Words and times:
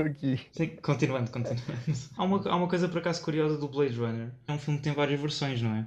aqui? 0.00 0.38
Continuando, 0.82 1.30
continuando. 1.30 1.62
Há 2.16 2.22
uma, 2.24 2.48
há 2.48 2.56
uma 2.56 2.68
coisa 2.68 2.88
por 2.88 2.98
acaso 2.98 3.22
curiosa 3.22 3.58
do 3.58 3.68
Blade 3.68 3.96
Runner. 3.98 4.30
É 4.46 4.52
um 4.52 4.58
filme 4.58 4.78
que 4.78 4.84
tem 4.84 4.92
várias 4.92 5.20
versões, 5.20 5.60
não 5.60 5.74
é? 5.74 5.80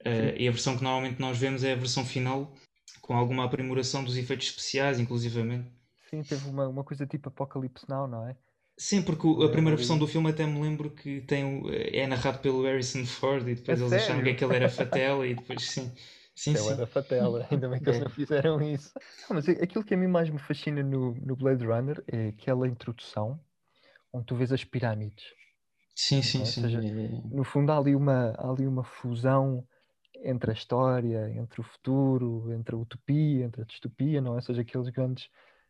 Uh, 0.00 0.36
e 0.36 0.48
a 0.48 0.50
versão 0.50 0.76
que 0.76 0.82
normalmente 0.82 1.20
nós 1.20 1.38
vemos 1.38 1.62
é 1.64 1.72
a 1.72 1.76
versão 1.76 2.04
final, 2.04 2.52
com 3.00 3.14
alguma 3.14 3.44
aprimoração 3.44 4.02
dos 4.04 4.16
efeitos 4.16 4.48
especiais, 4.48 4.98
inclusivamente. 4.98 5.68
Sim, 6.10 6.22
teve 6.22 6.48
uma, 6.48 6.68
uma 6.68 6.84
coisa 6.84 7.06
tipo 7.06 7.28
Apocalipse 7.28 7.84
Now, 7.88 8.06
não 8.08 8.26
é? 8.28 8.36
Sim, 8.76 9.02
porque 9.02 9.26
o- 9.26 9.42
a 9.42 9.50
primeira 9.50 9.76
versão 9.76 9.98
do 9.98 10.06
filme 10.06 10.30
até 10.30 10.46
me 10.46 10.60
lembro 10.60 10.90
que 10.90 11.20
tem 11.22 11.62
é 11.92 12.06
narrado 12.06 12.38
pelo 12.38 12.62
Harrison 12.62 13.04
Ford 13.04 13.46
e 13.48 13.54
depois 13.56 13.80
A 13.80 13.84
eles 13.84 13.92
acharam 13.92 14.22
que 14.22 14.30
aquele 14.30 14.54
era 14.56 14.68
Fatela 14.70 15.26
e 15.26 15.34
depois 15.34 15.62
sim. 15.62 15.92
Sim, 16.34 16.54
Ele 16.54 16.62
sim. 16.62 16.72
era 16.72 16.86
fatela, 16.86 17.46
ainda 17.50 17.68
bem 17.68 17.80
que 17.80 17.88
eles 17.88 18.00
É. 18.00 18.04
não 18.04 18.10
fizeram 18.10 18.62
isso. 18.62 18.92
Não, 19.28 19.34
mas 19.34 19.48
aquilo 19.48 19.84
que 19.84 19.94
a 19.94 19.96
mim 19.96 20.06
mais 20.06 20.30
me 20.30 20.38
fascina 20.38 20.82
no, 20.82 21.12
no 21.14 21.34
Blade 21.34 21.66
Runner 21.66 22.02
é 22.06 22.28
aquela 22.28 22.68
introdução 22.68 23.40
onde 24.18 24.26
tu 24.26 24.36
vês 24.36 24.52
as 24.52 24.64
pirâmides. 24.64 25.24
Sim, 25.94 26.22
sim, 26.22 26.44
Ou 26.44 26.44
sim. 26.44 26.62
seja, 26.62 26.84
É- 26.84 27.22
No 27.30 27.44
fundo, 27.44 27.70
há 27.72 27.78
ali 27.78 27.94
uma, 27.94 28.30
há 28.38 28.50
ali 28.50 28.66
uma 28.66 28.84
fusão 28.84 29.66
entre 30.24 30.50
a 30.50 30.54
história, 30.54 31.30
entre 31.36 31.60
o 31.60 31.64
futuro, 31.64 32.52
entre 32.52 32.74
a 32.74 32.78
utopia, 32.78 33.44
entre 33.46 33.62
a 33.62 33.64
distopia, 33.64 34.20
não 34.20 34.32
é? 34.34 34.36
Ou 34.36 34.42
seja, 34.42 34.62
aqueles 34.62 34.88
grandes, 34.90 35.28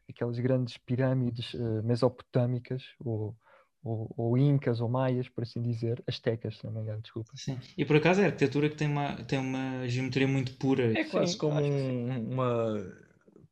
aquelas 0.08 0.38
grandes 0.40 0.78
pirâmides 0.78 1.54
eh, 1.54 1.82
mesopotâmicas, 1.82 2.84
ou, 3.00 3.36
ou, 3.82 4.14
ou 4.16 4.38
incas, 4.38 4.80
ou 4.80 4.88
maias, 4.88 5.28
por 5.28 5.42
assim 5.44 5.62
dizer, 5.62 6.02
astecas, 6.06 6.58
se 6.58 6.64
não 6.66 6.72
me 6.72 6.80
engano, 6.82 7.02
desculpa. 7.02 7.32
sim. 7.34 7.58
E 7.76 7.84
por 7.84 7.96
acaso 7.96 8.20
é 8.20 8.24
a 8.24 8.26
arquitetura 8.28 8.68
que 8.68 8.76
tem 8.76 8.88
uma, 8.88 9.16
tem 9.24 9.38
uma 9.38 9.86
geometria 9.88 10.26
muito 10.28 10.56
pura. 10.56 10.98
É 10.98 11.04
quase 11.04 11.36
Sim, 11.36 11.38
como 11.38 11.62
um- 11.62 12.32
uma 12.34 12.74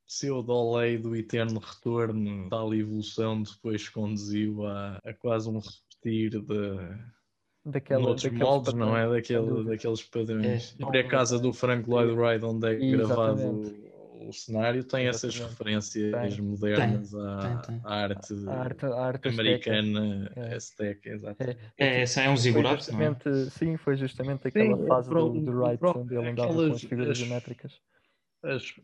pseudo-lei 0.06 0.96
do 0.98 1.14
eterno 1.16 1.58
retorno, 1.60 2.48
tal 2.48 2.74
evolução 2.74 3.42
depois 3.42 3.88
conduziu 3.88 4.64
a, 4.66 4.98
a 5.04 5.12
quase 5.14 5.48
um 5.48 5.58
repetir 5.60 6.30
de 6.42 6.78
Daquela, 7.68 8.00
noutros 8.00 8.22
daqueles 8.24 8.46
moldes, 8.48 8.72
não 8.74 8.96
é? 8.96 9.02
padrões, 9.02 9.22
Daquele, 9.28 9.64
daqueles 9.64 10.02
padrões. 10.04 10.76
É. 10.78 10.84
Por 10.84 10.96
acaso 10.96 11.40
do 11.40 11.52
Frank 11.52 11.88
Lloyd 11.90 12.12
Wright, 12.12 12.44
onde 12.44 12.66
é 12.68 12.74
gravado 12.76 13.40
Exatamente. 13.40 13.90
o, 14.22 14.28
o 14.28 14.32
cenário, 14.32 14.84
tem 14.84 15.08
essas 15.08 15.34
Exatamente. 15.34 15.58
referências 15.58 16.34
Tem. 16.36 16.42
modernas 16.44 17.12
à, 17.12 17.38
Tem, 17.66 17.74
tem. 17.74 17.80
à 17.84 17.94
arte 17.94 18.34
A 18.46 18.52
arte, 18.52 18.86
a 18.86 18.94
arte 18.94 19.28
asteca. 19.28 19.42
americana 19.42 20.32
É. 20.36 20.54
azteca, 20.54 21.08
exato. 21.10 21.42
É, 21.42 21.56
É, 21.76 22.00
essa 22.02 22.20
é 22.20 22.28
um 22.30 22.36
foi 22.36 22.42
zigurato, 22.42 22.92
não 22.92 23.02
é? 23.02 23.16
sim, 23.50 23.76
foi 23.76 23.96
justamente 23.96 24.46
aquela 24.46 24.76
Sim, 24.76 24.86
fase 24.86 25.08
pro- 25.08 25.28
do, 25.30 25.40
do 25.40 25.50
Wright 25.60 25.78
próprio- 25.78 26.02
onde 26.04 26.14
ele 26.14 26.28
andava 26.28 26.48
com 26.48 26.54
aquelas- 26.60 26.76
as 26.76 26.82
figuras 26.82 27.10
as- 27.10 27.18
geométricas. 27.18 27.72
As, 27.72 27.95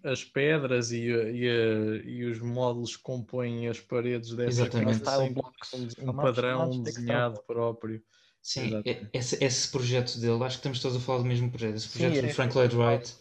as 0.05 0.25
pedras 0.25 0.91
e, 0.93 1.07
e, 1.07 1.49
a- 1.49 2.05
e 2.05 2.25
os 2.25 2.41
módulos 2.41 2.97
que 2.97 3.03
compõem 3.03 3.69
as 3.69 3.81
paredes 3.81 4.35
dessa 4.35 4.51
Exatamente. 4.51 5.01
casa 5.03 5.23
têm 5.23 5.33
blocks, 5.33 5.71
um 6.01 6.13
padrão 6.15 6.69
textile 6.69 6.85
desenhado 6.85 7.43
próprio. 7.47 8.03
Sim, 8.43 8.83
é- 8.85 9.07
esse, 9.13 9.43
esse 9.45 9.71
projeto 9.71 10.19
dele, 10.19 10.43
acho 10.43 10.56
que 10.56 10.61
estamos 10.61 10.81
todos 10.81 10.97
a 10.97 11.01
falar 11.01 11.19
do 11.19 11.25
mesmo 11.25 11.49
projeto. 11.51 11.77
Esse 11.77 11.89
Sim, 11.89 11.99
projeto 12.09 12.25
é- 12.25 12.28
do 12.28 12.34
Frank 12.34 12.55
Lloyd 12.56 12.77
Wright 12.77 13.17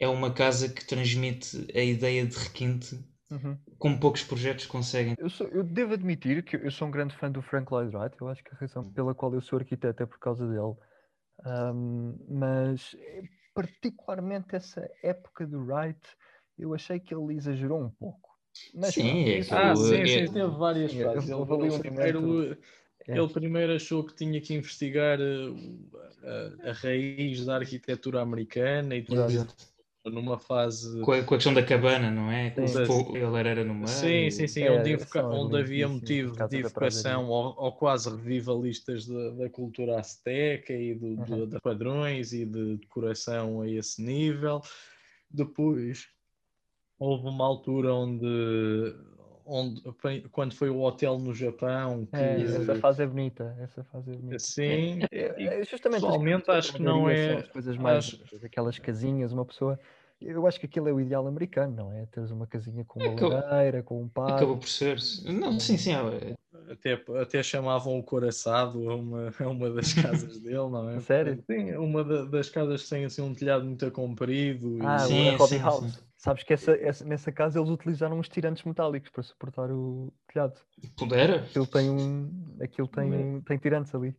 é 0.00 0.08
uma 0.08 0.32
casa 0.32 0.68
que 0.68 0.86
transmite 0.86 1.66
a 1.74 1.82
ideia 1.82 2.24
de 2.24 2.36
requinte 2.36 2.96
Uhum. 3.30 3.58
como 3.78 3.98
poucos 3.98 4.22
projetos 4.22 4.66
conseguem. 4.66 5.14
Eu, 5.18 5.28
sou- 5.28 5.48
eu 5.48 5.64
devo 5.64 5.94
admitir 5.94 6.44
que 6.44 6.56
eu 6.56 6.70
sou 6.70 6.86
um 6.88 6.90
grande 6.90 7.16
fã 7.16 7.30
do 7.30 7.42
Frank 7.42 7.70
Lloyd 7.72 7.94
Wright. 7.96 8.16
Eu 8.20 8.28
acho 8.28 8.42
que 8.44 8.54
a 8.54 8.58
razão 8.58 8.92
pela 8.92 9.14
qual 9.14 9.34
eu 9.34 9.40
sou 9.40 9.58
arquiteto 9.58 10.02
é 10.02 10.06
por 10.06 10.18
causa 10.18 10.46
dele. 10.46 10.74
Ahm, 11.44 12.16
mas, 12.28 12.94
eh, 12.98 13.22
particularmente 13.54 14.54
essa 14.56 14.88
época 15.02 15.46
do 15.46 15.60
Wright, 15.64 16.00
eu 16.58 16.74
achei 16.74 16.98
que 17.00 17.14
ele 17.14 17.34
exagerou 17.34 17.80
um 17.82 17.90
pouco. 17.90 18.30
Mas, 18.74 18.94
Sim, 18.94 19.28
é 19.30 19.40
que 19.44 19.54
Ah, 19.54 19.72
o- 19.72 19.76
sim, 19.76 19.94
é- 19.94 20.06
sim, 20.06 20.32
teve 20.32 20.46
várias 20.50 20.92
Sim, 20.92 21.04
fases. 21.04 21.28
eu 21.30 21.38
Ele, 21.42 21.78
primeiro, 21.78 22.22
momento- 22.22 22.58
é. 23.06 23.18
ele 23.18 23.28
primeiro 23.28 23.74
achou 23.74 24.04
que 24.04 24.14
tinha 24.14 24.40
que 24.40 24.54
investigar 24.54 25.20
eh, 25.20 25.48
o- 25.48 25.90
a, 26.64 26.70
a 26.70 26.72
raiz 26.72 27.44
da 27.46 27.56
arquitetura 27.56 28.20
americana 28.20 28.94
e 28.96 29.02
depois. 29.02 29.46
Numa 30.10 30.38
fase 30.38 31.00
Com 31.00 31.12
a, 31.12 31.22
com 31.22 31.34
a 31.34 31.36
questão 31.38 31.54
da 31.54 31.62
cabana, 31.62 32.10
não 32.10 32.30
é? 32.30 32.50
Com 32.50 32.64
o 32.64 32.68
Sim. 32.68 32.86
fogo, 32.86 33.16
ele 33.16 33.48
era 33.48 33.64
no 33.64 33.74
meio. 33.74 33.86
Sim, 33.88 34.30
sim, 34.30 34.46
sim, 34.46 34.62
É, 34.64 34.70
onde, 34.70 34.90
invoca- 34.92 35.20
são 35.20 35.32
onde 35.32 35.56
havia 35.58 35.88
motivo 35.88 36.32
de 36.48 36.56
evocação 36.58 37.28
ou, 37.28 37.54
ou 37.56 37.72
quase 37.72 38.10
revivalistas 38.10 39.06
da, 39.06 39.30
da 39.30 39.50
cultura 39.50 39.98
azteca 39.98 40.72
e 40.72 40.94
do, 40.94 41.16
do- 41.16 41.34
Uhum. 41.34 41.48
de 41.48 41.60
padrões 41.60 42.32
e 42.32 42.44
de 42.44 42.76
decoração 42.76 43.60
a 43.62 43.68
esse 43.68 44.02
nível. 44.02 44.60
Depois 45.30 46.08
houve 46.98 47.28
uma 47.28 47.46
altura 47.46 47.94
onde, 47.94 48.94
onde 49.46 49.82
quando 50.30 50.54
foi 50.54 50.68
o 50.70 50.80
hotel 50.80 51.18
no 51.18 51.32
Japão, 51.34 52.04
que 52.06 52.16
É, 52.16 52.42
essa 52.42 52.74
fase 52.74 53.02
é 53.02 53.06
bonita. 53.06 53.56
Essa 53.60 53.84
fase 53.84 54.12
é 54.12 54.16
bonita. 54.16 54.36
assim, 54.36 55.00
É, 55.10 55.60
é 55.60 55.64
justamente 55.64 56.02
pessoalmente 56.02 56.50
acho 56.50 56.74
que 56.74 56.82
não 56.82 57.08
é- 57.08 57.36
as 57.38 57.48
coisas 57.48 57.76
mais 57.76 57.98
acho- 58.06 58.44
aquelas 58.44 58.78
casinhas, 58.78 59.32
uma 59.32 59.44
pessoa. 59.46 59.78
Eu 60.20 60.46
acho 60.46 60.60
que 60.60 60.66
aquilo 60.66 60.88
é 60.88 60.92
o 60.92 61.00
ideal 61.00 61.26
americano, 61.26 61.74
não 61.74 61.92
é? 61.92 62.04
Teres 62.06 62.30
uma 62.30 62.46
casinha 62.46 62.84
com 62.84 63.00
uma 63.00 63.12
Acabou- 63.12 63.30
lareira, 63.38 63.82
com 63.82 64.02
um 64.02 64.06
Acabou 64.06 64.56
pátio. 64.56 64.56
por 64.58 64.68
ser. 64.68 64.98
Não, 65.32 65.58
sim, 65.58 65.78
sim. 65.78 65.92
é- 65.94 66.34
até, 66.70 66.92
até 67.20 67.42
chamavam 67.42 67.98
o 67.98 68.02
coraçado 68.02 68.90
a 68.90 68.94
uma, 68.96 69.32
a 69.40 69.48
uma 69.48 69.70
das 69.70 69.94
casas 69.94 70.38
dele, 70.40 70.56
não 70.70 70.90
é? 70.90 71.00
Sério? 71.00 71.42
Sim, 71.50 71.74
uma 71.76 72.04
da- 72.04 72.24
das 72.26 72.50
casas 72.50 72.88
tem 72.88 73.04
assim 73.04 73.22
um 73.22 73.34
telhado 73.34 73.64
muito 73.64 73.90
comprido. 73.90 74.76
e- 74.78 74.82
Ah, 74.82 74.98
Sim, 75.00 75.28
a 75.30 75.36
Hobby 75.38 75.56
sim, 75.56 75.58
House. 75.62 75.92
sim. 75.94 76.02
Sabes 76.16 76.42
que 76.44 76.52
essa, 76.52 76.72
essa- 76.72 77.04
nessa 77.04 77.32
casa 77.32 77.58
eles 77.58 77.70
utilizaram 77.70 78.18
uns 78.18 78.28
tirantes 78.28 78.62
metálicos 78.64 79.10
para 79.10 79.22
suportar 79.22 79.70
o 79.72 80.12
telhado. 80.30 80.60
Pudera? 80.98 81.36
Aquilo 81.36 81.66
tem 81.66 81.88
um. 81.90 82.56
Aquilo 82.60 82.88
tem, 82.88 83.40
tem 83.40 83.56
tirantes 83.58 83.94
ali. 83.94 84.14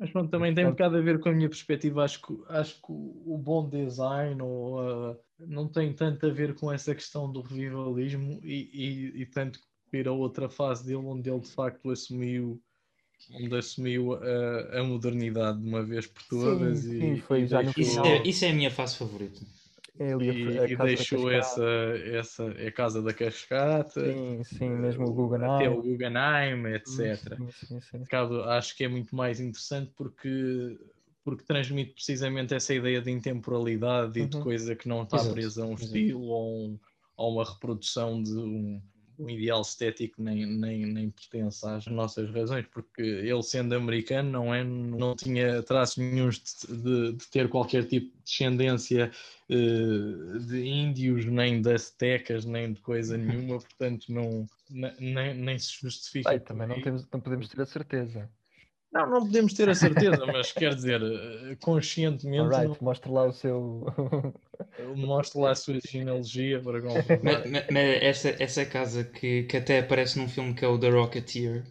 Mas 0.00 0.10
pronto, 0.10 0.30
também 0.30 0.54
tem 0.54 0.64
um 0.64 0.70
bocado 0.70 0.96
a 0.96 1.00
ver 1.02 1.20
com 1.20 1.28
a 1.28 1.32
minha 1.32 1.48
perspectiva. 1.48 2.02
Acho 2.02 2.22
que, 2.22 2.34
acho 2.48 2.76
que 2.76 2.90
o 2.90 3.36
bom 3.36 3.68
design 3.68 4.40
ou, 4.40 4.80
ah, 4.80 5.16
não 5.38 5.68
tem 5.68 5.92
tanto 5.92 6.24
a 6.24 6.30
ver 6.30 6.54
com 6.54 6.72
essa 6.72 6.94
questão 6.94 7.30
do 7.30 7.42
revivalismo 7.42 8.40
e, 8.42 8.70
e, 8.72 9.20
e 9.20 9.26
tanto 9.26 9.60
ir 9.92 10.08
a 10.08 10.12
outra 10.12 10.48
fase 10.48 10.86
dele 10.86 11.04
onde 11.04 11.28
ele 11.28 11.40
de 11.40 11.50
facto 11.50 11.90
assumiu 11.90 12.58
onde 13.34 13.54
assumiu 13.54 14.14
a, 14.14 14.80
a 14.80 14.84
modernidade 14.84 15.60
de 15.60 15.68
uma 15.68 15.82
vez 15.82 16.06
por 16.06 16.22
todas 16.22 16.78
Sim, 16.78 16.96
e, 16.96 17.00
sim, 17.00 17.16
foi 17.20 17.42
e 17.42 17.46
já 17.46 17.62
no 17.62 17.70
Isso 17.76 18.00
é, 18.00 18.22
isso 18.22 18.44
é 18.46 18.50
a 18.50 18.54
minha 18.54 18.70
fase 18.70 18.96
favorita. 18.96 19.42
É 19.98 20.12
ali 20.12 20.56
e, 20.56 20.62
a 20.64 20.68
e 20.72 20.76
deixou 20.76 21.30
essa, 21.30 21.62
essa 22.04 22.44
é 22.58 22.68
a 22.68 22.72
casa 22.72 23.02
da 23.02 23.14
cascata 23.14 24.00
Sim, 24.02 24.42
sim, 24.44 24.70
mesmo 24.70 25.06
o 25.06 25.12
até 25.42 25.68
o 25.70 25.76
Guggenheim. 25.76 25.82
Guggenheim, 25.82 26.66
etc. 26.74 27.36
Sim, 27.36 27.50
sim, 27.50 27.80
sim. 27.80 28.08
Caso, 28.08 28.42
acho 28.44 28.76
que 28.76 28.84
é 28.84 28.88
muito 28.88 29.14
mais 29.16 29.40
interessante 29.40 29.92
porque, 29.96 30.78
porque 31.24 31.44
transmite 31.44 31.94
precisamente 31.94 32.54
essa 32.54 32.74
ideia 32.74 33.02
de 33.02 33.10
intemporalidade 33.10 34.18
e 34.20 34.26
de 34.26 34.36
Uhum. 34.36 34.38
coisa 34.38 34.76
que 34.76 34.88
não 34.88 35.04
está 35.04 35.18
Exato, 35.18 35.24
presa 35.24 35.64
a 35.64 35.66
um 35.66 35.74
estilo 35.74 36.22
ou, 36.22 36.68
um- 36.70 36.80
ou 37.16 37.34
uma 37.34 37.44
reprodução 37.44 38.22
de 38.22 38.32
um, 38.32 38.82
um 39.20 39.28
ideal 39.28 39.60
estético 39.60 40.22
nem, 40.22 40.46
nem, 40.46 40.86
nem 40.86 41.10
pertence 41.10 41.66
às 41.66 41.86
nossas 41.86 42.30
razões, 42.30 42.66
porque 42.72 43.02
ele 43.02 43.42
sendo 43.42 43.74
americano 43.74 44.30
não, 44.30 44.54
é, 44.54 44.64
não 44.64 45.14
tinha 45.14 45.62
traços 45.62 45.98
nenhums 45.98 46.42
de, 46.66 46.76
de- 46.76 47.12
de 47.12 47.28
ter 47.28 47.48
qualquer 47.48 47.84
tipo 47.86 48.16
de 48.16 48.22
descendência 48.24 49.10
eh, 49.48 50.38
de 50.46 50.64
índios, 50.66 51.26
nem 51.26 51.60
de 51.60 51.72
aztecas, 51.72 52.44
nem 52.44 52.72
de 52.72 52.80
coisa 52.80 53.16
nenhuma, 53.16 53.58
portanto 53.58 54.06
não, 54.08 54.46
ne- 54.70 54.94
nem, 54.98 55.34
nem 55.34 55.58
se 55.58 55.72
justifica. 55.80 56.38
Também 56.40 56.66
não, 56.68 56.80
temos, 56.80 57.06
não 57.12 57.20
podemos 57.20 57.48
ter 57.48 57.60
a 57.60 57.66
certeza. 57.66 58.30
Não, 58.92 59.08
não 59.08 59.20
podemos 59.24 59.52
ter 59.54 59.68
a 59.68 59.74
certeza, 59.74 60.26
mas 60.26 60.52
quer 60.52 60.74
dizer, 60.74 61.00
eh, 61.02 61.56
conscientemente 61.60 62.58
Alright, 62.58 62.82
mostra 62.82 63.10
lá 63.12 63.24
o 63.26 63.32
seu. 63.32 63.84
não, 64.76 64.96
mostra 64.96 65.40
lá 65.40 65.50
a 65.52 65.54
sua 65.54 65.78
genealogia 65.80 66.60
para 66.62 66.82
comprovar. 66.82 67.44
Mas- 67.44 67.66
mas 67.70 68.02
essa, 68.02 68.28
essa 68.42 68.64
casa 68.66 69.04
que, 69.04 69.44
que 69.44 69.56
até 69.56 69.78
aparece 69.80 70.18
num 70.18 70.28
filme 70.28 70.54
que 70.54 70.64
é 70.64 70.68
o 70.68 70.78
The 70.78 70.88
Rocketeer, 70.90 71.64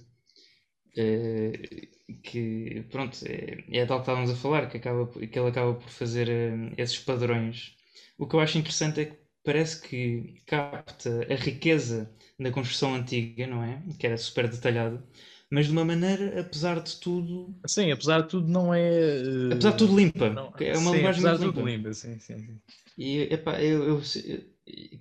eh, 0.98 1.88
que 2.24 2.84
pronto, 2.92 3.18
é, 3.26 3.80
é 3.80 3.86
tal 3.86 3.98
que 4.00 4.04
estávamos 4.04 4.32
a 4.32 4.36
falar, 4.36 4.70
que, 4.70 4.78
acaba, 4.78 5.08
que 5.12 5.40
ele 5.40 5.50
acaba 5.50 5.74
por 5.76 5.90
fazer 5.90 6.30
eh, 6.30 6.74
esses 6.78 7.00
padrões. 7.00 7.76
O 8.18 8.28
que 8.28 8.36
eu 8.36 8.40
acho 8.40 8.58
interessante 8.58 9.02
é 9.02 9.06
que 9.06 9.18
parece 9.44 9.82
que 9.88 10.42
capta 10.46 11.22
a 11.32 11.36
riqueza 11.36 12.16
da 12.40 12.52
construção 12.52 12.96
antiga, 12.96 13.48
não 13.48 13.64
é? 13.64 13.82
Que 14.00 14.08
era 14.08 14.18
super 14.18 14.48
detalhada, 14.50 15.04
mas 15.52 15.66
de 15.68 15.72
uma 15.72 15.86
maneira, 15.86 16.40
apesar 16.42 16.80
de 16.82 16.98
tudo, 17.00 17.56
Sim, 17.68 17.92
apesar 17.92 18.22
de 18.24 18.30
tudo, 18.30 18.48
não 18.48 18.74
é. 18.74 18.80
eh, 18.82 19.22
apesar 19.50 19.72
de 19.72 19.78
tudo 19.78 19.96
limpa. 19.96 20.30
não- 20.34 20.54
é 20.60 20.78
uma 20.78 20.92
sim, 20.92 20.96
linguagem 20.96 21.22
apesar 21.22 21.36
de 21.36 21.40
muito 21.40 21.42
tudo 21.42 21.64
limpa. 21.64 21.64
limpa, 21.66 21.94
sim, 21.94 22.20
sim, 22.20 22.46
sim. 22.46 22.62
E 22.98 23.22
epá, 23.34 23.62
eu, 23.62 23.84
eu- 24.00 24.02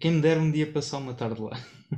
quem 0.00 0.12
me 0.12 0.20
dera 0.22 0.40
um 0.40 0.50
dia 0.50 0.70
passar 0.72 0.98
uma 0.98 1.14
tarde 1.14 1.40
lá. 1.40 1.50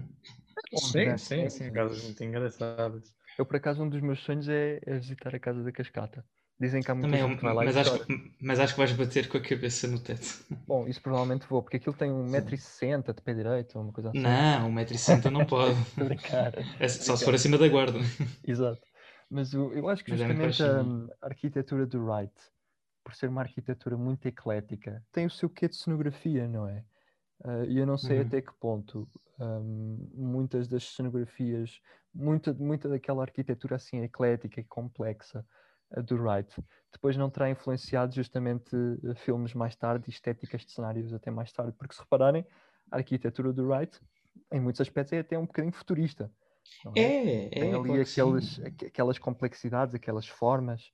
Sim, 0.75 1.17
sim, 1.17 1.49
sim, 1.49 1.71
casas 1.71 2.01
muito 2.03 2.23
engraçadas. 2.25 3.15
Eu, 3.37 3.45
por 3.45 3.57
acaso, 3.57 3.83
um 3.83 3.89
dos 3.89 4.01
meus 4.01 4.21
sonhos 4.21 4.49
é, 4.49 4.79
é 4.87 4.95
visitar 4.99 5.35
a 5.35 5.41
casa 5.41 5.63
da 5.65 5.73
cascata. 5.73 6.25
Dizem 6.61 6.83
que 6.83 6.91
há 6.91 6.95
muita 6.95 7.09
Também 7.09 7.21
é 7.21 7.25
gente 7.25 7.33
um- 7.33 7.37
que 7.39 7.43
vai 7.45 7.55
lá 7.55 7.65
mas, 7.65 7.77
e 7.77 7.79
acho, 7.79 8.07
que- 8.07 8.31
mas 8.41 8.61
acho 8.61 8.75
que 8.75 8.79
vais 8.81 8.93
bater 8.93 9.29
com 9.29 9.39
a 9.39 9.41
cabeça 9.41 9.89
no 9.89 9.99
teto. 9.99 10.45
Bom, 10.67 10.87
isso 10.87 11.01
provavelmente 11.03 11.47
vou, 11.49 11.63
porque 11.63 11.79
aquilo 11.79 11.97
tem 11.97 12.13
1,60m 12.13 13.13
de 13.15 13.23
pé 13.23 13.35
direito, 13.35 13.77
ou 13.77 13.85
uma 13.85 13.93
coisa 13.93 14.11
assim. 14.11 14.21
Não, 14.21 14.71
1,60m 14.71 15.31
não 15.31 15.45
pode. 15.47 15.77
Brincar. 15.97 16.53
É 16.79 16.89
só 16.89 17.17
se 17.17 17.25
for 17.25 17.35
acima 17.35 17.59
da 17.59 17.69
guarda. 17.69 17.99
Exato. 18.47 18.81
Mas 19.29 19.55
o- 19.55 19.73
eu 19.73 19.89
acho 19.89 20.05
que 20.05 20.11
Mas 20.11 20.21
é 20.21 20.25
justamente 20.25 20.63
a, 20.63 20.81
a 21.23 21.27
arquitetura 21.29 21.87
do 21.87 22.05
Wright, 22.05 22.35
por 23.05 23.15
ser 23.15 23.29
uma 23.29 23.43
arquitetura 23.43 23.97
muito 23.97 24.27
eclética, 24.27 25.05
tem 25.13 25.27
o 25.27 25.31
seu 25.31 25.49
quê 25.49 25.69
de 25.69 25.77
cenografia, 25.77 26.47
não 26.49 26.67
é? 26.69 26.85
Ah, 27.45 27.65
E 27.67 27.79
eu 27.79 27.87
não 27.87 27.97
sei 27.99 28.19
Uhum. 28.19 28.27
até 28.27 28.43
que 28.43 28.53
ponto 28.55 29.09
ahm, 29.41 29.99
muitas 30.15 30.69
das 30.69 30.85
cenografias, 30.85 31.81
muita, 32.15 32.53
muita 32.55 32.89
daquela 32.89 33.23
arquitetura 33.23 33.77
assim 33.77 34.03
eclética 34.03 34.61
e 34.61 34.65
complexa 34.65 35.45
do 36.07 36.17
Wright, 36.17 36.55
depois 36.93 37.17
não 37.17 37.31
terá 37.31 37.51
influenciado 37.51 38.15
justamente 38.15 38.77
ah, 39.09 39.15
filmes 39.15 39.55
mais 39.55 39.75
tarde 39.75 40.05
e 40.09 40.11
estéticas 40.11 40.65
de 40.65 40.73
cenários 40.73 41.13
até 41.13 41.31
mais 41.31 41.53
tarde, 41.53 41.73
porque 41.73 41.95
se 41.95 42.01
repararem, 42.01 42.47
a 42.91 42.97
arquitetura 42.97 43.53
do 43.53 43.69
Wright, 43.69 44.01
em 44.53 44.61
muitos 44.61 44.81
aspectos, 44.81 45.13
é 45.13 45.19
até 45.21 45.39
um 45.39 45.47
bocadinho 45.47 45.73
futurista. 45.73 46.31
é? 46.97 47.01
É, 47.01 47.47
é. 47.47 47.49
tem 47.51 47.75
ali 47.75 47.87
claro 47.87 48.03
aqueles, 48.03 48.61
aqu- 48.61 48.87
aquelas 48.87 49.19
complexidades, 49.19 49.95
aquelas 49.95 50.29
formas. 50.29 50.93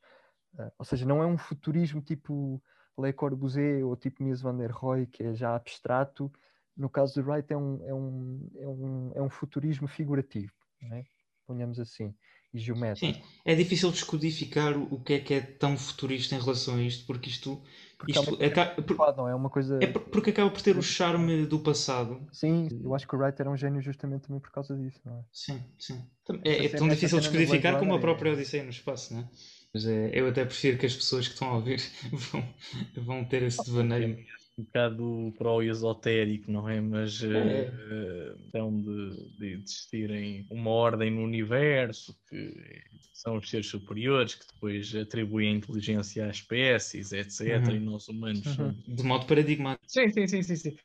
ah, 0.58 0.72
ou 0.78 0.84
seja, 0.84 1.04
não 1.06 1.22
é 1.22 1.26
um 1.26 1.36
futurismo 1.38 2.00
tipo 2.00 2.62
Le 2.98 3.12
Corbusier 3.12 3.86
ou 3.86 3.96
tipo 3.96 4.22
Mies 4.22 4.40
van 4.40 4.56
der 4.56 4.70
Rohe, 4.70 5.06
que 5.06 5.22
é 5.22 5.34
já 5.34 5.54
abstrato. 5.54 6.32
No 6.76 6.88
caso 6.90 7.14
do 7.20 7.30
Wright, 7.30 7.50
é 7.52 7.56
um, 7.56 7.86
é 7.86 7.94
um, 7.94 8.50
é 8.56 8.68
um, 8.68 9.12
é 9.16 9.22
um 9.22 9.30
futurismo 9.30 9.88
figurativo, 9.88 10.52
não 10.82 10.96
é? 10.96 11.06
ponhamos 11.46 11.78
assim, 11.78 12.14
e 12.52 12.58
geométrico. 12.58 13.14
Sim, 13.16 13.22
é 13.44 13.54
difícil 13.54 13.90
descodificar 13.90 14.76
o 14.76 15.00
que 15.00 15.14
é 15.14 15.20
que 15.20 15.34
é 15.34 15.40
tão 15.40 15.76
futurista 15.76 16.34
em 16.34 16.40
relação 16.40 16.76
a 16.76 16.82
isto, 16.82 17.06
porque 17.06 17.28
isto, 17.28 17.60
Porque 17.98 18.12
é 18.12 18.20
isto 18.20 18.36
coisa 18.36 18.46
aca- 18.52 18.82
por- 18.82 19.16
não 19.16 19.28
é 19.28 19.34
uma 19.34 19.50
coisa. 19.50 19.78
é 19.82 19.86
por- 19.86 20.02
porque 20.02 20.30
acaba 20.30 20.50
por 20.50 20.62
ter 20.62 20.76
o 20.76 20.82
charme 20.82 21.46
do 21.46 21.58
passado. 21.60 22.26
Sim, 22.32 22.68
eu 22.82 22.94
acho 22.94 23.06
que 23.06 23.14
o 23.14 23.18
Wright 23.18 23.40
era 23.40 23.50
um 23.50 23.56
gênio 23.56 23.80
justamente 23.80 24.22
também 24.22 24.40
por 24.40 24.50
causa 24.50 24.76
disso, 24.76 25.00
não 25.04 25.18
é? 25.18 25.24
Sim, 25.32 25.60
sim. 25.78 26.00
É, 26.44 26.64
é 26.64 26.68
cena- 26.68 26.78
tão 26.78 26.88
difícil 26.88 27.18
descodificar 27.18 27.78
como 27.78 27.92
a 27.94 27.96
é- 27.96 28.00
própria 28.00 28.32
Odisseia 28.32 28.64
no 28.64 28.70
espaço, 28.70 29.14
não 29.14 29.20
é? 29.20 29.28
Mas 29.74 29.86
é, 29.86 30.10
eu 30.14 30.26
até 30.28 30.44
prefiro 30.44 30.78
que 30.78 30.86
as 30.86 30.94
pessoas 30.96 31.28
que 31.28 31.34
estão 31.34 31.48
a 31.50 31.54
ouvir 31.56 31.80
vão, 32.12 32.54
vão 33.04 33.24
ter 33.24 33.42
esse 33.42 33.64
devaneio. 33.64 34.16
Um 34.58 34.64
bocado 34.64 35.34
para 35.38 35.50
o 35.52 35.62
esotérico, 35.62 36.50
não 36.50 36.68
é? 36.68 36.80
Mas 36.80 37.22
É. 37.32 37.76
eh, 37.90 38.34
então 38.48 38.80
de, 38.82 39.30
de 39.38 39.46
existirem 39.62 40.46
uma 40.50 40.70
ordem 40.70 41.10
no 41.10 41.22
universo 41.22 42.18
que 42.28 42.54
são 43.12 43.36
os 43.38 43.48
seres 43.50 43.66
superiores 43.68 44.34
que 44.34 44.46
depois 44.46 44.94
atribuem 44.94 45.48
a 45.54 45.56
inteligência 45.58 46.26
às 46.28 46.36
espécies, 46.38 47.12
etc. 47.12 47.44
Uhum. 47.44 47.76
E 47.76 47.80
nós 47.80 48.08
humanos 48.08 48.42
Uhum. 48.46 48.82
De 48.86 49.02
modo 49.02 49.26
paradigmático. 49.26 49.84
Sim, 49.86 50.10
sim, 50.10 50.26
sim, 50.28 50.42
sim, 50.42 50.56
sim. 50.56 50.76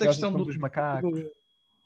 Caso 0.00 0.08
questão 0.08 0.34
do, 0.34 0.44
dos 0.44 0.56
macacos. 0.58 1.10
do- 1.12 1.32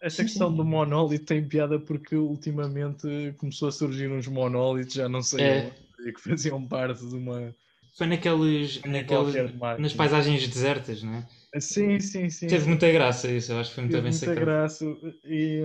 essa 0.03 0.25
Sim, 0.25 0.25
questão 0.25 0.55
do 0.55 0.65
monólito 0.65 1.27
tem 1.27 1.49
piada 1.49 1.81
porque 1.81 2.17
ultimamente 2.17 3.07
começou 3.39 3.69
a 3.69 3.73
surgir 3.73 4.11
uns 4.11 4.29
monólitos, 4.29 4.95
já 4.95 5.09
não 5.09 5.23
sei 5.23 5.49
É. 5.49 5.51
onde, 5.51 5.75
que 6.15 6.21
faziam 6.21 6.67
parte 6.69 7.07
de 7.09 7.17
uma. 7.17 7.57
Foi 7.97 8.07
naqueles, 8.07 8.83
naqueles 8.83 9.35
nas 9.79 9.93
paisagens 9.93 10.47
desertas, 10.49 11.03
não 11.03 11.15
é? 11.15 11.27
Sim, 11.61 12.01
sim, 12.01 12.29
sim. 12.29 12.49
Teve 12.49 12.67
muita 12.67 12.91
graça 12.91 13.31
isso, 13.31 13.53
eu 13.53 13.59
acho 13.61 13.71
que 13.71 13.75
foi 13.77 13.85
muito 13.85 13.93
Teve 13.93 14.03
bem 14.03 14.11
muita 14.13 14.27
sacado. 14.27 14.45
graça. 14.45 14.85
E, 15.25 15.63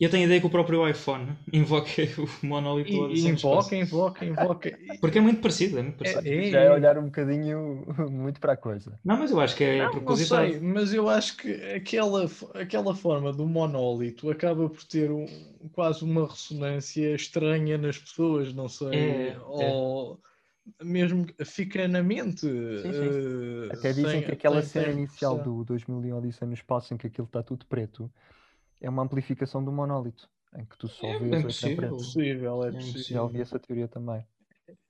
E 0.00 0.04
eu 0.04 0.10
tenho 0.10 0.22
a 0.24 0.26
ideia 0.26 0.40
que 0.40 0.46
o 0.46 0.50
próprio 0.50 0.88
iPhone 0.88 1.36
invoca 1.52 1.88
o 2.42 2.46
monólito 2.46 2.90
E, 2.90 3.18
espaço. 3.18 3.28
invoca, 3.28 3.76
invoca, 3.76 4.24
invoca. 4.24 4.70
Porque 5.00 5.18
é 5.18 5.20
muito 5.20 5.40
parecido, 5.40 5.78
é 5.78 5.82
muito 5.82 5.96
parecido. 5.96 6.24
É, 6.28 6.42
Já 6.50 6.60
é 6.60 6.70
olhar 6.70 6.98
um 6.98 7.06
bocadinho 7.06 7.84
muito 8.10 8.40
para 8.40 8.52
a 8.52 8.56
coisa. 8.56 8.98
Não, 9.04 9.16
mas 9.16 9.30
eu 9.30 9.40
acho 9.40 9.56
que 9.56 9.64
é 9.64 9.78
Não, 9.78 9.92
não 9.92 10.00
propositado. 10.00 10.46
sei, 10.48 10.60
mas 10.60 10.92
eu 10.94 11.08
acho 11.08 11.36
que 11.36 11.52
aquela, 11.74 12.24
aquela 12.54 12.94
forma 12.94 13.32
do 13.32 13.46
monólito 13.46 14.30
acaba 14.30 14.68
por 14.68 14.84
ter 14.84 15.10
um- 15.10 15.26
quase 15.72 16.04
uma 16.04 16.26
ressonância 16.28 17.14
estranha 17.14 17.78
nas 17.78 17.98
pessoas, 17.98 18.52
não 18.52 18.68
sei. 18.68 19.30
É, 19.30 19.38
ou 19.44 20.20
mesmo 20.82 21.26
fica 21.44 21.86
na 21.88 22.02
mente. 22.02 22.46
eh, 22.46 23.70
Até 23.72 23.92
dizem 23.92 24.20
sem- 24.20 24.22
que 24.22 24.32
aquela 24.32 24.62
cena 24.62 24.90
inicial 24.90 25.38
do 25.38 25.64
2001 25.64 26.18
Odisseia 26.18 26.46
no 26.48 26.54
Espaço, 26.54 26.94
em 26.94 26.96
que 26.96 27.06
aquilo 27.06 27.26
está 27.26 27.42
tudo 27.42 27.66
preto, 27.66 28.12
é 28.80 28.90
uma 28.90 29.02
amplificação 29.02 29.64
do 29.64 29.72
monólito, 29.72 30.30
em 30.56 30.64
que 30.66 30.76
tu 30.78 30.88
só 30.88 31.12
É 31.12 31.18
vês 31.18 31.32
ecrã 31.40 31.46
possível. 31.48 31.76
preto. 31.76 31.96
Possível, 31.96 32.64
é 32.64 32.68
É 32.68 32.72
possível. 32.72 33.14
Já 33.14 33.22
ouvi 33.22 33.40
essa 33.40 33.58
teoria 33.60 33.88
também. 33.88 34.26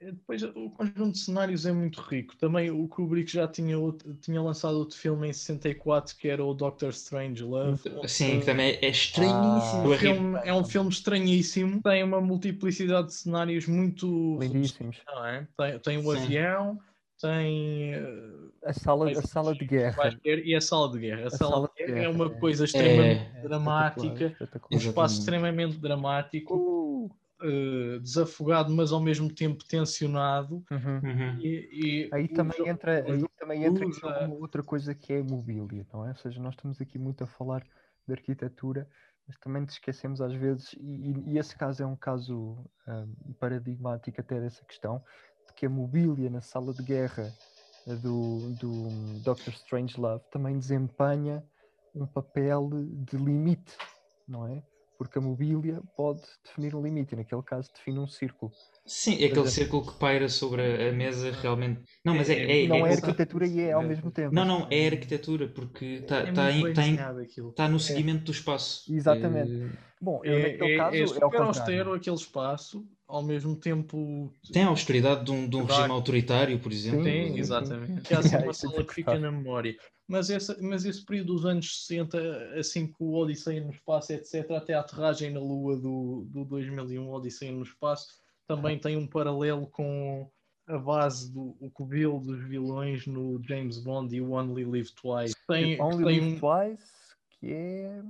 Depois, 0.00 0.42
o 0.42 0.70
conjunto 0.70 1.12
de 1.12 1.18
cenários 1.18 1.64
é 1.66 1.72
muito 1.72 2.00
rico. 2.00 2.36
Também 2.36 2.70
o 2.70 2.86
Kubrick 2.88 3.30
já 3.32 3.46
tinha, 3.48 3.78
outro- 3.78 4.14
tinha 4.14 4.40
lançado 4.42 4.74
outro 4.78 4.96
filme 4.96 5.28
em 5.28 5.32
64 5.32 6.16
que 6.16 6.28
era 6.28 6.44
o 6.44 6.52
Doctor 6.54 6.90
Strange 6.90 7.42
Love. 7.42 7.80
Sim, 8.08 8.40
que 8.40 8.46
também 8.46 8.78
é 8.82 8.88
estranhíssimo. 8.88 9.92
Ah, 9.92 9.98
filme 9.98 10.38
é 10.44 10.52
um 10.54 10.64
filme 10.64 10.90
estranhíssimo, 10.90 11.80
tem 11.82 12.02
uma 12.02 12.20
multiplicidade 12.20 13.08
de 13.08 13.14
cenários 13.14 13.66
muito. 13.66 14.38
Lindíssimos. 14.40 14.98
Não 15.06 15.26
é? 15.26 15.46
Tem, 15.56 15.78
tem 15.78 15.98
o 15.98 16.02
Sim. 16.02 16.16
avião, 16.24 16.78
tem. 17.20 17.94
eh, 17.94 18.42
A 18.64 18.72
sala, 18.72 19.06
Mas- 19.06 19.18
a 19.18 19.22
sala 19.22 19.54
de 19.54 19.64
guerra. 19.64 20.18
e 20.24 20.54
a 20.54 20.60
sala 20.60 20.90
de 20.92 20.98
guerra. 21.00 21.26
A, 21.26 21.30
sala, 21.30 21.68
de 21.76 21.84
guerra 21.84 21.98
é 22.04 22.08
uma 22.08 22.26
é- 22.26 22.30
coisa 22.30 22.64
extremamente 22.64 23.30
É 23.36 23.42
dramática, 23.42 24.24
espetacular, 24.26 24.68
um 24.70 24.76
espaço 24.76 25.14
Exatamente. 25.16 25.18
extremamente 25.20 25.78
dramático, 25.78 26.54
Uh, 26.56 27.10
eh, 27.42 27.98
desafogado, 28.00 28.74
mas 28.74 28.92
ao 28.92 29.00
mesmo 29.02 29.32
tempo 29.34 29.64
tensionado. 29.66 30.64
uhum. 30.70 30.98
Uhum. 31.02 31.38
E, 31.38 32.08
e 32.08 32.12
Aí 32.12 32.28
também 32.28 32.68
entra, 32.68 33.10
aí 33.12 33.28
também 33.38 33.64
entra 33.64 33.86
usa- 33.86 34.28
outra 34.40 34.62
coisa 34.62 34.94
que 34.94 35.12
é 35.14 35.20
a 35.20 35.24
mobília, 35.24 35.86
não 35.92 36.06
é? 36.06 36.10
Ou 36.10 36.16
seja, 36.16 36.40
nós 36.42 36.54
estamos 36.54 36.80
aqui 36.80 36.98
muito 36.98 37.24
a 37.24 37.26
falar 37.26 37.66
de 38.06 38.14
arquitetura, 38.14 38.88
mas 39.26 39.38
também 39.38 39.62
nos 39.62 39.72
esquecemos 39.74 40.20
às 40.20 40.34
vezes, 40.34 40.74
e, 40.74 41.12
e- 41.12 41.32
e 41.34 41.38
esse 41.38 41.56
caso 41.56 41.82
é 41.82 41.86
um 41.86 41.96
caso 41.96 42.70
hum, 42.88 43.34
paradigmático 43.40 44.20
até 44.20 44.40
dessa 44.40 44.64
questão, 44.66 45.02
de 45.48 45.54
que 45.54 45.66
a 45.66 45.70
mobília 45.70 46.30
na 46.30 46.40
sala 46.42 46.74
de 46.74 46.82
guerra 46.84 47.36
eh, 47.86 47.96
do, 47.96 48.54
do 48.54 49.20
Doctor 49.20 49.54
Strangelove 49.54 50.24
também 50.30 50.58
desempenha 50.58 51.44
um 51.94 52.06
papel 52.06 52.70
de 53.06 53.16
limite, 53.18 53.76
não 54.26 54.46
é? 54.48 54.64
Porque 55.02 55.18
a 55.18 55.22
mobília 55.22 55.82
pode 55.96 56.22
definir 56.44 56.74
um 56.76 56.82
limite, 56.82 57.14
e 57.14 57.16
naquele 57.16 57.42
caso 57.42 57.72
define 57.72 57.98
um 57.98 58.06
círculo. 58.06 58.52
Sim, 58.86 59.12
é 59.12 59.14
aquele 59.26 59.30
exemplo. 59.30 59.50
círculo 59.50 59.86
que 59.86 59.98
paira 59.98 60.28
sobre 60.28 60.88
a 60.88 60.92
mesa 60.92 61.30
realmente. 61.32 61.82
Não, 62.04 62.14
mas 62.14 62.30
é. 62.30 62.64
é, 62.64 62.66
não 62.68 62.86
é, 62.86 62.90
é- 62.90 62.94
arquitetura 62.94 63.46
e 63.46 63.60
é 63.60 63.72
ao 63.72 63.82
mesmo 63.82 64.10
tempo. 64.10 64.34
Não, 64.34 64.44
não, 64.44 64.68
é 64.70 64.86
arquitetura, 64.86 65.48
porque 65.48 65.84
está 65.84 66.18
é 66.18 66.26
tá 66.26 66.32
tá 66.74 67.54
tá 67.56 67.68
no 67.68 67.78
seguimento 67.80 68.24
do 68.24 68.32
espaço. 68.32 68.92
Exatamente. 68.92 69.52
Eh, 69.52 69.68
Bom, 70.00 70.20
eu 70.24 70.34
É, 70.34 70.42
naquele 70.42 70.68
é, 70.68 70.76
caso 70.76 70.96
é 70.96 71.02
é, 71.02 71.06
super 71.06 71.40
austero 71.42 71.94
aquele 71.94 72.16
espaço, 72.16 72.84
ao 73.12 73.22
mesmo 73.22 73.54
tempo. 73.54 74.32
Tem 74.50 74.62
a 74.62 74.68
austeridade 74.68 75.24
de 75.26 75.30
um, 75.30 75.46
de 75.46 75.54
um 75.56 75.64
regime 75.64 75.90
autoritário, 75.90 76.58
por 76.58 76.72
exemplo. 76.72 77.04
Tem, 77.04 77.38
exatamente. 77.38 78.00
Que 78.08 78.14
há 78.14 78.20
assim 78.20 78.36
É, 78.36 78.38
uma 78.38 78.50
isso 78.52 78.66
é 78.66 78.70
sala 78.70 78.84
que 78.86 78.94
fica 78.94 79.18
na 79.18 79.30
memória. 79.30 79.76
Mas, 80.08 80.30
essa, 80.30 80.56
mas 80.62 80.86
esse 80.86 81.04
período 81.04 81.34
dos 81.34 81.44
anos 81.44 81.84
60, 81.86 82.18
assim 82.58 82.86
que 82.86 82.96
o 83.00 83.12
Odisseia 83.12 83.62
no 83.62 83.70
Espaço, 83.70 84.14
etc., 84.14 84.50
até 84.52 84.72
a 84.72 84.80
aterragem 84.80 85.30
na 85.30 85.40
Lua 85.40 85.76
do, 85.76 86.26
do 86.30 86.44
2001, 86.46 87.06
Odisseia 87.12 87.52
no 87.52 87.62
Espaço, 87.62 88.06
também 88.46 88.78
tem 88.78 88.96
um 88.96 89.06
paralelo 89.06 89.66
com 89.66 90.26
a 90.66 90.78
base 90.78 91.30
do 91.32 91.54
o 91.60 91.70
covil 91.70 92.18
dos 92.18 92.42
vilões 92.48 93.06
no 93.06 93.42
James 93.46 93.78
Bond 93.78 94.14
e 94.16 94.22
o 94.22 94.32
Only 94.32 94.64
Live 94.64 94.90
Twice. 94.94 95.34
Tem, 95.46 95.76
que 95.76 95.82
Only 95.82 95.96
tem 95.96 96.04
Live 96.20 96.26
um, 96.36 96.40
Twice, 96.40 96.92
que 97.38 97.52
é, 97.52 98.02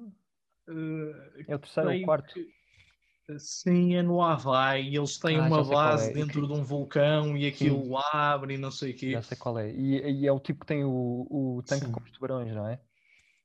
eh, 0.69 1.45
é 1.49 1.55
o 1.57 1.59
terceiro 1.59 1.93
ou 1.93 2.03
quarto. 2.03 2.35
que- 2.35 2.62
Sim, 3.39 3.95
é 3.95 4.03
no 4.03 4.21
Havaí. 4.23 4.91
e 4.91 4.97
Eles 4.97 5.19
têm 5.19 5.39
Ah, 5.39 5.47
uma 5.47 5.65
base 5.65 6.11
é. 6.11 6.13
dentro 6.13 6.47
de 6.47 6.53
um 6.53 6.63
vulcão 6.65 7.37
e 7.37 7.47
aquilo 7.47 7.97
abre 8.13 8.55
e 8.55 8.59
não 8.59 8.71
sei 8.71 8.93
o 8.93 8.97
quê. 8.97 9.15
Já 9.15 9.23
sei 9.23 9.37
qual 9.37 9.59
é. 9.59 9.71
E, 9.71 10.23
e 10.23 10.27
é 10.27 10.33
o 10.33 10.41
tipo 10.41 10.61
que 10.61 10.67
tem 10.67 10.85
o, 10.85 11.27
o 11.59 11.63
tanque 11.63 11.87
Sim. 11.87 11.93
com 11.93 12.03
os 12.03 12.11
tubarões, 12.11 12.53
não 12.55 12.67
é? 12.69 12.81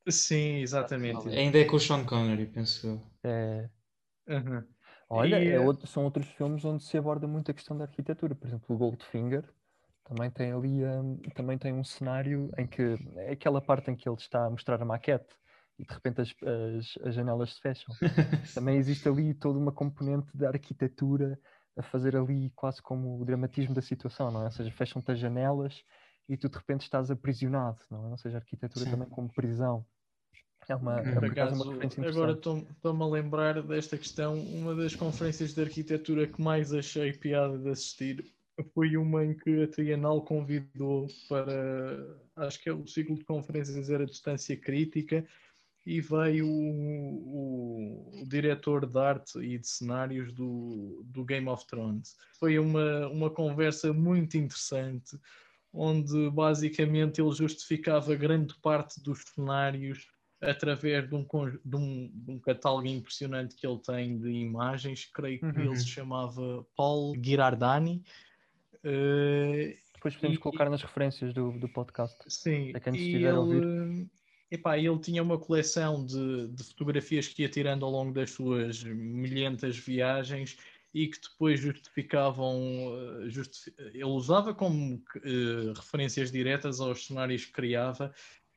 Sim, 0.09 0.61
exatamente. 0.61 1.29
Ainda 1.29 1.59
é 1.59 1.65
com 1.65 1.75
o 1.75 1.79
Sean 1.79 2.03
Connery, 2.05 2.47
penso 2.47 2.87
eu. 2.87 3.01
É, 3.23 3.69
Uhum. 4.27 4.67
Olha, 5.09 5.37
E, 5.37 5.49
é 5.49 5.59
eh, 5.59 5.59
outro- 5.59 5.87
são 5.87 6.03
outros 6.03 6.27
filmes 6.27 6.63
onde 6.65 6.83
se 6.83 6.97
aborda 6.97 7.27
muito 7.27 7.49
a 7.51 7.53
questão 7.53 7.77
da 7.77 7.85
arquitetura. 7.85 8.35
Por 8.35 8.47
exemplo, 8.47 8.75
o 8.75 8.77
Goldfinger 8.77 9.53
também 10.03 10.29
tem 10.31 10.51
ali 10.51 10.83
hum, 10.85 11.17
também 11.35 11.57
tem 11.57 11.73
um 11.73 11.83
cenário 11.83 12.51
em 12.57 12.67
que 12.67 12.81
é 13.17 13.31
aquela 13.31 13.61
parte 13.61 13.91
em 13.91 13.95
que 13.95 14.07
ele 14.09 14.17
está 14.17 14.45
a 14.45 14.49
mostrar 14.49 14.81
a 14.81 14.85
maquete 14.85 15.35
e 15.79 15.85
de 15.85 15.93
repente 15.93 16.21
as, 16.21 16.33
as, 16.41 17.07
as 17.07 17.15
janelas 17.15 17.53
se 17.53 17.61
fecham. 17.61 17.93
Também 18.53 18.77
existe 18.77 19.07
ali 19.07 19.33
toda 19.33 19.59
uma 19.59 19.71
componente 19.71 20.35
da 20.35 20.49
arquitetura 20.49 21.39
a 21.77 21.83
fazer 21.83 22.15
ali 22.15 22.51
quase 22.55 22.81
como 22.81 23.21
o 23.21 23.25
dramatismo 23.25 23.75
da 23.75 23.81
situação, 23.81 24.31
não 24.31 24.41
é? 24.41 24.45
Ou 24.45 24.51
seja, 24.51 24.71
fecham-te 24.71 25.11
as 25.11 25.19
janelas 25.19 25.83
e 26.27 26.35
tu 26.35 26.49
de 26.49 26.57
repente 26.57 26.81
estás 26.81 27.11
aprisionado, 27.11 27.79
não 27.89 28.07
é? 28.07 28.09
Ou 28.09 28.17
seja, 28.17 28.37
a 28.37 28.41
arquitetura 28.41 28.85
Sim. 28.85 28.91
também 28.91 29.07
como 29.09 29.31
prisão. 29.31 29.85
É 30.67 30.75
uma, 30.75 30.99
é 30.99 31.03
Por 31.03 31.13
Por 31.13 31.19
por 31.21 31.31
acaso 31.31 31.63
uma 31.63 31.73
referência 31.73 32.09
agora 32.09 32.31
estou-me 32.33 33.03
a 33.03 33.07
lembrar 33.07 33.63
desta 33.63 33.97
questão. 33.97 34.37
Uma 34.39 34.75
das 34.75 34.95
conferências 34.95 35.53
de 35.53 35.61
arquitetura 35.61 36.27
que 36.27 36.41
mais 36.41 36.73
achei 36.73 37.13
piada 37.13 37.57
de 37.57 37.69
assistir 37.69 38.25
foi 38.73 38.97
uma 38.97 39.23
em 39.23 39.35
que 39.35 39.63
a 39.63 39.67
Trienal 39.67 40.21
convidou 40.23 41.07
para, 41.29 42.17
acho 42.35 42.61
que 42.61 42.69
é 42.69 42.73
o 42.73 42.87
ciclo 42.87 43.15
de 43.15 43.23
conferências 43.23 43.89
era 43.89 44.05
distância 44.05 44.57
crítica, 44.57 45.25
e 45.87 46.01
veio 46.01 46.45
o, 46.45 48.11
o, 48.11 48.21
o, 48.21 48.27
diretor 48.27 48.85
de 48.85 48.99
arte 48.99 49.39
e 49.39 49.57
de 49.57 49.65
cenários 49.65 50.33
do, 50.33 51.01
do 51.05 51.23
Game 51.23 51.47
of 51.47 51.65
Thrones. 51.65 52.17
Foi 52.37 52.59
uma, 52.59 53.07
uma 53.07 53.29
conversa 53.29 53.93
muito 53.93 54.37
interessante, 54.37 55.17
onde 55.71 56.29
basicamente 56.31 57.21
ele 57.21 57.31
justificava 57.31 58.13
grande 58.15 58.53
parte 58.61 59.01
dos 59.01 59.23
cenários 59.33 60.09
através 60.41 61.07
de 61.07 61.15
um, 61.15 61.25
de 61.63 61.75
um, 61.77 62.11
de 62.13 62.31
um 62.31 62.39
catálogo 62.39 62.87
impressionante 62.87 63.55
que 63.55 63.65
ele 63.65 63.79
tem 63.79 64.19
de 64.19 64.29
imagens, 64.29 65.05
creio 65.05 65.39
que 65.39 65.45
uhum. 65.45 65.67
ele 65.67 65.77
se 65.77 65.87
chamava 65.87 66.67
Paul 66.75 67.15
Girardani. 67.15 68.03
Uh, 68.83 69.73
Depois 69.93 70.15
podemos 70.15 70.37
e, 70.37 70.39
colocar 70.41 70.69
nas 70.69 70.81
referências 70.81 71.33
do, 71.33 71.57
do 71.57 71.69
podcast. 71.69 72.17
Sim, 72.27 72.71
para 72.71 72.81
quem 72.81 72.93
estiver 72.93 73.31
a 73.31 73.39
ouvir. 73.39 74.09
Epá, 74.49 74.77
ele 74.77 74.97
tinha 74.99 75.21
uma 75.21 75.37
coleção 75.37 76.05
de, 76.05 76.47
de, 76.47 76.63
fotografias 76.63 77.27
que 77.27 77.41
ia 77.41 77.49
tirando 77.49 77.83
ao 77.83 77.91
longo 77.91 78.13
das 78.13 78.31
suas 78.31 78.81
milhentas 78.81 79.77
viagens 79.77 80.57
e 80.93 81.07
que 81.07 81.19
depois 81.19 81.59
justificavam. 81.59 82.55
Eh, 83.25 83.29
justific... 83.29 83.75
Ele 83.93 84.05
usava 84.05 84.53
como 84.53 84.95
uh, 84.95 85.73
referências 85.75 86.31
diretas 86.31 86.79
aos 86.79 87.05
cenários 87.05 87.45
que 87.45 87.51
criava 87.51 88.13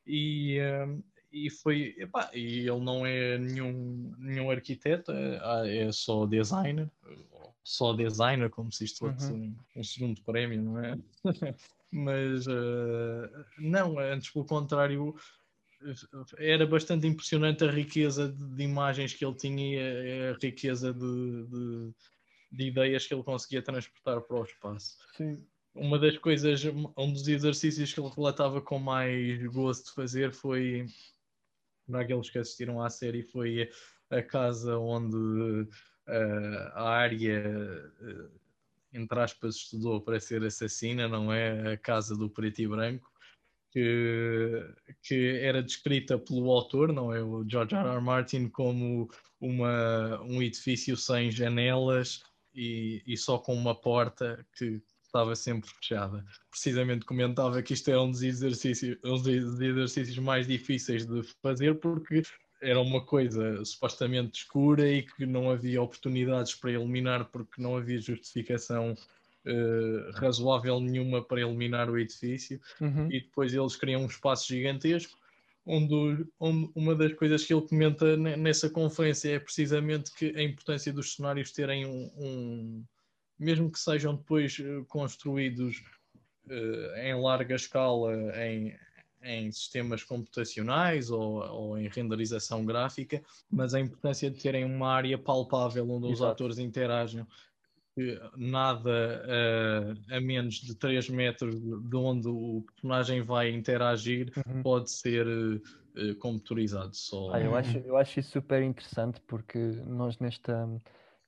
e, 0.07 0.61
uh, 0.61 1.03
e 1.33 1.51
foi. 1.51 1.97
Epá, 1.99 2.31
e 2.33 2.61
ele 2.61 2.81
não 2.81 3.05
é 3.05 3.37
nenhum, 3.37 4.15
nenhum 4.17 4.49
arquiteto, 4.49 5.11
é, 5.11 5.87
é 5.87 5.93
só 5.93 6.25
designer. 6.25 6.89
Só 7.65 7.93
designer, 7.93 8.49
como 8.49 8.73
se 8.73 8.85
isto 8.85 9.01
fosse 9.01 9.33
uhum. 9.33 9.55
um, 9.77 9.81
um, 9.81 9.85
segundo 9.85 10.23
prémio, 10.23 10.63
não 10.63 10.79
é? 10.79 10.97
Mas 11.93 12.47
uh, 12.47 13.29
não, 13.59 13.99
antes 13.99 14.31
pelo 14.31 14.45
contrário 14.45 15.15
era 16.39 16.67
bastante 16.67 17.07
impressionante 17.07 17.65
a 17.65 17.71
riqueza 17.71 18.29
de, 18.29 18.45
de 18.57 18.63
imagens 18.63 19.15
que 19.15 19.25
ele 19.25 19.35
tinha 19.35 19.79
e 19.79 20.29
a, 20.29 20.33
a 20.33 20.39
riqueza 20.39 20.93
de, 20.93 21.47
de, 21.47 21.95
de, 22.53 22.65
ideias 22.67 23.07
que 23.07 23.15
ele 23.15 23.23
conseguia 23.23 23.63
transportar 23.63 24.21
para 24.21 24.37
o 24.37 24.45
espaço. 24.45 24.97
Sim. 25.17 25.45
Uma 25.75 25.99
das 25.99 26.19
coisas, 26.19 26.63
um 26.97 27.13
dos 27.13 27.29
exercícios 27.29 27.93
que 27.93 28.01
ele 28.01 28.11
relatava 28.15 28.61
com 28.61 28.79
mais 28.79 29.43
gosto 29.47 29.87
de 29.87 29.95
fazer 29.95 30.33
foi, 30.33 30.85
para 31.87 32.01
aqueles 32.03 32.29
que 32.29 32.39
assistiram 32.39 32.83
à 32.83 32.91
série, 32.91 33.23
foi 33.23 33.71
a 34.11 34.21
casa 34.21 34.77
onde 34.77 35.17
uh, 35.17 35.69
a 36.75 36.91
área, 36.91 37.95
uh, 38.03 38.31
entre 38.93 39.21
aspas, 39.21 39.55
estudou 39.55 40.01
para 40.01 40.19
ser 40.19 40.43
assassina, 40.43 41.07
não 41.07 41.33
é? 41.33 41.75
A 41.75 41.77
casa 41.77 42.17
do 42.17 42.29
preto 42.29 42.61
e 42.61 42.67
branco 42.67 43.10
que, 43.71 44.75
que 45.03 45.39
era 45.43 45.63
descrita 45.63 46.19
pelo 46.19 46.51
autor, 46.51 46.93
não 46.93 47.15
é? 47.15 47.23
O 47.23 47.45
George 47.49 47.75
R. 47.75 47.89
R. 47.89 48.01
Martin, 48.01 48.49
como 48.49 49.09
uma, 49.41 50.21
um 50.23 50.43
edifício 50.43 50.97
sem 50.97 51.31
janelas 51.31 52.23
e, 52.55 53.03
e 53.07 53.17
só 53.17 53.39
com 53.39 53.55
uma 53.55 53.75
porta 53.75 54.45
que 54.57 54.83
estava 55.05 55.35
sempre 55.35 55.69
fechada. 55.69 56.25
Precisamente 56.51 57.05
comentava 57.05 57.63
que 57.63 57.75
isto 57.75 57.91
era 57.91 58.01
um 58.01 58.11
dos 58.11 58.23
exercícios, 58.23 58.97
um 59.05 59.17
dos 59.17 59.27
exercícios 59.27 60.19
mais 60.19 60.47
difíceis 60.47 61.05
de 61.05 61.23
fazer 61.43 61.79
porque 61.81 62.23
era 62.63 62.81
uma 62.81 63.05
coisa 63.05 63.65
supostamente 63.65 64.43
escura 64.43 64.89
e 64.89 65.03
que 65.03 65.27
não 65.27 65.51
havia 65.51 65.83
oportunidades 65.83 66.55
para 66.55 66.73
eliminar 66.73 67.25
porque 67.27 67.61
não 67.61 67.77
havia 67.77 68.01
justificação 68.01 68.95
uh, 69.47 70.11
razoável 70.15 70.81
nenhuma 70.81 71.23
para 71.23 71.41
eliminar 71.41 71.91
o 71.91 71.99
edifício 71.99 72.61
uhum. 72.81 73.07
e 73.11 73.21
depois 73.21 73.55
eles 73.55 73.77
criam 73.77 74.03
um 74.03 74.07
espaço 74.07 74.49
gigantesco 74.49 75.19
onde, 75.65 76.27
onde, 76.39 76.71
uma 76.75 76.95
das 76.95 77.13
coisas 77.15 77.45
que 77.45 77.55
ele 77.55 77.67
comenta 77.67 78.17
nessa 78.17 78.69
conferência 78.69 79.37
é 79.37 79.39
precisamente 79.39 80.13
que 80.15 80.35
a 80.37 80.43
importância 80.43 80.93
dos 80.93 81.15
cenários 81.15 81.53
terem 81.53 81.87
um, 81.87 82.11
um 82.17 82.85
mesmo 83.39 83.71
que 83.71 83.79
sejam 83.79 84.17
depois 84.17 84.59
eh, 84.61 84.85
construídos 84.89 85.83
uh, 86.47 86.97
em 86.99 87.15
larga 87.15 87.55
escala 87.55 88.13
em, 88.45 88.77
em 89.23 89.51
sistemas 89.51 90.03
computacionais 90.03 91.11
ou, 91.11 91.41
ou, 91.51 91.79
em 91.79 91.89
renderização 91.89 92.67
gráfica, 92.67 93.23
mas 93.51 93.73
a 93.73 93.81
importância 93.81 94.31
de 94.31 94.39
terem 94.39 94.65
uma 94.65 94.93
área 94.93 95.17
palpável 95.17 95.91
onde 95.91 96.09
Exato. 96.09 96.13
os 96.13 96.23
atores 96.23 96.59
interagem 96.59 97.27
nada 98.37 99.25
uh, 99.27 100.15
a 100.15 100.21
menos 100.21 100.55
de 100.57 100.75
3 100.75 101.09
metros 101.11 101.55
de 101.61 101.97
onde 101.97 102.29
o 102.29 102.65
personagem 102.73 103.23
vai 103.23 103.51
interagir 103.51 104.33
uhum. 104.47 104.63
pode 104.63 104.91
ser 104.91 105.27
uh, 105.27 106.15
computadorizado. 106.19 106.95
Só... 106.95 107.33
Ah, 107.33 107.41
eu, 107.41 107.55
acho, 107.55 107.79
eu 107.79 107.97
acho 107.97 108.21
isso 108.21 108.31
super 108.31 108.63
interessante 108.63 109.21
porque 109.27 109.59
nós 109.87 110.19
nesta, 110.19 110.69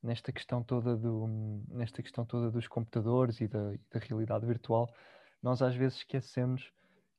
nesta 0.03 0.33
questão 0.33 0.63
toda 0.63 0.97
do 0.97 1.27
nesta 1.69 2.03
questão 2.03 2.25
toda 2.25 2.51
dos 2.51 2.67
computadores 2.67 3.41
e 3.41 3.49
da, 3.49 3.73
da 3.91 4.01
realidade 4.01 4.47
virtual, 4.47 4.89
nós 5.43 5.61
às 5.63 5.75
vezes 5.75 5.99
esquecemos 5.99 6.73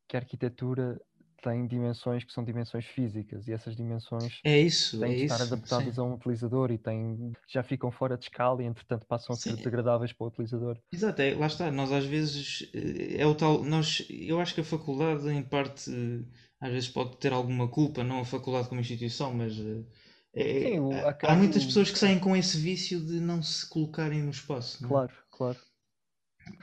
que 0.08 0.16
a 0.16 0.20
arquitetura 0.20 1.00
tem 1.44 1.68
dimensões 1.68 2.24
que 2.24 2.32
são 2.32 2.44
dimensões 2.44 2.86
físicas 2.86 3.48
e 3.48 3.52
essas 3.52 3.76
dimensões 3.76 4.40
é 4.46 4.60
isso, 4.60 4.98
têm 5.00 5.12
é 5.12 5.16
de 5.16 5.24
estar 5.24 5.44
isso, 5.44 5.54
adaptadas 5.54 5.96
sim. 5.96 6.02
a 6.02 6.04
um 6.04 6.14
utilizador 6.14 6.72
e 6.72 6.78
têm, 6.78 7.34
já 7.48 7.62
ficam 7.62 7.92
fora 7.92 8.18
de 8.18 8.24
escala 8.24 8.64
e 8.64 8.66
entretanto 8.66 9.06
passam 9.06 9.34
a 9.34 9.38
ser 9.38 9.58
sim. 9.58 9.64
degradáveis 9.64 10.14
para 10.14 10.24
o 10.24 10.28
utilizador. 10.28 10.80
Exato, 10.92 11.22
é, 11.22 11.36
lá 11.36 11.48
está, 11.48 11.70
nós 11.70 11.92
às 11.92 12.06
vezes 12.06 12.70
eh, 12.74 13.22
é 13.22 13.28
o 13.28 13.36
tal, 13.36 13.62
nós, 13.64 14.08
eu 14.10 14.40
acho 14.40 14.56
que 14.56 14.62
a 14.62 14.64
faculdade 14.64 15.30
em 15.30 15.44
parte 15.44 15.92
às 16.62 16.72
vezes 16.72 16.88
pode 16.88 17.18
ter 17.18 17.34
alguma 17.34 17.68
culpa, 17.68 18.06
não 18.06 18.22
a 18.22 18.26
faculdade 18.26 18.70
como 18.70 18.80
instituição, 18.80 19.34
mas 19.34 19.60
eh, 19.60 19.84
é, 20.34 20.70
sim, 20.70 20.80
o, 20.80 20.92
há, 20.94 21.18
há 21.24 21.36
muitas 21.36 21.66
pessoas 21.66 21.92
que 21.92 22.00
saem 22.00 22.20
com 22.20 22.36
esse 22.36 22.58
vício 22.58 23.00
de 23.00 23.20
não 23.20 23.44
se 23.44 23.68
colocarem 23.68 24.24
no 24.24 24.32
espaço. 24.32 24.84
É? 24.84 24.88
Claro, 24.88 25.14
claro. 25.30 25.58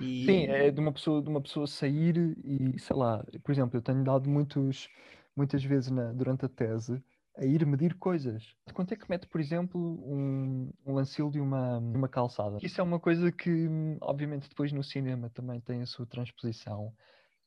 E... 0.00 0.25
Sim, 0.26 0.46
é 0.46 0.70
de 0.70 0.80
uma 0.80 0.92
pessoa, 0.92 1.22
de 1.22 1.28
uma 1.28 1.40
pessoa 1.40 1.66
sair 1.66 2.16
e, 2.44 2.78
sei 2.78 2.96
lá, 2.96 3.25
por 3.42 3.52
exemplo, 3.52 3.76
eu 3.76 3.82
tenho 3.82 4.02
dado 4.02 4.28
muitos, 4.28 4.88
muitas 5.37 5.62
vezes 5.62 5.90
na, 5.90 6.12
durante 6.12 6.44
a 6.44 6.49
tese 6.49 7.02
a 7.37 7.44
ir 7.44 7.64
medir 7.64 7.94
coisas. 7.94 8.54
Quanto 8.75 8.92
é 8.92 8.96
que 8.96 9.08
mete, 9.08 9.26
por 9.26 9.40
exemplo, 9.40 9.80
um, 9.80 10.70
um 10.84 10.94
lancil 10.94 11.30
de 11.30 11.40
uma, 11.40 11.78
uma 11.78 12.08
calçada? 12.08 12.58
Isso 12.62 12.80
é 12.80 12.84
uma 12.84 13.00
coisa 13.00 13.30
que, 13.32 13.68
obviamente, 14.00 14.49
depois 14.49 14.72
no 14.72 14.82
cinema 14.82 15.30
também 15.30 15.60
tem 15.60 15.80
a 15.80 15.87
sua 15.87 16.06
transposição, 16.06 16.92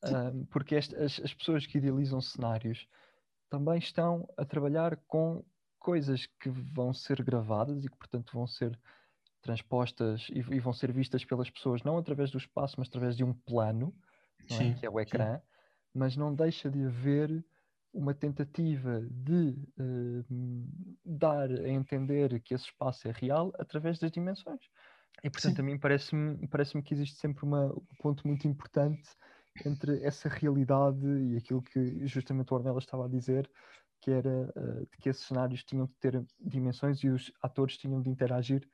um, 0.04 0.44
porque 0.46 0.76
as, 0.76 0.92
as 0.94 1.34
pessoas 1.34 1.66
que 1.66 1.78
idealizam 1.78 2.20
cenários 2.20 2.86
também 3.48 3.78
estão 3.78 4.28
a 4.36 4.44
trabalhar 4.44 4.96
com 5.06 5.44
coisas 5.78 6.26
que 6.40 6.48
vão 6.48 6.92
ser 6.92 7.22
gravadas 7.22 7.84
e 7.84 7.88
que, 7.88 7.96
portanto, 7.96 8.32
vão 8.32 8.46
ser 8.46 8.78
transpostas 9.44 10.26
e, 10.30 10.38
e, 10.38 10.58
vão 10.58 10.72
ser 10.72 10.90
vistas 10.90 11.24
pelas 11.24 11.50
pessoas 11.50 11.82
não 11.82 11.98
através 11.98 12.30
do 12.30 12.38
espaço, 12.38 12.76
mas 12.78 12.88
através 12.88 13.14
de 13.16 13.22
um 13.22 13.32
plano, 13.32 13.94
é? 14.50 14.54
sim, 14.54 14.70
é? 14.70 14.74
que 14.74 14.86
é 14.86 14.90
o 14.90 14.98
ecrã, 14.98 15.36
sim. 15.36 15.42
mas 15.94 16.16
não 16.16 16.34
deixa 16.34 16.70
de 16.70 16.82
haver 16.86 17.44
uma 17.92 18.14
tentativa 18.14 19.06
de 19.08 19.56
uh, 19.78 20.24
dar 21.04 21.48
a 21.50 21.68
entender 21.68 22.40
que 22.40 22.54
esse 22.54 22.64
espaço 22.64 23.06
é 23.06 23.12
real 23.12 23.52
através 23.58 23.98
das 23.98 24.10
dimensões. 24.10 24.62
E 25.22 25.30
portanto, 25.30 25.56
sim. 25.56 25.62
a 25.62 25.64
mim 25.64 25.78
parece-me 25.78 26.48
parece 26.48 26.82
que 26.82 26.94
existe 26.94 27.16
sempre 27.18 27.44
uma, 27.44 27.66
um 27.66 27.96
ponto 28.00 28.26
muito 28.26 28.48
importante 28.48 29.08
entre 29.64 30.02
essa 30.02 30.28
realidade 30.28 31.06
e 31.06 31.36
aquilo 31.36 31.62
que 31.62 32.04
justamente 32.06 32.52
o 32.52 32.56
Ornella 32.56 32.80
estava 32.80 33.04
a 33.04 33.08
dizer, 33.08 33.48
que 34.00 34.10
era 34.10 34.52
uh, 34.56 34.86
que 35.00 35.08
esses 35.08 35.24
cenários 35.24 35.62
tinham 35.64 35.86
de 35.86 35.94
ter 36.00 36.24
dimensões 36.40 36.98
e 37.04 37.08
os 37.08 37.30
atores 37.40 37.76
tinham 37.76 38.02
de 38.02 38.10
interagir 38.10 38.66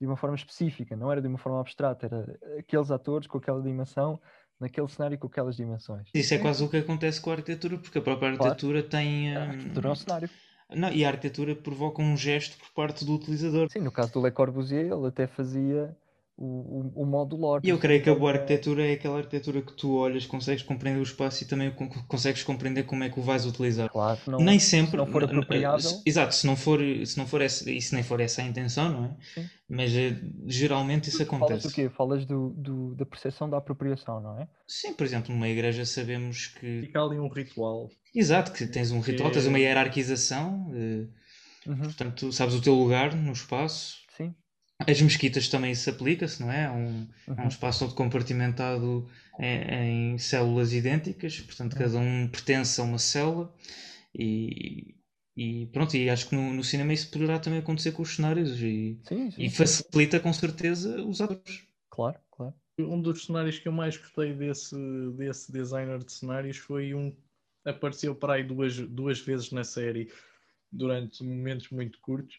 de 0.00 0.06
uma 0.06 0.16
forma 0.16 0.36
específica, 0.36 0.96
não 0.96 1.10
era 1.10 1.20
de 1.20 1.28
uma 1.28 1.38
forma 1.38 1.60
abstrata, 1.60 2.06
era 2.06 2.38
aqueles 2.58 2.90
atores 2.90 3.26
com 3.26 3.38
aquela 3.38 3.60
dimensão, 3.60 4.20
naquele 4.60 4.88
cenário 4.88 5.18
com 5.18 5.26
aquelas 5.26 5.56
dimensões. 5.56 6.08
Isso 6.14 6.34
é 6.34 6.38
quase 6.38 6.62
o 6.62 6.68
que 6.68 6.76
acontece 6.76 7.20
com 7.20 7.30
a 7.30 7.34
arquitetura, 7.34 7.78
porque 7.78 7.98
a 7.98 8.02
própria 8.02 8.30
arquitetura 8.30 8.82
claro. 8.82 8.88
tem. 8.88 9.36
A 9.36 9.42
arquitetura 9.44 9.88
é 9.88 9.92
um 9.92 9.94
cenário. 9.94 10.30
Não, 10.70 10.92
e 10.92 11.04
a 11.04 11.08
arquitetura 11.08 11.56
provoca 11.56 12.02
um 12.02 12.16
gesto 12.16 12.58
por 12.58 12.70
parte 12.74 13.04
do 13.04 13.14
utilizador. 13.14 13.70
Sim, 13.70 13.80
no 13.80 13.90
caso 13.90 14.12
do 14.12 14.22
Le 14.22 14.30
Corbusier, 14.30 14.92
ele 14.92 15.06
até 15.06 15.26
fazia 15.26 15.96
o, 16.38 16.92
o, 16.94 17.02
o 17.02 17.04
módulo 17.04 17.58
E 17.64 17.68
eu 17.68 17.78
creio 17.78 18.00
que 18.00 18.08
a 18.08 18.14
boa 18.14 18.30
arquitetura 18.30 18.86
é 18.86 18.92
aquela 18.92 19.18
arquitetura 19.18 19.60
que 19.60 19.72
tu 19.72 19.96
olhas, 19.96 20.24
consegues 20.24 20.62
compreender 20.62 21.00
o 21.00 21.02
espaço 21.02 21.42
e 21.42 21.46
também 21.48 21.74
consegues 22.06 22.44
compreender 22.44 22.84
como 22.84 23.02
é 23.02 23.10
que 23.10 23.18
o 23.18 23.22
vais 23.22 23.44
utilizar. 23.44 23.90
Claro, 23.90 24.20
não, 24.28 24.38
nem 24.38 24.60
sempre. 24.60 24.92
Se 24.92 24.96
não 24.96 25.06
for 25.08 25.24
apropriável. 25.24 26.00
Exato, 26.06 26.34
se 26.34 26.46
não 26.46 26.54
for, 26.54 26.78
se 27.04 27.18
não 27.18 27.26
for 27.26 27.40
essa, 27.40 27.68
e 27.68 27.82
se 27.82 27.92
nem 27.92 28.04
for 28.04 28.20
essa 28.20 28.40
a 28.40 28.44
intenção, 28.44 28.88
não 28.88 29.04
é? 29.06 29.16
Sim. 29.34 29.50
Mas 29.68 29.92
eh, 29.94 30.16
geralmente 30.46 31.08
isso 31.08 31.22
acontece. 31.22 31.62
Falas 31.62 31.62
do 31.64 31.72
quê? 31.72 31.88
Falas 31.88 32.24
do, 32.24 32.50
do, 32.50 32.94
da 32.94 33.04
percepção 33.04 33.50
da 33.50 33.56
apropriação, 33.56 34.20
não 34.20 34.38
é? 34.38 34.46
Sim, 34.66 34.94
por 34.94 35.04
exemplo, 35.04 35.34
numa 35.34 35.48
igreja 35.48 35.84
sabemos 35.84 36.46
que. 36.46 36.82
Fica 36.82 37.02
ali 37.02 37.18
um 37.18 37.28
ritual. 37.28 37.90
Exato, 38.14 38.52
que 38.52 38.64
tens 38.64 38.92
um 38.92 39.00
ritual, 39.00 39.32
tens 39.32 39.46
uma 39.46 39.58
hierarquização. 39.58 40.70
Eh, 40.72 41.68
uhum. 41.68 41.82
Portanto, 41.82 42.32
sabes 42.32 42.54
o 42.54 42.62
teu 42.62 42.74
lugar 42.74 43.16
no 43.16 43.32
espaço. 43.32 43.98
Sim 44.16 44.32
As 44.86 45.00
mesquitas 45.02 45.48
também 45.48 45.74
se 45.74 45.90
aplica-se, 45.90 46.40
não 46.40 46.50
é? 46.50 46.64
É 46.64 46.70
um, 46.70 47.06
é 47.36 47.42
um 47.42 47.48
Uhum. 47.48 47.48
espaço 47.48 47.80
todo 47.80 47.94
compartimentado 47.94 49.08
em, 49.38 50.14
em 50.14 50.18
células 50.18 50.72
idênticas, 50.72 51.40
portanto 51.40 51.74
Uhum. 51.74 51.76
cada 51.76 51.98
um 51.98 52.28
pertence 52.28 52.80
a 52.80 52.84
uma 52.84 52.98
célula 52.98 53.52
e, 54.14 54.94
e 55.36 55.66
pronto, 55.68 55.96
e 55.96 56.08
acho 56.10 56.28
que 56.28 56.34
no, 56.36 56.52
no 56.54 56.64
cinema 56.64 56.92
isso 56.92 57.10
poderá 57.10 57.38
também 57.38 57.60
acontecer 57.60 57.92
com 57.92 58.02
os 58.02 58.14
cenários 58.16 58.60
e, 58.62 58.98
Sim, 59.02 59.30
sim, 59.32 59.48
e 59.48 59.50
sim. 59.50 59.82
facilita 59.90 60.20
com 60.20 60.32
certeza 60.32 61.02
os 61.04 61.20
atores. 61.20 61.66
Claro, 61.90 62.20
claro. 62.30 62.54
Um 62.78 63.00
dos 63.00 63.24
cenários 63.24 63.58
que 63.58 63.68
eu 63.68 63.72
mais 63.72 63.96
gostei 63.96 64.32
desse, 64.34 64.76
desse 65.16 65.50
designer 65.52 65.98
de 66.04 66.12
cenários 66.12 66.56
foi 66.56 66.94
um 66.94 67.14
apareceu 67.64 68.14
para 68.14 68.34
aí 68.34 68.44
duas, 68.44 68.76
duas 68.78 69.20
vezes 69.20 69.50
na 69.50 69.64
série 69.64 70.10
durante 70.72 71.22
momentos 71.24 71.70
muito 71.70 72.00
curtos 72.00 72.38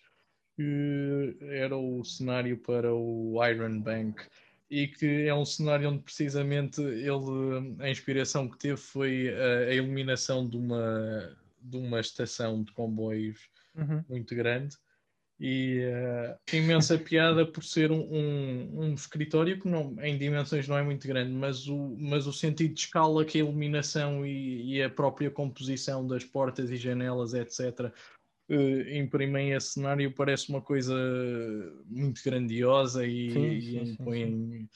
que 0.60 1.38
era 1.42 1.78
o 1.78 2.04
cenário 2.04 2.58
para 2.58 2.94
o 2.94 3.40
Iron 3.46 3.80
Bank 3.80 4.22
e 4.70 4.88
que 4.88 5.26
é 5.26 5.34
um 5.34 5.46
cenário 5.46 5.90
onde 5.90 6.04
precisamente 6.04 6.82
ele 6.82 7.78
a 7.80 7.90
inspiração 7.90 8.50
que 8.50 8.58
teve 8.58 8.76
foi 8.76 9.34
a, 9.34 9.70
a 9.70 9.74
iluminação 9.74 10.48
de 10.48 10.58
uma 10.58 11.38
de 11.62 11.78
uma 11.78 12.00
estação 12.00 12.62
de 12.62 12.74
comboios 12.74 13.50
Uhum. 13.76 14.04
muito 14.10 14.36
grande 14.36 14.76
e 15.40 15.80
eh, 15.84 16.38
imensa 16.52 16.98
piada 16.98 17.46
por 17.46 17.64
ser 17.64 17.92
um, 17.92 18.02
um, 18.02 18.82
um 18.82 18.94
escritório 18.94 19.58
que 19.58 19.70
não, 19.70 19.96
em 20.04 20.18
dimensões 20.18 20.68
não 20.68 20.78
é 20.78 20.84
muito 20.84 21.08
grande, 21.08 21.32
mas 21.32 21.66
o, 21.68 21.96
mas 21.98 22.28
o 22.28 22.34
sentido 22.34 22.74
de 22.74 22.82
escala 22.82 23.24
que 23.24 23.38
a 23.38 23.42
iluminação 23.42 24.26
e, 24.26 24.74
e 24.76 24.84
a 24.84 24.90
própria 24.90 25.32
composição 25.32 26.06
das 26.06 26.26
portas 26.26 26.70
e 26.70 26.76
janelas, 26.76 27.34
etc., 27.34 27.94
eh, 28.50 28.98
imprimem 28.98 29.52
esse 29.52 29.74
cenário 29.74 30.14
parece 30.14 30.50
uma 30.50 30.62
coisa 30.62 30.94
muito 31.86 32.22
grandiosa 32.24 33.06
e, 33.06 33.30
Sim, 33.32 33.86
sim, 33.86 34.70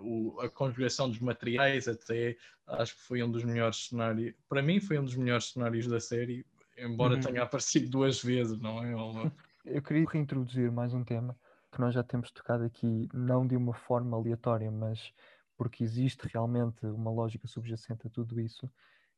o- 0.00 0.40
a 0.40 0.48
conjugação 0.48 1.08
dos 1.08 1.18
materiais 1.18 1.88
até 1.88 2.36
acho 2.66 2.94
que 2.96 3.02
foi 3.02 3.22
um 3.22 3.30
dos 3.30 3.44
melhores 3.44 3.86
cenários 3.88 4.34
para 4.48 4.62
mim 4.62 4.80
foi 4.80 4.98
um 4.98 5.04
dos 5.04 5.16
melhores 5.16 5.46
cenários 5.52 5.86
da 5.86 5.98
série 6.00 6.44
embora 6.76 7.14
Uhum. 7.14 7.20
tenha 7.20 7.42
aparecido 7.42 7.88
duas 7.88 8.22
vezes 8.22 8.58
não 8.60 8.82
é 8.84 8.92
Eu 9.64 9.82
queria 9.82 10.06
reintroduzir 10.08 10.70
mais 10.70 10.94
um 10.94 11.04
tema 11.04 11.38
que 11.72 11.80
nós 11.80 11.94
já 11.94 12.02
temos 12.02 12.30
tocado 12.30 12.64
aqui, 12.64 13.08
não 13.12 13.46
de 13.46 13.54
uma 13.56 13.74
forma 13.74 14.16
aleatória, 14.16 14.70
mas 14.70 15.12
porque 15.56 15.84
existe 15.84 16.26
realmente 16.32 16.86
uma 16.86 17.10
lógica 17.10 17.46
subjacente 17.46 18.06
a 18.06 18.10
tudo 18.10 18.40
isso, 18.40 18.70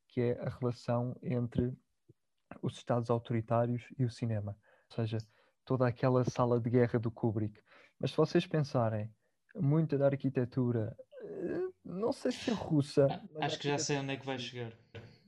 que 0.08 0.20
é 0.20 0.40
a 0.40 0.48
relação 0.48 1.16
entre 1.22 1.72
os 2.62 2.76
Estados 2.76 3.10
autoritários 3.10 3.84
e 3.98 4.04
o 4.04 4.10
cinema. 4.10 4.56
Ou 4.90 4.96
seja, 4.96 5.18
toda 5.64 5.86
aquela 5.86 6.24
sala 6.24 6.60
de 6.60 6.68
guerra 6.70 6.98
do 6.98 7.10
Kubrick. 7.10 7.60
Mas 7.98 8.10
se 8.10 8.16
vocês 8.16 8.46
pensarem, 8.46 9.10
muita 9.54 9.96
da 9.98 10.06
arquitetura, 10.06 10.96
eh, 11.22 11.68
não 11.84 12.12
sei 12.12 12.32
se 12.32 12.50
é 12.50 12.54
russa. 12.54 13.06
Acho 13.40 13.58
que 13.58 13.68
já 13.68 13.78
sei 13.78 13.98
onde 13.98 14.12
é 14.12 14.16
que 14.16 14.26
vai 14.26 14.38
chegar. 14.38 14.72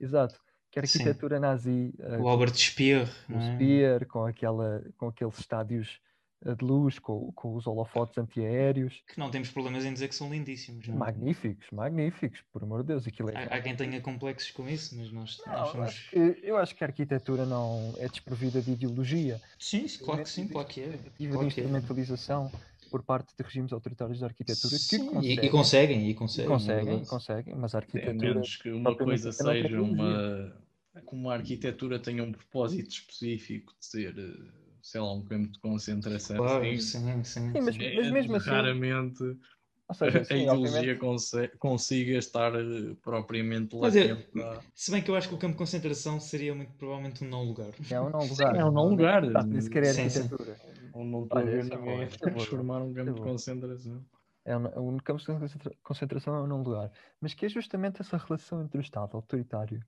Exato. 0.00 0.41
Que 0.71 0.81
a 0.81 0.87
Sim. 0.87 1.00
arquitetura 1.00 1.38
nazi, 1.38 1.95
eh, 1.99 2.19
O 2.19 2.29
Albert 2.29 2.55
Speer, 2.55 3.07
o 3.29 3.35
é? 3.35 3.55
Spear, 3.55 4.07
com, 4.07 4.25
aquela, 4.25 4.83
com 4.97 5.09
aqueles 5.09 5.38
estádios 5.38 6.00
de 6.44 6.64
luz, 6.64 6.99
com, 6.99 7.30
com 7.32 7.54
os 7.54 7.66
holofotes 7.66 8.18
antiaéreos. 8.18 9.02
que 9.06 9.18
não 9.18 9.31
temos 9.31 9.50
problemas 9.50 9.85
em 9.85 9.92
dizer 9.92 10.09
que 10.09 10.14
são 10.14 10.31
lindíssimos. 10.31 10.88
Não 10.88 10.94
é? 10.96 10.98
Magníficos, 10.98 11.66
magníficos, 11.70 12.40
por 12.52 12.62
amor 12.62 12.83
de 12.83 12.88
Deus. 12.88 13.07
Aquilo 13.07 13.31
é... 13.31 13.37
Há, 13.37 13.57
há 13.57 13.61
quem 13.62 13.76
tenha 13.76 14.00
complexos 14.00 14.50
com 14.50 14.68
isso, 14.68 14.96
mas 14.96 15.12
nós, 15.12 15.40
Não, 15.46 15.52
nós 15.52 15.66
eu, 15.66 15.72
somos. 15.72 15.88
acho 15.88 16.11
que, 16.11 16.40
eu 16.42 16.57
acho 16.57 16.74
que 16.74 16.85
a 16.85 16.87
arquitetura 16.88 17.46
não 17.46 17.94
é 17.98 18.09
desprovida 18.09 18.61
de 18.61 18.72
ideologia. 18.72 19.40
Sim, 19.59 19.87
sim, 19.87 20.05
claro 20.05 20.22
que 20.22 20.28
sim, 20.31 20.48
claro 20.48 20.66
que 20.68 20.81
é. 20.81 20.88
Tentativa 20.88 21.38
de 21.38 21.38
que 21.38 21.44
é. 21.44 21.46
instrumentalização 21.46 22.50
por 22.90 23.02
parte 23.02 23.35
de 23.37 23.42
regimes 23.42 23.72
autoritários 23.72 24.20
da 24.20 24.26
arquitetura 24.26 24.78
que 24.78 24.78
Sim, 24.78 25.07
conseguem, 25.07 25.44
e, 25.44 25.46
e 25.46 25.50
conseguem, 25.50 26.07
e 26.09 26.14
e 26.14 26.14
conseguem. 26.14 26.44
é 26.46 26.46
conseguem, 26.46 27.05
conseguem, 27.07 27.55
mas 27.55 27.74
a 27.74 27.78
É 27.78 27.81
arquitetura 27.81 28.35
menos 28.35 28.57
que 28.57 28.70
uma 28.70 28.94
coisa 28.94 29.33
seja 29.33 29.81
uma. 29.81 30.52
que 31.07 31.14
uma 31.14 31.35
arquitetura 31.35 31.98
tenha 31.98 32.22
um 32.22 32.33
propósito 32.33 32.90
específico 32.90 33.74
de 33.78 33.87
ser, 33.87 34.18
eh, 34.18 34.62
sei 34.83 35.01
lá, 35.01 35.12
um 35.14 35.25
campo 35.25 35.51
de 35.53 35.61
concentração. 35.61 36.37
Claro, 36.37 36.64
Sim, 36.64 36.79
sim, 36.81 37.25
sim. 37.25 37.53
Sim, 37.53 37.61
mas- 37.61 37.75
sim. 37.77 37.83
é- 37.85 38.11
mesmo 38.11 38.37
assim- 38.37 38.51
Raramente 38.51 39.23
Ou 39.88 39.95
seja, 39.95 40.21
a 40.21 40.25
sim, 40.25 40.35
ideologia 40.35 40.99
obviamente, 40.99 41.59
consiga 41.59 42.18
estar 42.18 42.55
eh, 42.55 42.95
propriamente 43.03 43.77
Mas 43.77 43.95
é- 43.95 44.14
lá. 44.35 44.61
Se 44.75 44.90
bem 44.90 45.03
que 45.03 45.11
eu 45.11 45.14
acho 45.16 45.29
que 45.29 45.35
o 45.35 45.38
campo 45.38 45.53
de 45.53 45.59
concentração 45.59 46.18
seria 46.18 46.55
muito 46.55 46.73
provavelmente 46.75 47.25
um 47.25 47.29
não 47.29 47.45
lugar. 47.45 47.71
é 47.90 48.01
um 48.01 48.11
não 48.11 48.21
Sim, 48.25 48.33
lugar. 48.33 48.57
é 48.57 48.64
um 48.64 48.71
não 48.73 48.88
lugar. 48.88 49.25
Exato, 49.25 49.49
nem 49.49 49.61
sequer 49.61 49.83
é 49.85 49.90
Sim, 49.90 50.09
sim. 50.09 50.18
arquitetura. 50.21 50.57
Ou 50.95 51.05
não 51.05 51.25
estou 51.25 51.40
a 51.40 51.45
ver 51.45 51.61
é 51.61 51.62
ninguém 51.64 51.95
a 52.01 52.03
é 52.05 52.07
transformar 52.07 52.83
um 52.83 52.95
campo 52.95 53.11
é 53.11 53.14
de 53.14 53.21
concentração. 53.21 54.05
É 54.45 54.57
um, 54.57 54.95
um 54.95 54.99
campo 54.99 55.21
de 55.21 55.27
concentra- 55.27 55.77
concentração 55.85 56.35
é 56.37 56.42
um 56.42 56.47
não 56.47 56.62
lugar. 56.62 56.90
Mas 57.21 57.33
que 57.35 57.47
é 57.47 57.49
justamente 57.49 58.01
essa 58.01 58.16
relação 58.16 58.62
entre 58.62 58.79
o 58.79 58.81
Estado 58.81 59.16
autoritário 59.16 59.81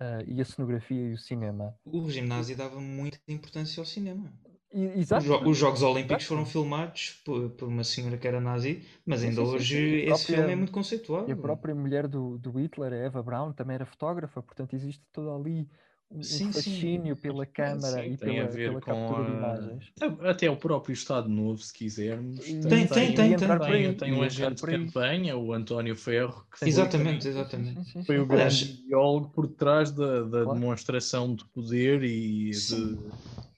ah, 0.00 0.22
e 0.26 0.40
a 0.40 0.44
cenografia 0.44 1.08
e 1.10 1.12
o 1.12 1.18
cinema. 1.18 1.74
O 1.84 2.00
regime 2.04 2.26
nazi 2.28 2.54
dava 2.54 2.80
muita 2.80 3.18
importância 3.28 3.80
ao 3.80 3.86
cinema. 3.86 4.32
E, 4.72 4.86
Os, 4.86 4.96
exato. 4.98 5.24
jo- 5.24 5.48
os 5.48 5.56
Jogos 5.56 5.82
Olímpicos 5.82 6.16
Exato. 6.24 6.28
foram 6.28 6.44
filmados 6.44 7.22
por, 7.24 7.48
por 7.50 7.68
uma 7.68 7.82
senhora 7.82 8.18
que 8.18 8.28
era 8.28 8.38
nazi, 8.38 8.84
mas 9.06 9.22
ainda 9.22 9.36
sim, 9.40 9.46
sim, 9.46 9.54
hoje 9.54 9.76
sim. 9.76 9.94
Esse 9.96 10.06
própria- 10.06 10.36
filme 10.36 10.52
é 10.52 10.56
muito 10.56 10.72
conceituado. 10.72 11.28
E 11.28 11.32
a 11.32 11.36
própria 11.36 11.74
mulher 11.74 12.06
do, 12.06 12.36
do 12.38 12.50
Hitler, 12.60 12.92
a 12.92 12.96
Eva 12.96 13.22
Braun, 13.22 13.52
também 13.52 13.74
era 13.76 13.86
fotógrafa, 13.86 14.42
portanto 14.42 14.74
existe 14.74 15.02
todo 15.10 15.30
ali 15.32 15.66
um, 16.10 16.22
Sim, 16.22 16.38
sim. 16.38 16.52
fascínio 16.52 17.16
pela 17.16 17.44
câmara 17.44 18.02
Sim, 18.04 18.12
e 18.12 18.16
tem 18.16 18.36
pela, 18.36 18.48
a 18.48 18.50
ver 18.50 18.68
pela 18.68 18.80
com 18.80 18.90
captura 18.92 19.24
de 19.24 19.30
a- 19.30 19.32
imagens. 19.36 19.92
Até 20.28 20.50
o 20.50 20.56
próprio 20.56 20.92
Estado 20.92 21.28
Novo, 21.28 21.58
se 21.58 21.72
quisermos. 21.72 22.44
Tem, 22.44 22.60
tem, 22.86 22.88
tem, 22.88 23.14
tem. 23.14 23.24
aí, 23.24 23.36
Tem, 23.58 23.94
tem 23.94 24.12
um 24.14 24.22
agente 24.22 24.62
de 24.64 24.70
campanha, 24.70 25.36
o 25.36 25.52
António 25.52 25.94
Ferro, 25.94 26.46
que 26.50 26.58
foi, 26.58 26.68
Exatamente, 26.68 27.24
Sim, 27.24 27.32
sim, 27.32 27.38
exatamente. 27.38 27.84
sim, 27.84 27.92
sim, 27.92 28.04
foi 28.04 28.18
o 28.18 28.22
sim. 28.22 28.28
grande 28.28 28.64
ideólogo 28.84 29.28
por 29.30 29.48
trás 29.48 29.90
da, 29.90 30.22
da 30.22 30.44
Claro. 30.44 30.54
demonstração 30.54 31.34
de 31.34 31.44
poder 31.46 32.02
e 32.02 32.50
de, 32.50 32.54
Sim. 32.54 33.10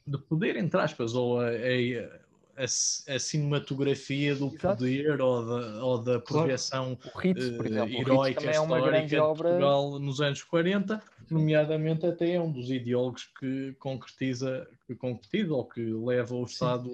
de 0.07 0.19
poder, 0.19 0.57
entre 0.57 0.81
aspas, 0.81 1.15
ou 1.15 1.41
a, 1.41 1.49
a- 1.51 2.20
a- 2.61 3.15
a 3.15 3.19
cinematografia 3.19 4.35
do 4.37 4.47
Exato. 4.49 4.77
poder 4.79 5.21
ou 5.21 5.47
da, 5.47 5.85
ou 5.85 5.99
da 5.99 6.21
projeção 6.21 6.99
Ritz, 7.17 7.49
por 7.51 7.67
eh, 7.67 7.91
heroica 7.91 8.47
é 8.47 8.51
histórica 8.53 9.07
de 9.07 9.19
obra. 9.19 9.49
Portugal 9.49 9.99
nos 9.99 10.21
anos 10.21 10.43
40, 10.43 11.03
nomeadamente 11.31 12.07
até 12.07 12.35
é 12.35 12.41
um 12.41 12.53
dos 12.53 12.71
ideólogos 12.71 13.25
que 13.39 13.75
concretiza, 13.79 14.69
que 14.87 14.95
concretiza 14.95 15.55
ou 15.55 15.65
que 15.65 15.81
leva 15.81 16.35
o 16.35 16.45
Estado 16.45 16.91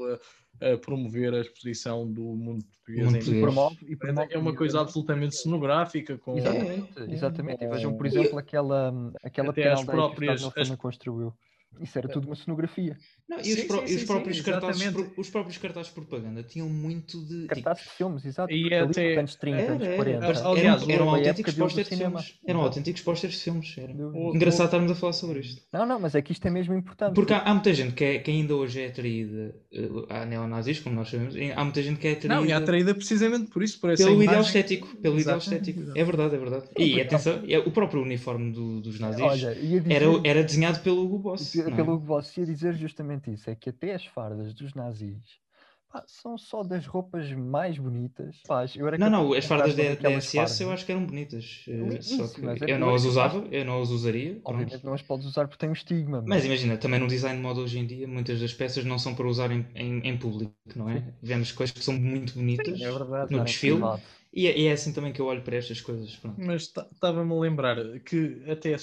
a, 0.61 0.73
a 0.73 0.79
promover 0.79 1.35
a 1.35 1.41
exposição 1.41 2.11
do 2.11 2.23
mundo 2.23 2.65
português 2.65 3.05
Mundo 3.07 3.17
em 3.17 3.19
português. 3.19 3.43
promove, 3.43 3.77
e 3.89 3.97
promove 3.97 4.33
é 4.35 4.39
uma 4.39 4.55
coisa 4.55 4.81
absolutamente 4.81 5.35
cenográfica 5.37 6.17
com 6.19 6.37
Exatamente, 6.39 6.89
exatamente. 7.09 7.65
E 7.65 7.69
vejam, 7.69 7.97
por 7.97 8.07
exemplo, 8.07 8.39
aquela, 8.39 8.95
aquela 9.23 9.51
Até 9.51 9.69
as 9.73 9.81
aldeia 9.81 9.85
que 9.85 9.91
o 9.91 10.09
próprias- 10.09 10.53
também 10.55 10.77
construiu. 10.77 11.35
Isso 11.81 11.99
era 11.99 12.09
tudo 12.09 12.27
uma 12.27 12.37
cenografia. 12.37 12.97
Não, 13.29 13.39
e 13.41 13.45
Sim, 13.45 13.51
os, 13.53 13.57
sim, 13.59 13.81
e 13.81 13.95
os 13.95 14.01
sim, 14.01 14.07
próprios 14.07 14.37
sim, 14.39 14.43
cartazes, 14.45 14.91
pro- 14.93 15.13
os 15.17 15.31
próprios 15.31 15.59
cartazes 15.59 15.89
de 15.89 15.95
propaganda 15.95 16.43
tinham 16.43 16.69
muito 16.69 17.19
de. 17.25 17.43
tipo, 17.43 17.55
Cartazes 17.55 17.83
de 17.85 17.91
filmes, 17.91 18.25
exato. 18.25 18.53
E 18.53 18.67
até- 18.73 18.85
nos 18.87 19.19
anos 19.19 19.35
30, 19.37 19.59
Era, 19.59 19.73
anos 19.73 19.87
era, 19.87 19.97
40. 19.97 20.27
eram- 20.27 20.51
Aliás, 20.53 20.89
eram, 20.89 21.11
a 21.11 21.17
autênticos 21.17 21.55
pósteres 21.55 21.89
de 21.91 21.97
filmes. 21.97 22.35
Eram 22.47 22.61
autênticos 22.61 23.03
pósteres 23.03 23.37
de 23.37 23.43
filmes. 23.43 23.75
Era. 23.77 23.93
Engraçado 23.93 24.67
estarmos 24.67 24.91
a 24.93 24.95
falar 24.95 25.13
sobre 25.13 25.41
isto. 25.41 25.63
Não, 25.73 25.85
não, 25.87 25.99
mas 26.01 26.15
é 26.15 26.23
que 26.23 26.33
isto 26.33 26.47
é 26.47 26.51
mesmo 26.51 26.75
importante. 26.75 27.15
Porque 27.15 27.33
há, 27.33 27.41
há 27.41 27.53
muita 27.55 27.75
gente 27.75 27.95
que, 27.95 28.05
é- 28.05 28.19
que 28.19 28.31
ainda 28.31 28.55
hoje 28.55 28.81
é 28.81 28.87
atraída 28.87 29.55
eh, 29.73 29.89
a 30.11 30.25
neonazis, 30.25 30.81
como 30.81 30.95
nós 30.95 31.09
sabemos, 31.09 31.35
há 31.55 31.65
muita 31.65 31.83
gente 31.83 31.99
que 31.99 32.07
é 32.09 32.13
atraída, 32.13 32.35
Não, 32.35 32.47
e 32.47 32.53
atraída 32.53 32.95
precisamente 32.95 33.51
por 33.51 33.63
isso, 33.63 33.81
por 33.81 33.91
essa 33.91 34.05
pelo 34.05 34.23
ideal 34.23 34.41
estético. 34.43 34.87
Pelo 34.99 35.19
ideal 35.21 35.39
estético. 35.39 35.81
É 35.97 36.05
verdade, 36.05 36.35
é 36.35 36.39
verdade. 36.39 36.69
E 36.79 37.01
atenção, 37.01 37.43
é, 37.49 37.59
o 37.59 37.71
próprio 37.71 38.03
uniforme 38.03 38.53
do- 38.53 38.81
dos 38.81 39.01
nazis 39.01 39.43
era, 39.89 40.07
era 40.25 40.43
desenhado 40.45 40.81
pelo 40.81 41.05
Hugo 41.05 41.19
Boss. 41.19 41.57
É? 41.75 41.77
pelo 41.77 42.01
que 42.01 42.07
você 42.07 42.41
ia 42.41 42.47
dizer 42.47 42.75
justamente 42.75 43.31
isso, 43.33 43.51
é 43.51 43.55
que 43.57 43.71
até 43.71 43.95
as 43.95 44.05
fardas 44.07 44.55
dos 44.55 44.75
nazis 44.75 45.41
pá, 45.89 46.05
são 46.07 46.37
só 46.39 46.63
das 46.63 46.87
roupas 46.87 47.33
mais 47.33 47.79
bonitas. 47.79 48.37
Pá, 48.47 48.65
eu 48.77 48.87
Não, 48.97 49.11
não, 49.11 49.33
as 49.35 49.45
fardas 49.45 49.75
da, 49.75 49.83
SS 50.11 50.63
eu 50.63 50.71
fardas. 50.71 50.73
acho 50.73 50.87
que 50.87 50.93
eram 50.93 51.05
bonitas. 51.05 51.65
eh, 51.69 51.73
Lindíssimas, 51.81 52.03
Só 52.03 52.29
que 52.29 52.41
é 52.47 52.73
eu 52.73 52.79
não 52.79 52.95
as 52.95 53.05
eu- 53.05 53.11
usava, 53.11 53.47
eu 53.51 53.65
não 53.65 53.83
as 53.83 53.91
usaria. 53.91 54.41
Obviamente 54.45 54.85
não 54.85 54.95
as 54.95 55.03
podes 55.03 55.27
usar 55.27 55.47
porque 55.47 55.59
tem 55.61 55.69
um 55.69 55.73
estigma. 55.73 56.23
Mas 56.25 56.45
imagina, 56.45 56.77
também 56.77 56.99
no 56.99 57.07
design 57.07 57.37
de 57.37 57.43
moda 57.43 57.61
hoje 57.61 57.79
em 57.79 57.87
dia, 57.87 58.07
muitas 58.09 58.41
das 58.41 58.53
peças 58.53 58.85
não 58.85 58.99
são 58.99 59.15
para 59.15 59.27
usar 59.29 59.51
em, 59.53 59.65
em, 59.75 60.01
em 60.09 60.17
público, 60.19 60.53
não 60.75 60.89
é? 60.91 61.03
Vemos 61.23 61.53
coisas 61.53 61.77
que 61.77 61.85
são 61.85 61.95
muito 61.95 62.35
bonitas 62.35 62.81
É 62.81 62.91
verdade. 62.91 63.31
no 63.31 63.41
desfile. 63.45 63.93
E 64.33 64.47
é, 64.47 64.59
e 64.59 64.67
é 64.67 64.73
assim 64.73 64.93
também 64.93 65.13
que 65.13 65.21
eu 65.21 65.27
olho 65.27 65.43
para 65.43 65.57
estas 65.57 65.81
coisas. 65.81 66.15
Pronto. 66.17 66.37
Mas 66.39 66.63
estava-me 66.63 67.33
a 67.33 67.39
lembrar 67.41 67.77
que 68.01 68.43
até, 68.51 68.75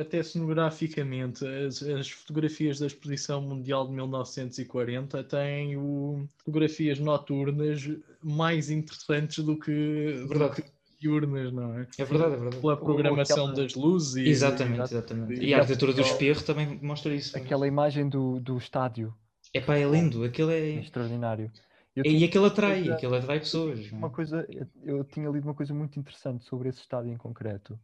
até 0.00 0.22
cenograficamente 0.22 1.44
as, 1.46 1.82
as 1.82 2.10
fotografias 2.10 2.78
da 2.78 2.86
Exposição 2.86 3.40
Mundial 3.42 3.86
de 3.86 3.92
1940 3.94 5.24
têm 5.24 5.76
o, 5.76 6.26
fotografias 6.38 6.98
noturnas 6.98 7.88
mais 8.22 8.70
interessantes 8.70 9.44
do 9.44 9.58
que, 9.58 10.18
do 10.22 10.28
Verdade. 10.28 10.62
que 10.62 10.70
diurnas, 11.00 11.52
não 11.52 11.74
é? 11.78 11.86
É 11.98 12.04
verdade, 12.04 12.34
é 12.34 12.36
verdade. 12.36 12.60
Pela 12.60 12.76
programação 12.76 13.46
aquela- 13.48 13.56
das 13.62 13.74
luzes 13.74 14.14
e 14.16 14.28
Exatamente, 14.28 14.76
exato. 14.82 14.94
exatamente. 14.94 15.40
E 15.42 15.46
E 15.48 15.54
a 15.54 15.58
arquitetura 15.58 15.92
do 15.92 16.00
espirro 16.00 16.42
também 16.42 16.78
mostra 16.80 17.12
isso. 17.14 17.36
Aquela 17.36 17.66
imagem 17.66 18.08
do, 18.08 18.38
do 18.38 18.56
estádio 18.56 19.12
É 19.52 19.60
pá, 19.60 19.76
é 19.76 19.84
lindo, 19.84 20.22
aquilo 20.24 20.50
é 20.50 20.60
é. 20.60 20.78
extraordinário. 20.78 21.50
Eu 21.94 22.04
E 22.06 22.24
aquilo 22.24 22.46
atrai, 22.46 22.76
coisa- 22.80 22.94
aquilo 22.94 23.14
atrai 23.14 23.38
pessoas. 23.38 23.90
não 23.90 23.98
é? 23.98 24.00
uma 24.00 24.10
coisa, 24.10 24.46
eu- 24.82 25.04
tinha 25.04 25.28
lido 25.28 25.44
uma 25.46 25.54
coisa 25.54 25.74
muito 25.74 25.98
interessante 25.98 26.44
sobre 26.44 26.68
esse 26.68 26.80
estádio 26.80 27.12
em 27.12 27.16
concreto, 27.16 27.78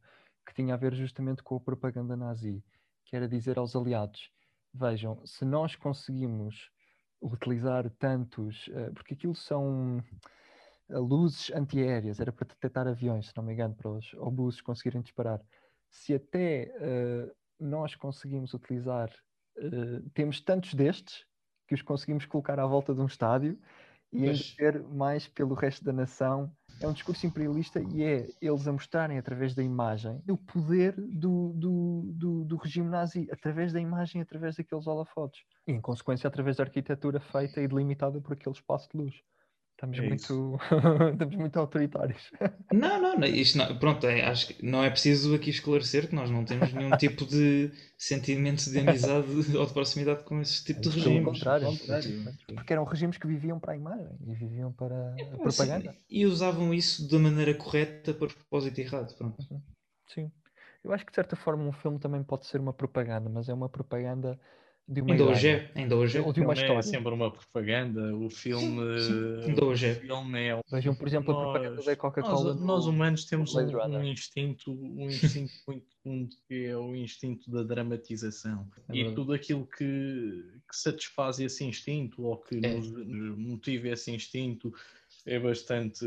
que 0.47 0.55
tinha 0.55 0.75
a 0.75 0.77
ver 0.79 0.95
justamente 0.95 1.43
com 1.43 1.57
a 1.57 1.61
propaganda 1.61 2.17
nazi, 2.17 2.65
que 3.05 3.15
era 3.15 3.29
dizer 3.29 3.59
aos 3.59 3.77
aliados: 3.77 4.31
vejam, 4.73 5.21
se 5.27 5.45
nós 5.45 5.77
conseguimos 5.77 6.71
utilizar 7.21 7.91
tantos, 7.99 8.69
eh, 8.73 8.91
porque 8.93 9.13
aquilo 9.15 9.35
são 9.35 10.03
eh, 10.89 10.99
luzes 10.99 11.51
antiaéreas, 11.53 12.21
era 12.21 12.33
para 12.33 12.47
detectar 12.49 12.87
aviões, 12.89 13.27
se 13.29 13.37
não 13.37 13.45
me 13.45 13.53
engano, 13.53 13.75
para 13.75 13.91
os 13.91 14.15
obuses 14.15 14.61
conseguirem 14.63 15.03
disparar. 15.03 15.41
Se 15.91 16.15
até 16.15 16.73
eh, 16.81 17.33
nós 17.61 17.95
conseguimos 17.95 18.55
utilizar, 18.55 19.11
eh, 19.59 20.03
temos 20.15 20.41
tantos 20.41 20.73
destes 20.75 21.27
que 21.67 21.75
os 21.75 21.83
conseguimos 21.83 22.25
colocar 22.25 22.59
à 22.59 22.67
volta 22.67 22.95
de 22.95 23.01
um 23.01 23.07
estádio 23.07 23.59
e 24.13 24.27
ainda 24.27 24.39
Pois. 24.39 24.55
ter 24.55 24.83
mais 24.89 25.27
pelo 25.29 25.55
resto 25.55 25.85
da 25.85 25.93
nação. 25.93 26.53
É 26.81 26.87
um 26.87 26.93
discurso 26.93 27.27
imperialista 27.27 27.81
e 27.81 28.05
é 28.05 28.29
eles 28.41 28.69
a 28.69 28.73
mostrarem 28.73 29.19
através 29.19 29.53
da 29.55 29.65
imagem 29.65 30.23
o 30.29 30.37
poder 30.37 30.95
do, 30.97 31.53
do, 31.55 32.13
do, 32.15 32.45
do 32.45 32.57
regime 32.57 32.89
nazi, 32.89 33.29
através 33.33 33.73
da 33.73 33.81
imagem, 33.81 34.23
através 34.23 34.57
daqueles 34.57 34.87
holofotes. 34.87 35.43
E, 35.67 35.73
em 35.73 35.81
consequência, 35.81 36.29
através 36.29 36.57
da 36.57 36.65
arquitetura 36.65 37.19
feita 37.19 37.61
e 37.61 37.67
delimitada 37.67 38.21
por 38.21 38.33
aquele 38.33 38.55
espaço 38.55 38.89
de 38.93 38.97
luz. 38.97 39.23
Estamos, 39.79 39.97
É 39.97 40.03
muito, 40.09 40.59
estamos 41.13 41.37
muito 41.37 41.57
autoritários. 41.57 42.21
Não, 42.73 43.01
não, 43.01 43.17
não, 43.17 43.27
isto 43.29 43.57
não, 43.57 43.79
pronto, 43.79 44.05
é, 44.09 44.23
acho 44.25 44.49
que 44.49 44.67
não 44.67 44.83
é 44.83 44.91
preciso 44.91 45.35
aqui 45.37 45.51
esclarecer 45.51 46.09
que 46.09 46.15
nós 46.17 46.29
não 46.31 46.45
temos 46.45 46.73
nenhum 46.73 46.91
tipo 46.99 47.25
de 47.25 47.71
sentimento 47.97 48.69
de 48.69 48.81
amizade 48.81 49.57
ou 49.57 49.65
de 49.65 49.73
proximidade 49.73 50.25
com 50.25 50.41
esse 50.41 50.65
tipo 50.65 50.81
de 50.81 50.89
Pelo 50.91 51.05
regimes. 51.05 51.25
contrário, 51.39 51.67
Pelo 51.67 51.79
contrário. 51.79 52.25
porque 52.57 52.73
eram 52.73 52.85
regimes 52.85 53.17
que 53.19 53.27
viviam 53.27 53.61
para 53.61 53.73
a 53.73 53.77
imagem 53.77 54.19
e 54.27 54.35
viviam 54.35 54.73
para 54.73 54.95
a 54.97 55.15
Assim, 55.15 55.39
propaganda. 55.39 55.95
e 56.11 56.27
usavam 56.27 56.75
isso 56.75 57.09
da 57.09 57.19
maneira 57.21 57.55
correta 57.55 58.13
para 58.13 58.27
propósito 58.29 58.79
errado. 58.81 59.17
Pronto. 59.17 59.37
Sim. 60.09 60.31
Eu 60.83 60.93
acho 60.93 61.05
que 61.07 61.13
de 61.13 61.17
certa 61.17 61.37
forma 61.37 61.63
um 61.65 61.73
filme 61.73 61.99
também 62.01 62.23
pode 62.25 62.47
ser 62.47 62.61
uma 62.61 62.73
propaganda, 62.73 63.31
mas 63.31 63.49
é 63.49 63.55
uma 63.55 63.69
propaganda 63.69 64.39
de 64.89 65.03
uma 65.03 65.15
é, 65.15 65.23
hoje 65.23 65.49
é. 65.49 66.21
Ou 66.23 66.33
de 66.33 66.41
uma 66.41 66.55
história. 66.55 66.79
É 66.79 66.83
sempre 66.83 67.13
uma 67.13 67.31
propaganda. 67.31 68.17
O 68.17 68.31
filme, 68.31 68.81
hoje 69.63 69.87
é. 69.87 69.93
o 69.93 69.95
filme 70.01 70.41
é 70.49 70.61
Vejam, 70.71 70.95
por 70.95 71.07
exemplo, 71.07 71.33
a 71.33 71.43
propaganda 71.43 71.77
Nós- 71.77 71.85
da 71.85 71.95
Coca-Cola. 71.97 72.55
Nós, 72.55 72.61
nós 72.63 72.87
no- 72.87 72.93
humanos 72.93 73.25
temos 73.27 73.55
um, 73.55 73.61
um 73.61 74.03
instinto, 74.05 74.73
um 74.73 75.07
instinto 75.07 75.53
muito 75.69 75.85
profundo 76.03 76.29
que 76.49 76.65
é 76.65 76.77
o 76.77 76.97
instinto 76.97 77.51
da 77.51 77.63
dramatização. 77.63 78.67
É 78.89 78.97
e 78.97 79.15
tudo 79.15 79.35
aquilo 79.35 79.67
que, 79.67 79.85
que 80.69 80.77
satisfaz 80.77 81.39
esse 81.39 81.65
instinto 81.65 82.23
ou 82.25 82.39
que 82.39 82.57
É. 82.65 82.75
nos, 82.75 82.91
nos 82.91 83.37
motiva 83.39 83.89
esse 83.89 84.11
instinto 84.11 84.73
é 85.27 85.39
bastante 85.39 86.07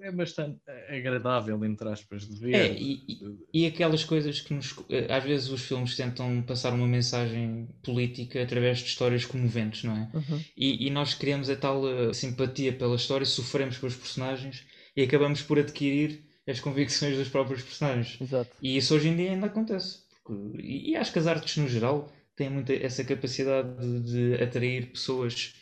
é 0.00 0.12
bastante 0.12 0.58
agradável, 0.88 1.64
entre 1.64 1.88
aspas, 1.88 2.28
de 2.28 2.36
ver. 2.38 2.54
É, 2.54 2.72
e, 2.72 3.02
e- 3.08 3.36
e 3.62 3.66
aquelas 3.66 4.04
coisas 4.04 4.40
que 4.40 4.52
nos. 4.54 4.74
eh, 4.90 5.06
Às 5.12 5.24
vezes 5.24 5.48
os 5.48 5.62
filmes 5.62 5.96
tentam 5.96 6.42
passar 6.42 6.72
uma 6.72 6.86
mensagem 6.86 7.68
política 7.82 8.42
através 8.42 8.78
de 8.78 8.84
histórias 8.86 9.24
comoventes, 9.24 9.84
não 9.84 9.96
é? 9.96 10.10
Uhum. 10.14 10.40
E, 10.56 10.86
e 10.86 10.90
nós 10.90 11.14
criamos 11.14 11.48
a 11.50 11.56
tal 11.56 11.86
eh, 11.88 12.12
simpatia 12.12 12.72
pela 12.72 12.96
história, 12.96 13.24
sofremos 13.26 13.78
com 13.78 13.86
os 13.86 13.96
personagens 13.96 14.64
e 14.96 15.02
acabamos 15.02 15.42
por 15.42 15.58
adquirir 15.58 16.22
as 16.46 16.60
convicções 16.60 17.16
dos 17.16 17.28
próprios 17.28 17.62
personagens. 17.62 18.18
Exato. 18.20 18.50
E 18.62 18.76
isso 18.76 18.94
hoje 18.94 19.08
em 19.08 19.16
dia 19.16 19.30
ainda 19.32 19.46
acontece. 19.46 20.00
Porque- 20.24 20.60
e, 20.62 20.90
e 20.90 20.96
acho 20.96 21.12
que 21.12 21.18
as 21.18 21.26
artes 21.26 21.56
no 21.56 21.68
geral 21.68 22.12
têm 22.36 22.50
muito 22.50 22.70
essa 22.70 23.02
capacidade 23.02 23.68
de, 23.80 24.34
de 24.36 24.42
atrair 24.42 24.86
pessoas 24.92 25.54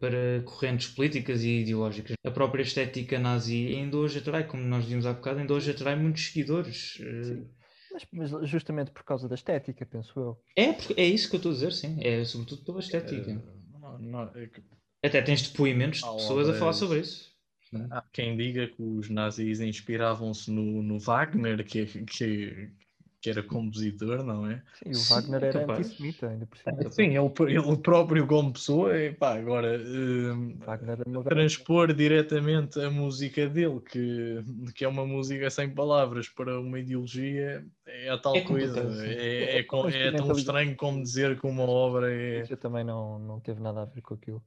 para 0.00 0.42
correntes 0.44 0.88
políticas 0.88 1.42
e 1.42 1.60
ideológicas. 1.60 2.14
A 2.24 2.30
própria 2.30 2.62
estética 2.62 3.18
nazi 3.18 3.66
ainda 3.74 3.96
hoje 3.96 4.18
atrai, 4.18 4.46
como 4.46 4.62
nós 4.62 4.84
vimos 4.84 5.04
há 5.06 5.12
bocado, 5.12 5.40
ainda 5.40 5.52
hoje 5.54 5.70
atrai 5.70 5.94
muitos 5.96 6.26
seguidores. 6.26 6.98
Eh, 7.00 7.22
Sim. 7.24 7.48
Mas, 7.90 8.06
mas 8.12 8.48
justamente 8.50 8.90
por 8.90 9.02
causa 9.02 9.28
da 9.28 9.34
estética, 9.34 9.84
penso 9.86 10.18
eu. 10.20 10.38
É, 10.56 10.72
porque- 10.72 10.94
é 11.00 11.04
isso 11.06 11.28
que 11.28 11.36
eu 11.36 11.38
estou 11.38 11.50
a 11.52 11.54
dizer, 11.54 11.72
sim. 11.72 11.96
É 12.00 12.24
sobretudo 12.24 12.62
pela 12.64 12.80
estética. 12.80 13.30
Eh, 13.30 13.78
não- 13.80 13.98
não- 13.98 14.22
é 14.34 14.46
que- 14.46 14.62
Até 15.02 15.22
tens 15.22 15.48
depoimentos 15.48 16.00
de 16.00 16.04
pessoas 16.06 16.48
a 16.48 16.54
falar 16.54 16.72
sobre 16.72 17.00
isso. 17.00 17.28
Há 17.90 18.02
quem 18.12 18.36
diga 18.36 18.66
que 18.66 18.82
os 18.82 19.08
nazis 19.10 19.60
inspiravam-se 19.60 20.50
no, 20.50 20.82
no 20.82 20.98
Wagner, 20.98 21.64
que, 21.64 21.84
que, 22.04 22.70
que 23.20 23.30
era 23.30 23.42
compositor, 23.42 24.22
não 24.22 24.48
é? 24.48 24.62
Sim, 24.74 24.90
o 24.90 25.14
Wagner 25.14 25.42
é 25.42 25.48
era 25.48 25.60
capaz. 25.60 25.86
antissemita, 25.86 26.28
ainda 26.28 26.46
por 26.46 26.56
cima. 26.56 26.90
Sim, 26.90 27.16
ele, 27.16 27.54
ele 27.54 27.76
próprio 27.78 28.26
como 28.26 28.52
pessoa, 28.52 28.96
e 28.96 29.12
pá, 29.12 29.34
agora 29.36 29.80
uma 31.06 31.24
transpor 31.24 31.92
diretamente 31.92 32.80
a 32.80 32.90
música 32.90 33.48
dele, 33.48 33.80
que, 33.80 34.44
que 34.74 34.84
é 34.84 34.88
uma 34.88 35.04
música 35.04 35.50
sem 35.50 35.68
palavras, 35.68 36.28
para 36.28 36.60
uma 36.60 36.78
ideologia, 36.78 37.64
é 37.86 38.08
a 38.08 38.18
tal 38.18 38.36
É 38.36 38.42
coisa. 38.42 38.80
É, 39.04 39.58
é, 39.58 39.66
Mas 39.72 39.94
é 39.94 40.12
tão 40.12 40.30
estranho 40.32 40.76
como 40.76 41.02
dizer 41.02 41.40
que 41.40 41.46
uma 41.46 41.64
obra 41.64 42.12
é. 42.12 42.46
Eu 42.48 42.56
também 42.56 42.84
não, 42.84 43.18
não 43.18 43.40
teve 43.40 43.60
nada 43.60 43.82
a 43.82 43.84
ver 43.84 44.00
com 44.00 44.14
aquilo. 44.14 44.42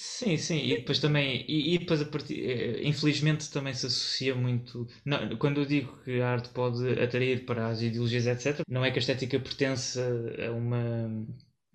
Sim, 0.00 0.36
sim, 0.36 0.58
e 0.58 0.76
depois 0.76 1.00
também, 1.00 1.44
e, 1.48 1.74
e 1.74 1.78
depois 1.78 2.00
a 2.00 2.04
partir, 2.04 2.38
eh, 2.48 2.86
infelizmente 2.86 3.50
também 3.50 3.74
se 3.74 3.86
associa 3.86 4.32
muito, 4.32 4.86
não, 5.04 5.36
quando 5.36 5.60
eu 5.60 5.66
digo 5.66 5.98
que 6.04 6.20
a 6.20 6.28
arte 6.30 6.50
pode 6.50 6.88
atrair 7.00 7.44
para 7.44 7.66
as 7.68 7.82
ideologias, 7.82 8.24
etc., 8.26 8.64
não 8.68 8.84
é 8.84 8.92
que 8.92 8.98
a 8.98 9.00
estética 9.00 9.40
pertence 9.40 9.98
a 10.46 10.52
uma, 10.52 11.26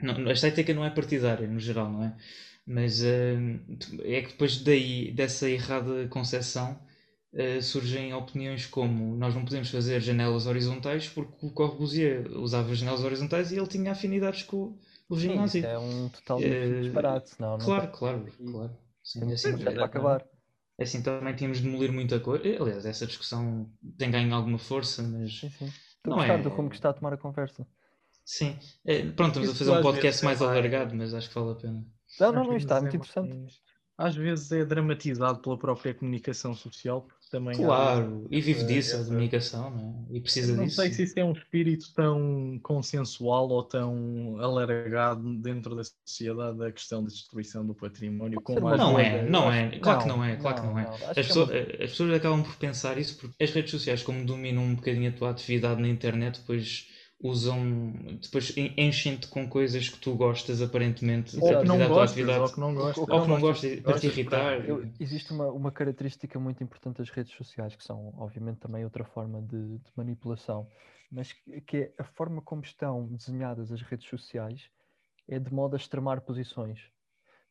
não, 0.02 0.30
a 0.30 0.32
estética 0.32 0.74
não 0.74 0.86
é 0.86 0.90
partidária 0.90 1.48
no 1.48 1.60
geral, 1.60 1.90
não 1.92 2.04
é? 2.04 2.16
Mas 2.66 3.04
eh, 3.04 3.36
é 4.04 4.22
que 4.22 4.30
depois 4.30 4.58
daí, 4.58 5.12
dessa 5.12 5.50
errada 5.50 6.08
concepção, 6.10 6.80
eh, 7.34 7.62
surgem 7.62 8.14
opiniões 8.14 8.66
como 8.66 9.16
nós 9.18 9.34
não 9.36 9.44
podemos 9.44 9.70
fazer 9.70 10.00
janelas 10.02 10.46
horizontais 10.46 11.10
porque 11.10 11.34
o 11.46 11.52
Corbusier 11.52 12.26
usava 12.38 12.74
janelas 12.76 13.04
horizontais 13.04 13.52
e 13.52 13.58
ele 13.58 13.68
tinha 13.68 13.92
afinidades 13.92 14.44
com 14.44 14.78
o 15.10 15.16
regime 15.16 15.48
Sim, 15.50 15.62
é 15.66 15.78
um 15.78 16.10
total 16.10 16.40
Eh, 16.42 16.82
disparate, 16.82 17.30
senão 17.30 17.58
não 17.58 17.66
Claro, 17.66 17.92
claro, 17.92 18.32
claro. 18.52 18.78
Sim, 19.04 19.20
Temos 19.20 19.34
assim, 19.34 19.50
é- 19.64 19.72
para 19.72 19.86
acabar. 19.86 20.26
assim 20.80 21.04
também 21.04 21.36
tínhamos 21.36 21.58
de 21.60 21.64
demolir 21.64 21.92
muita 21.92 22.20
coisa. 22.20 22.44
Aliás, 22.62 22.86
essa 22.86 23.06
discussão 23.06 23.70
tem 23.98 24.10
ganho 24.12 24.34
alguma 24.34 24.58
força, 24.58 25.04
mas 25.04 25.40
Sim, 25.40 25.50
sim. 25.50 25.66
Estou 25.98 26.14
a 26.14 26.18
gostar 26.18 26.40
é- 26.40 26.42
do 26.42 26.50
rumo 26.50 26.70
que 26.70 26.76
está 26.76 26.90
a 26.90 26.94
tomar 26.94 27.14
a 27.14 27.18
conversa. 27.18 27.66
sim. 28.26 28.58
É, 28.86 29.04
pronto, 29.12 29.40
estamos 29.40 29.50
a 29.50 29.56
fazer 29.56 29.72
um 29.72 29.82
podcast 29.82 30.22
é 30.22 30.26
mais 30.26 30.40
mais- 30.40 30.52
alargado, 30.52 30.96
mas 30.96 31.14
acho 31.14 31.30
que 31.30 31.36
vale 31.36 31.52
a 31.52 31.56
pena. 31.56 31.86
Não, 32.20 32.32
não, 32.32 32.44
não, 32.44 32.56
isto 32.56 32.66
está 32.66 32.80
vezes 32.80 32.94
muito 32.94 32.96
é 32.96 32.98
interessante. 32.98 33.64
Às 33.96 34.16
vezes 34.16 34.52
é 34.52 34.66
dramatizado 34.66 35.40
pela 35.40 35.58
própria 35.58 35.94
comunicação 35.94 36.56
social, 36.56 37.04
porque 37.04 37.28
também 37.30 37.54
há- 37.64 37.66
Claro, 37.66 38.28
e 38.30 38.42
vive 38.42 38.60
essa- 38.60 38.68
disso, 38.68 38.96
a 38.96 39.00
essa- 39.00 39.08
comunicação, 39.10 39.70
não 39.70 40.06
é? 40.12 40.18
E 40.18 40.20
precisa 40.20 40.56
não 40.56 40.64
disso. 40.66 40.76
sei 40.78 40.92
se 40.92 41.04
isso 41.04 41.20
é 41.20 41.24
um 41.24 41.32
espírito 41.32 41.94
tão 41.94 42.60
consensual 42.64 43.50
ou 43.50 43.64
tão 43.64 44.38
alargado 44.40 45.34
dentro 45.38 45.76
da 45.76 45.84
sociedade 45.84 46.58
da 46.58 46.72
questão 46.72 47.04
da 47.04 47.10
destruição 47.10 47.66
do 47.66 47.74
património. 47.76 48.42
Como 48.42 48.62
Não 48.76 49.00
é, 49.00 49.22
não 49.30 49.52
é, 49.52 49.78
claro 49.80 50.00
que 50.02 50.08
não 50.08 50.24
é, 50.24 50.36
claro 50.38 50.56
que 50.58 50.64
não, 50.66 50.74
não 50.74 50.80
é. 50.80 50.84
não, 50.86 50.94
As 50.94 51.00
que 51.00 51.06
é 51.10 51.14
pessoas, 51.24 51.50
uma- 51.50 51.60
as 51.60 51.90
pessoas 51.92 52.14
acabam 52.16 52.44
por 52.44 52.56
pensar 52.56 52.98
isso 52.98 53.18
porque 53.20 53.44
as 53.44 53.52
redes 53.52 53.72
sociais, 53.72 54.02
como 54.02 54.26
dominam 54.26 54.64
um 54.64 54.76
bocadinho 54.76 55.10
a 55.10 55.14
tua 55.14 55.30
atividade 55.30 55.80
na 55.82 55.88
internet, 55.88 56.40
depois 56.40 56.90
usam, 57.20 57.94
depois 58.22 58.56
en- 58.58 58.74
enchem-te 58.78 59.28
com 59.28 59.48
coisas 59.48 59.88
que 59.88 59.98
tu 59.98 60.16
gostas 60.16 60.62
aparentemente 60.62 61.38
Ou 61.40 61.60
que 61.60 61.66
não 61.66 61.88
gostas, 61.88 62.28
ou 62.28 62.52
que 62.52 62.60
não 62.60 62.74
gostas. 62.76 62.98
Ou 62.98 63.22
que 63.22 63.28
não 63.28 63.40
gostas, 63.40 63.80
gostas 63.80 63.82
para 63.82 64.00
te 64.00 64.08
irritar. 64.08 64.70
Eu- 64.70 64.92
existe 65.00 65.32
uma, 65.32 65.48
uma 65.48 65.72
característica 65.72 66.38
muito 66.40 66.64
importante 66.64 66.98
das 66.98 67.10
redes 67.10 67.34
sociais, 67.34 67.76
que 67.76 67.84
são, 67.84 68.14
obviamente, 68.18 68.60
também 68.60 68.84
outra 68.84 69.06
forma 69.06 69.42
de, 69.42 69.78
de 69.78 69.92
manipulação, 69.96 70.68
mas 71.12 71.32
que, 71.32 71.62
que 71.62 71.78
é 71.78 71.94
a 71.98 72.04
forma 72.04 72.42
como 72.42 72.62
estão 72.64 73.08
desenhadas 73.08 73.72
as 73.72 73.82
redes 73.82 74.08
sociais 74.10 74.70
é 75.28 75.40
de 75.40 75.54
modo 75.54 75.76
a 75.76 75.78
extremar 75.78 76.22
posições. 76.22 76.92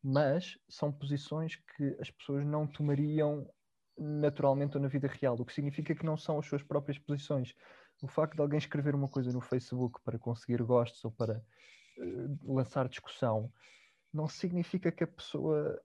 Mas 0.03 0.59
são 0.69 0.93
posições 0.93 1.57
que 1.57 1.97
as 2.01 2.11
pessoas 2.11 2.45
não 2.45 2.67
tomariam 2.67 3.49
naturalmente 3.97 4.77
ou 4.77 4.83
na 4.83 4.89
vida 4.89 5.07
real, 5.07 5.37
o 5.39 5.45
que 5.45 5.53
significa 5.53 5.95
que 5.95 6.05
não 6.05 6.17
são 6.17 6.39
as 6.39 6.47
suas 6.47 6.63
próprias 6.63 6.99
posições. 6.99 7.55
O 8.03 8.09
facto 8.09 8.35
de 8.35 8.43
alguém 8.43 8.59
escrever 8.59 8.95
uma 8.97 9.09
coisa 9.09 9.33
no 9.33 9.41
Facebook 9.41 10.01
para 10.05 10.19
conseguir 10.19 10.61
gostos 10.63 11.05
ou 11.05 11.13
para 11.13 11.43
eh, 11.99 12.29
lançar 12.43 12.89
discussão 12.89 13.51
não 14.13 14.29
significa 14.29 14.91
que 14.91 15.05
a 15.05 15.07
pessoa 15.07 15.81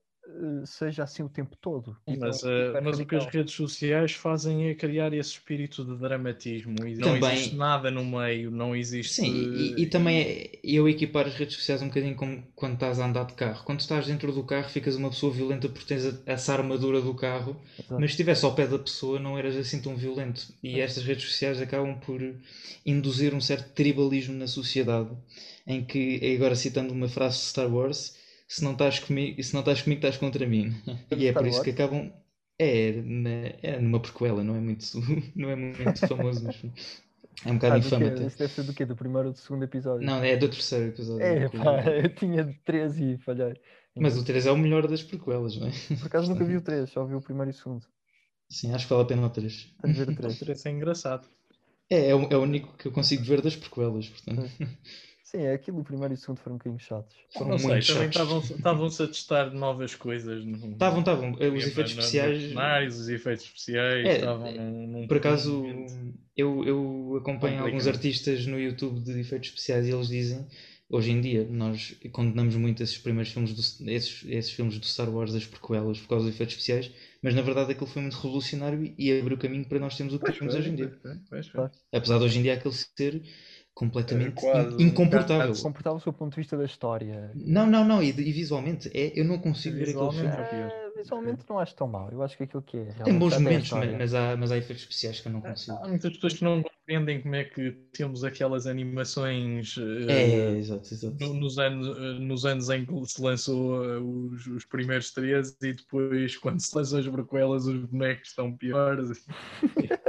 seja 0.66 1.04
assim 1.04 1.24
o 1.24 1.30
tempo 1.30 1.56
todo. 1.60 1.96
Mas, 2.20 2.44
é 2.44 2.48
um 2.48 2.52
eh, 2.52 2.70
hiper 2.70 2.84
mas 2.84 3.00
o 3.00 3.06
que 3.06 3.16
as 3.16 3.26
redes 3.26 3.54
sociais 3.54 4.12
fazem 4.14 4.70
é 4.70 4.76
criar 4.76 5.14
esse 5.14 5.32
espírito 5.32 5.84
de 5.84 5.96
dramatismo. 5.98 6.76
E 6.86 6.96
não 6.96 7.14
Também- 7.14 7.34
existe 7.34 7.56
nada 7.56 7.90
no 7.90 8.06
meio, 8.06 8.52
não 8.52 8.76
existe. 8.76 9.14
Sim, 9.14 9.34
e, 9.56 9.82
e 9.82 9.86
também 9.88 10.20
é- 10.22 10.60
eu 10.64 10.88
equipar 10.88 11.26
as 11.28 11.34
redes 11.36 11.56
sociais 11.56 11.82
um 11.82 11.88
bocadinho 11.88 12.16
como 12.16 12.44
quando 12.56 12.74
estás 12.76 13.00
a 13.00 13.08
andar 13.08 13.26
de 13.26 13.34
carro. 13.34 13.64
Quando 13.66 13.80
estás 13.80 14.06
dentro 14.08 14.32
do 14.32 14.44
carro, 14.44 14.70
ficas 14.70 14.96
uma 14.96 15.10
pessoa 15.10 15.32
violenta 15.34 15.68
porque 15.70 15.86
tens 15.88 16.22
essa 16.26 16.54
armadura 16.54 17.02
do 17.02 17.14
carro, 17.16 17.60
Exato. 17.80 17.94
mas 18.00 18.12
se 18.12 18.16
estivesse 18.16 18.46
ao 18.46 18.54
pé 18.54 18.68
da 18.68 18.78
pessoa, 18.80 19.20
não 19.20 19.38
eras 19.38 19.56
assim 19.56 19.82
tão 19.82 19.96
violento. 19.96 20.54
E 20.62 20.80
estas 20.80 21.04
redes 21.04 21.26
sociais 21.30 21.62
acabam 21.62 21.98
por 22.00 22.22
induzir 22.86 23.34
um 23.34 23.42
certo 23.42 23.72
tribalismo 23.74 24.36
na 24.36 24.48
sociedade, 24.48 25.10
em 25.66 25.84
que, 25.84 26.36
agora 26.36 26.56
citando 26.56 26.94
uma 26.94 27.08
frase 27.10 27.38
de 27.38 27.44
Star 27.46 27.74
Wars, 27.74 28.16
se 28.48 28.64
não 28.64 28.72
estás 28.72 29.00
comigo, 29.00 29.44
se 29.44 29.54
não 29.54 29.60
estás 29.60 29.82
comigo, 29.82 30.00
estás 30.00 30.18
contra 30.18 30.46
mim. 30.48 30.74
E 31.16 31.28
é 31.28 31.34
por 31.34 31.46
isso 31.46 31.62
que 31.62 31.72
acabam. 31.72 32.12
É, 32.60 32.92
na, 33.04 33.30
é 33.62 33.80
numa 33.80 34.00
prequela, 34.00 34.44
não 34.44 34.56
é 34.56 34.60
muito, 34.60 34.84
não 35.36 35.50
é 35.50 35.56
muito 35.56 36.08
famoso, 36.08 36.44
mas 36.44 36.60
é 37.46 37.52
um 37.52 37.56
bocado 37.56 37.76
ah, 37.76 37.78
infame 37.78 38.08
até. 38.08 38.26
Isso 38.26 38.38
deve 38.40 38.54
ser 38.54 38.64
do 38.64 38.74
quê? 38.74 38.86
Do 38.86 38.96
primeiro 38.96 39.28
ou 39.28 39.34
do 39.34 39.38
segundo 39.38 39.64
episódio? 39.64 40.06
Não, 40.06 40.24
é 40.24 40.36
do 40.36 40.50
terceiro 40.50 40.86
episódio. 40.86 41.24
É, 41.24 41.50
pá, 41.50 41.84
eu 41.92 42.10
tinha 42.16 42.58
13 42.66 43.14
e 43.14 43.18
falhei. 43.20 43.54
Mas 43.96 44.18
o 44.18 44.24
3 44.24 44.48
é 44.48 44.52
o 44.52 44.58
melhor 44.58 44.88
das 44.88 45.04
prequelas, 45.04 45.56
não 45.56 45.68
é? 45.68 45.72
Por 46.00 46.08
acaso 46.08 46.32
nunca 46.32 46.44
vi 46.44 46.56
o 46.58 46.62
3, 46.62 46.90
só 46.90 47.06
vi 47.06 47.14
o 47.14 47.22
primeiro 47.22 47.52
e 47.52 47.54
o 47.54 47.56
segundo. 47.56 47.86
Sim, 48.50 48.74
acho 48.74 48.88
que 48.88 48.94
vale 48.94 49.04
a 49.04 49.08
pena 49.08 49.28
o 49.28 49.30
3. 49.30 49.76
Tenho 49.82 49.94
ver 49.94 50.10
o 50.10 50.16
3. 50.16 50.36
o 50.36 50.46
3 50.46 50.66
é 50.66 50.72
engraçado. 50.72 51.28
É, 51.90 52.10
é 52.10 52.16
o, 52.16 52.24
é 52.24 52.38
o 52.38 52.42
único 52.42 52.76
que 52.76 52.88
eu 52.88 52.92
consigo 52.92 53.24
ver 53.24 53.42
das 53.42 53.56
prequelas, 53.56 54.10
portanto. 54.10 54.50
Sim, 55.28 55.40
é 55.40 55.54
aquilo, 55.54 55.82
o 55.82 55.84
primeiro 55.84 56.14
e 56.14 56.16
o 56.16 56.18
segundo 56.18 56.38
foram 56.38 56.56
um 56.56 56.58
bocadinho 56.58 56.80
chatos. 56.80 57.14
Foram 57.34 57.50
não 57.50 57.58
muito 57.58 57.84
sei, 57.84 58.10
chatos. 58.12 58.50
Estavam-se 58.56 59.04
a 59.04 59.08
testar 59.08 59.54
novas 59.54 59.94
coisas. 59.94 60.42
Estavam, 60.42 61.00
estavam. 61.02 61.34
Os 61.34 61.68
efeitos 61.68 61.92
especiais. 61.92 62.44
Cenários, 62.44 62.98
os 62.98 63.10
efeitos 63.10 63.44
especiais. 63.44 64.06
É, 64.06 64.16
estavam 64.16 64.50
num, 64.54 65.06
por 65.06 65.18
acaso, 65.18 65.66
eu, 66.34 66.64
eu 66.64 67.18
acompanho 67.20 67.62
alguns 67.62 67.88
artistas 67.88 68.46
no 68.46 68.58
YouTube 68.58 69.02
de 69.02 69.20
efeitos 69.20 69.50
especiais 69.50 69.86
e 69.86 69.92
eles 69.92 70.08
dizem. 70.08 70.48
Hoje 70.90 71.12
em 71.12 71.20
dia, 71.20 71.46
nós 71.52 71.98
condenamos 72.14 72.56
muito 72.56 72.82
esses 72.82 72.98
primeiros 72.98 73.34
filmes, 73.34 73.54
do, 73.54 73.92
esses, 73.92 74.24
esses 74.26 74.52
filmes 74.52 74.80
do 74.80 74.86
Star 74.86 75.10
Wars, 75.10 75.34
das 75.34 75.46
prequelas, 75.46 76.00
por 76.00 76.08
causa 76.08 76.24
dos 76.24 76.34
efeitos 76.34 76.56
especiais, 76.56 76.90
mas 77.22 77.36
na 77.36 77.42
verdade 77.42 77.74
aquilo 77.74 77.88
foi 77.88 78.02
muito 78.02 78.16
revolucionário 78.16 78.96
e 78.98 79.12
abriu 79.20 79.36
o 79.36 79.40
caminho 79.40 79.66
para 79.66 79.80
nós 79.80 79.98
termos 79.98 80.14
o 80.14 80.20
que 80.20 80.32
temos 80.32 80.56
hoje 80.56 80.70
em 80.70 80.76
dia. 80.76 80.98
Apesar 81.92 82.20
de 82.20 82.24
hoje 82.24 82.40
em 82.40 82.44
dia 82.44 82.54
aquele 82.54 82.74
ser 82.74 83.22
completamente 83.78 84.44
é 84.44 84.66
incomportável. 84.80 85.54
Incomportável 85.54 86.00
do 86.00 86.04
seu 86.04 86.12
ponto 86.12 86.32
de 86.32 86.38
vista 86.38 86.58
da 86.58 86.66
história. 86.66 87.32
Não, 87.36 87.68
não, 87.68 87.86
não, 87.86 88.02
e, 88.02 88.10
e 88.10 88.32
visualmente 88.32 88.90
é, 88.92 89.14
eu 89.16 89.24
não 89.24 89.38
consigo 89.38 89.76
ver 89.78 89.90
aquele 89.90 90.12
filme. 90.12 90.28
É, 90.28 90.92
visualmente 90.98 91.44
não 91.48 91.60
acho 91.60 91.76
tão 91.76 91.88
mal, 91.88 92.10
eu 92.12 92.24
acho 92.24 92.36
que 92.36 92.44
aquilo 92.44 92.64
que 92.64 92.78
é. 92.78 92.86
Tem 93.04 93.18
bons 93.18 93.38
momentos, 93.38 93.72
mas, 93.72 94.16
há, 94.16 94.36
mas 94.36 94.52
há 94.52 94.58
efeitos 94.58 94.84
especiais 94.84 95.20
que 95.20 95.28
eu 95.28 95.32
não 95.32 95.42
consigo. 95.42 95.78
Há 95.78 95.88
muitas 95.88 96.12
pessoas 96.14 96.34
que 96.34 96.44
não 96.44 96.64
compreendem 96.64 97.22
como 97.22 97.36
é 97.36 97.44
que 97.44 97.72
temos 97.94 98.24
aquelas 98.24 98.66
animações 98.66 99.76
é, 99.78 100.54
uh, 100.54 100.58
exato, 100.58 100.94
exato. 100.94 101.34
Nos, 101.34 101.60
anos, 101.60 101.88
uh, 101.88 102.02
nos 102.20 102.46
anos 102.46 102.70
em 102.72 102.84
que 102.84 103.06
se 103.06 103.22
lançou 103.22 103.84
uh, 103.84 104.32
os, 104.32 104.48
os 104.48 104.66
primeiros 104.66 105.12
três 105.12 105.56
e 105.62 105.74
depois 105.74 106.36
quando 106.38 106.60
se 106.60 106.76
lançam 106.76 106.98
as 106.98 107.08
brequelas 107.08 107.68
os 107.68 107.86
bonecos 107.86 108.30
estão 108.30 108.52
piores. 108.58 109.24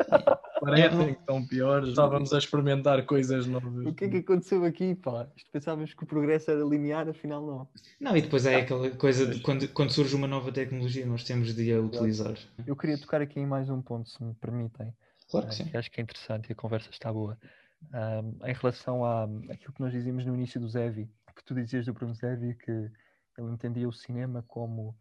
parecem 0.70 1.14
que 1.14 1.20
estão 1.20 1.46
piores. 1.46 1.88
Estávamos 1.90 2.33
a 2.33 2.38
experimentar 2.38 3.04
coisas 3.07 3.46
novas. 3.46 3.87
O 3.87 3.94
que 3.94 4.04
é 4.04 4.09
que 4.09 4.16
aconteceu 4.18 4.64
aqui, 4.64 4.94
pá? 4.94 5.28
Isto 5.37 5.50
pensávamos 5.50 5.94
que 5.94 6.04
o 6.04 6.07
progresso 6.07 6.50
era 6.50 6.62
linear, 6.64 7.09
afinal 7.09 7.44
não. 7.44 7.68
Não, 8.00 8.16
e 8.16 8.22
depois 8.22 8.46
é 8.46 8.57
aquela 8.57 8.90
coisa 8.90 9.26
de 9.26 9.40
quando, 9.40 9.68
quando 9.68 9.90
surge 9.90 10.14
uma 10.14 10.26
nova 10.26 10.52
tecnologia, 10.52 11.07
nós 11.07 11.24
temos 11.24 11.54
de 11.54 11.72
a 11.72 11.81
utilizar. 11.81 12.37
Eu 12.66 12.76
queria 12.76 12.98
tocar 12.98 13.20
aqui 13.20 13.40
em 13.40 13.46
mais 13.46 13.68
um 13.68 13.83
ponto, 13.83 14.09
se 14.09 14.22
me 14.22 14.35
permitem. 14.35 14.92
Claro 15.31 15.48
que 15.48 15.54
sim. 15.54 15.64
Uh, 15.64 15.78
acho 15.78 15.90
que 15.90 16.00
é 16.00 16.02
interessante 16.02 16.48
e 16.48 16.52
a 16.52 16.57
conversa 16.57 16.88
está 16.90 17.12
boa. 17.12 17.38
Uh, 17.85 18.46
em 18.46 18.54
relação 18.54 19.04
à, 19.04 19.24
àquilo 19.50 19.72
que 19.72 19.81
nós 19.81 19.92
dizíamos 19.92 20.24
no 20.24 20.35
início 20.35 20.61
do 20.61 20.68
Zevi, 20.68 21.09
que 21.37 21.44
tu 21.44 21.54
dizias 21.54 21.87
do 21.87 21.92
Bruno 21.92 22.14
Zevi 22.14 22.54
que 22.54 22.70
ele 22.70 23.52
entendia 23.52 23.88
o 23.88 23.92
cinema 23.92 24.44
como. 24.46 24.96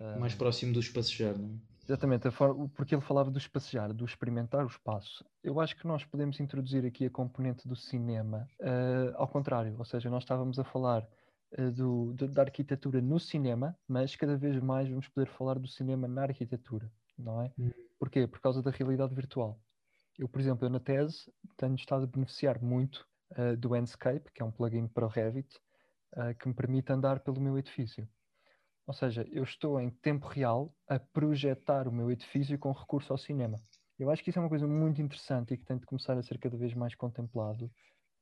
Uh, 0.00 0.18
mais 0.18 0.34
próximo 0.34 0.72
do 0.72 0.80
espacejar, 0.80 1.36
não 1.36 1.50
é? 1.50 1.71
Exatamente, 1.92 2.30
forma, 2.30 2.70
porque 2.70 2.94
ele 2.94 3.02
falava 3.02 3.30
do 3.30 3.36
espacejar, 3.36 3.92
do 3.92 4.06
experimentar 4.06 4.64
o 4.64 4.66
espaço. 4.66 5.22
Eu 5.44 5.60
acho 5.60 5.76
que 5.76 5.86
nós 5.86 6.02
podemos 6.06 6.40
introduzir 6.40 6.86
aqui 6.86 7.04
a 7.04 7.10
componente 7.10 7.68
do 7.68 7.76
cinema 7.76 8.48
uh, 8.60 9.14
ao 9.16 9.28
contrário, 9.28 9.76
ou 9.78 9.84
seja, 9.84 10.08
nós 10.08 10.22
estávamos 10.22 10.58
a 10.58 10.64
falar 10.64 11.06
uh, 11.58 11.70
do, 11.70 12.14
do, 12.14 12.28
da 12.28 12.40
arquitetura 12.44 13.02
no 13.02 13.20
cinema, 13.20 13.76
mas 13.86 14.16
cada 14.16 14.38
vez 14.38 14.58
mais 14.58 14.88
vamos 14.88 15.06
poder 15.06 15.26
falar 15.26 15.58
do 15.58 15.68
cinema 15.68 16.08
na 16.08 16.22
arquitetura, 16.22 16.90
não 17.18 17.42
é? 17.42 17.52
Hum. 17.58 17.70
Porquê? 17.98 18.26
Por 18.26 18.40
causa 18.40 18.62
da 18.62 18.70
realidade 18.70 19.14
virtual. 19.14 19.60
Eu, 20.18 20.30
por 20.30 20.40
exemplo, 20.40 20.64
eu 20.64 20.70
na 20.70 20.80
tese 20.80 21.30
tenho 21.58 21.74
estado 21.74 22.04
a 22.04 22.06
beneficiar 22.06 22.58
muito 22.58 23.06
uh, 23.32 23.54
do 23.54 23.76
Enscape, 23.76 24.32
que 24.32 24.40
é 24.40 24.44
um 24.46 24.50
plugin 24.50 24.88
para 24.88 25.04
o 25.04 25.08
Revit, 25.08 25.60
que 26.38 26.46
me 26.46 26.52
permite 26.52 26.92
andar 26.92 27.20
pelo 27.20 27.40
meu 27.40 27.56
edifício. 27.56 28.06
Ou 28.86 28.94
seja, 28.94 29.26
eu 29.30 29.44
estou 29.44 29.80
em 29.80 29.90
tempo 29.90 30.26
real 30.26 30.74
a 30.88 30.98
projetar 30.98 31.86
o 31.86 31.92
meu 31.92 32.10
edifício 32.10 32.58
com 32.58 32.72
recurso 32.72 33.12
ao 33.12 33.18
cinema. 33.18 33.58
Eu 33.98 34.10
acho 34.10 34.22
que 34.22 34.30
isso 34.30 34.38
é 34.38 34.42
uma 34.42 34.48
coisa 34.48 34.66
muito 34.66 35.00
interessante 35.00 35.54
e 35.54 35.56
que 35.56 35.64
tem 35.64 35.78
de 35.78 35.86
começar 35.86 36.18
a 36.18 36.22
ser 36.22 36.38
cada 36.38 36.56
vez 36.56 36.74
mais 36.74 36.94
contemplado, 36.94 37.70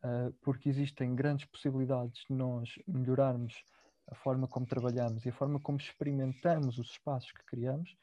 uh, 0.05 0.33
porque 0.43 0.69
existem 0.69 1.15
grandes 1.15 1.47
possibilidades 1.47 2.25
de 2.29 2.35
nós 2.35 2.69
melhorarmos 2.87 3.65
a 4.11 4.15
forma 4.15 4.47
como 4.47 4.67
trabalhamos 4.67 5.25
e 5.25 5.31
a 5.31 5.33
forma 5.33 5.59
como 5.61 5.79
experimentamos 5.79 6.79
os 6.79 6.91
espaços 6.91 7.33
que 7.33 7.45
criamos 7.47 7.97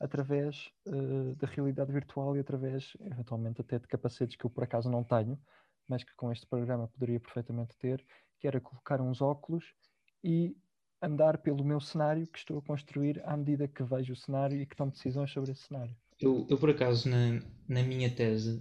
através 0.00 0.70
uh, 0.86 1.34
da 1.36 1.46
realidade 1.46 1.92
virtual 1.92 2.36
e 2.36 2.40
através, 2.40 2.96
eventualmente, 3.00 3.60
até 3.60 3.78
de 3.78 3.86
capacetes 3.86 4.36
que 4.36 4.46
eu 4.46 4.50
por 4.50 4.64
acaso 4.64 4.90
não 4.90 5.04
tenho, 5.04 5.38
mas 5.86 6.04
que 6.04 6.14
com 6.14 6.32
este 6.32 6.46
programa 6.46 6.88
poderia 6.88 7.20
perfeitamente 7.20 7.76
ter, 7.76 8.04
que 8.38 8.46
era 8.46 8.60
colocar 8.60 9.00
uns 9.00 9.20
óculos 9.20 9.74
e 10.22 10.56
andar 11.00 11.38
pelo 11.38 11.64
meu 11.64 11.80
cenário 11.80 12.26
que 12.26 12.38
estou 12.38 12.58
a 12.58 12.62
construir 12.62 13.20
à 13.24 13.36
medida 13.36 13.68
que 13.68 13.82
vejo 13.82 14.12
o 14.12 14.16
cenário 14.16 14.60
e 14.60 14.66
que 14.66 14.76
tomo 14.76 14.90
decisões 14.90 15.30
sobre 15.30 15.52
esse 15.52 15.62
cenário. 15.62 15.94
Eu, 16.20 16.46
eu 16.50 16.58
por 16.58 16.70
acaso, 16.70 17.08
na, 17.08 17.40
na 17.68 17.82
minha 17.82 18.10
tese, 18.10 18.56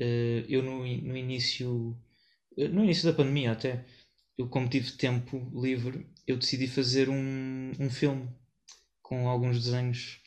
uh, 0.00 0.44
eu 0.48 0.62
no, 0.62 0.78
no 0.78 1.16
início, 1.16 1.96
uh, 2.56 2.68
no 2.68 2.84
início 2.84 3.10
da 3.10 3.16
pandemia 3.16 3.52
até, 3.52 3.84
eu 4.38 4.48
como 4.48 4.68
tive 4.68 4.92
tempo 4.92 5.50
livre, 5.54 6.06
eu 6.26 6.36
decidi 6.36 6.68
fazer 6.68 7.08
um, 7.08 7.72
um 7.78 7.90
filme 7.90 8.28
com 9.02 9.28
alguns 9.28 9.62
desenhos 9.62 10.20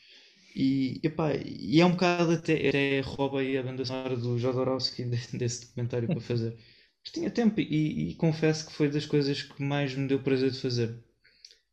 e, 0.56 0.99
epá, 1.04 1.34
e 1.36 1.80
é 1.82 1.86
um 1.86 1.91
bocado 1.91 2.32
até, 2.34 2.69
até 2.69 3.02
roubei 3.02 3.58
a 3.58 3.63
banda 3.63 3.84
sonora 3.84 4.15
do 4.15 4.38
Jodorowsky 4.38 5.06
desse 5.34 5.65
documentário 5.67 6.10
para 6.10 6.21
fazer. 6.21 6.56
Mas 7.04 7.12
tinha 7.12 7.32
tempo 7.32 7.60
e, 7.60 8.12
e 8.12 8.15
confesso 8.15 8.67
que 8.67 8.73
foi 8.73 8.89
das 8.89 9.06
coisas 9.06 9.41
que 9.41 9.62
mais 9.63 9.95
me 9.95 10.08
deu 10.08 10.21
prazer 10.21 10.52
de 10.52 10.60
fazer 10.60 11.04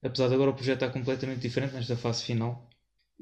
apesar 0.02 0.28
de 0.28 0.34
agora 0.34 0.50
o 0.50 0.54
projeto 0.54 0.82
estar 0.82 0.92
completamente 0.92 1.40
diferente 1.40 1.74
nesta 1.74 1.96
fase 1.96 2.24
final. 2.24 2.68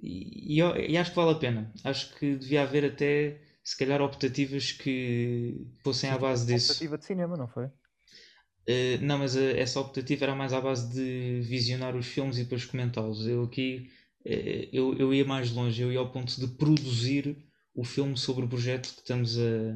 E, 0.00 0.60
e, 0.60 0.92
e, 0.92 0.96
acho 0.96 1.10
que 1.10 1.16
vale 1.16 1.32
a 1.32 1.38
pena. 1.38 1.72
Acho 1.84 2.14
que 2.16 2.36
devia 2.36 2.62
haver 2.62 2.84
até, 2.84 3.40
se 3.64 3.76
calhar, 3.76 4.00
optativas 4.00 4.72
que 4.72 5.66
fossem 5.82 6.10
à 6.10 6.18
base 6.18 6.46
disso. 6.46 6.72
Optativa 6.72 6.98
de 6.98 7.04
cinema, 7.04 7.36
não 7.36 7.48
foi? 7.48 7.66
Uh, 7.66 9.00
não, 9.00 9.18
mas 9.18 9.36
a, 9.36 9.42
essa 9.42 9.80
optativa 9.80 10.26
era 10.26 10.34
mais 10.34 10.52
à 10.52 10.60
base 10.60 10.92
de 10.92 11.40
visionar 11.40 11.96
os 11.96 12.06
filmes 12.06 12.38
e 12.38 12.44
depois 12.44 12.64
comentá-los. 12.64 13.26
Eu 13.26 13.44
aqui 13.44 13.90
uh, 14.26 14.68
eu, 14.72 14.94
eu 14.98 15.14
ia 15.14 15.24
mais 15.24 15.50
longe, 15.50 15.82
eu 15.82 15.90
ia 15.92 15.98
ao 15.98 16.12
ponto 16.12 16.38
de 16.38 16.46
produzir 16.46 17.36
o 17.74 17.82
filme 17.82 18.16
sobre 18.16 18.44
o 18.44 18.48
projeto 18.48 18.92
que 18.94 19.00
estamos 19.00 19.38
a, 19.38 19.74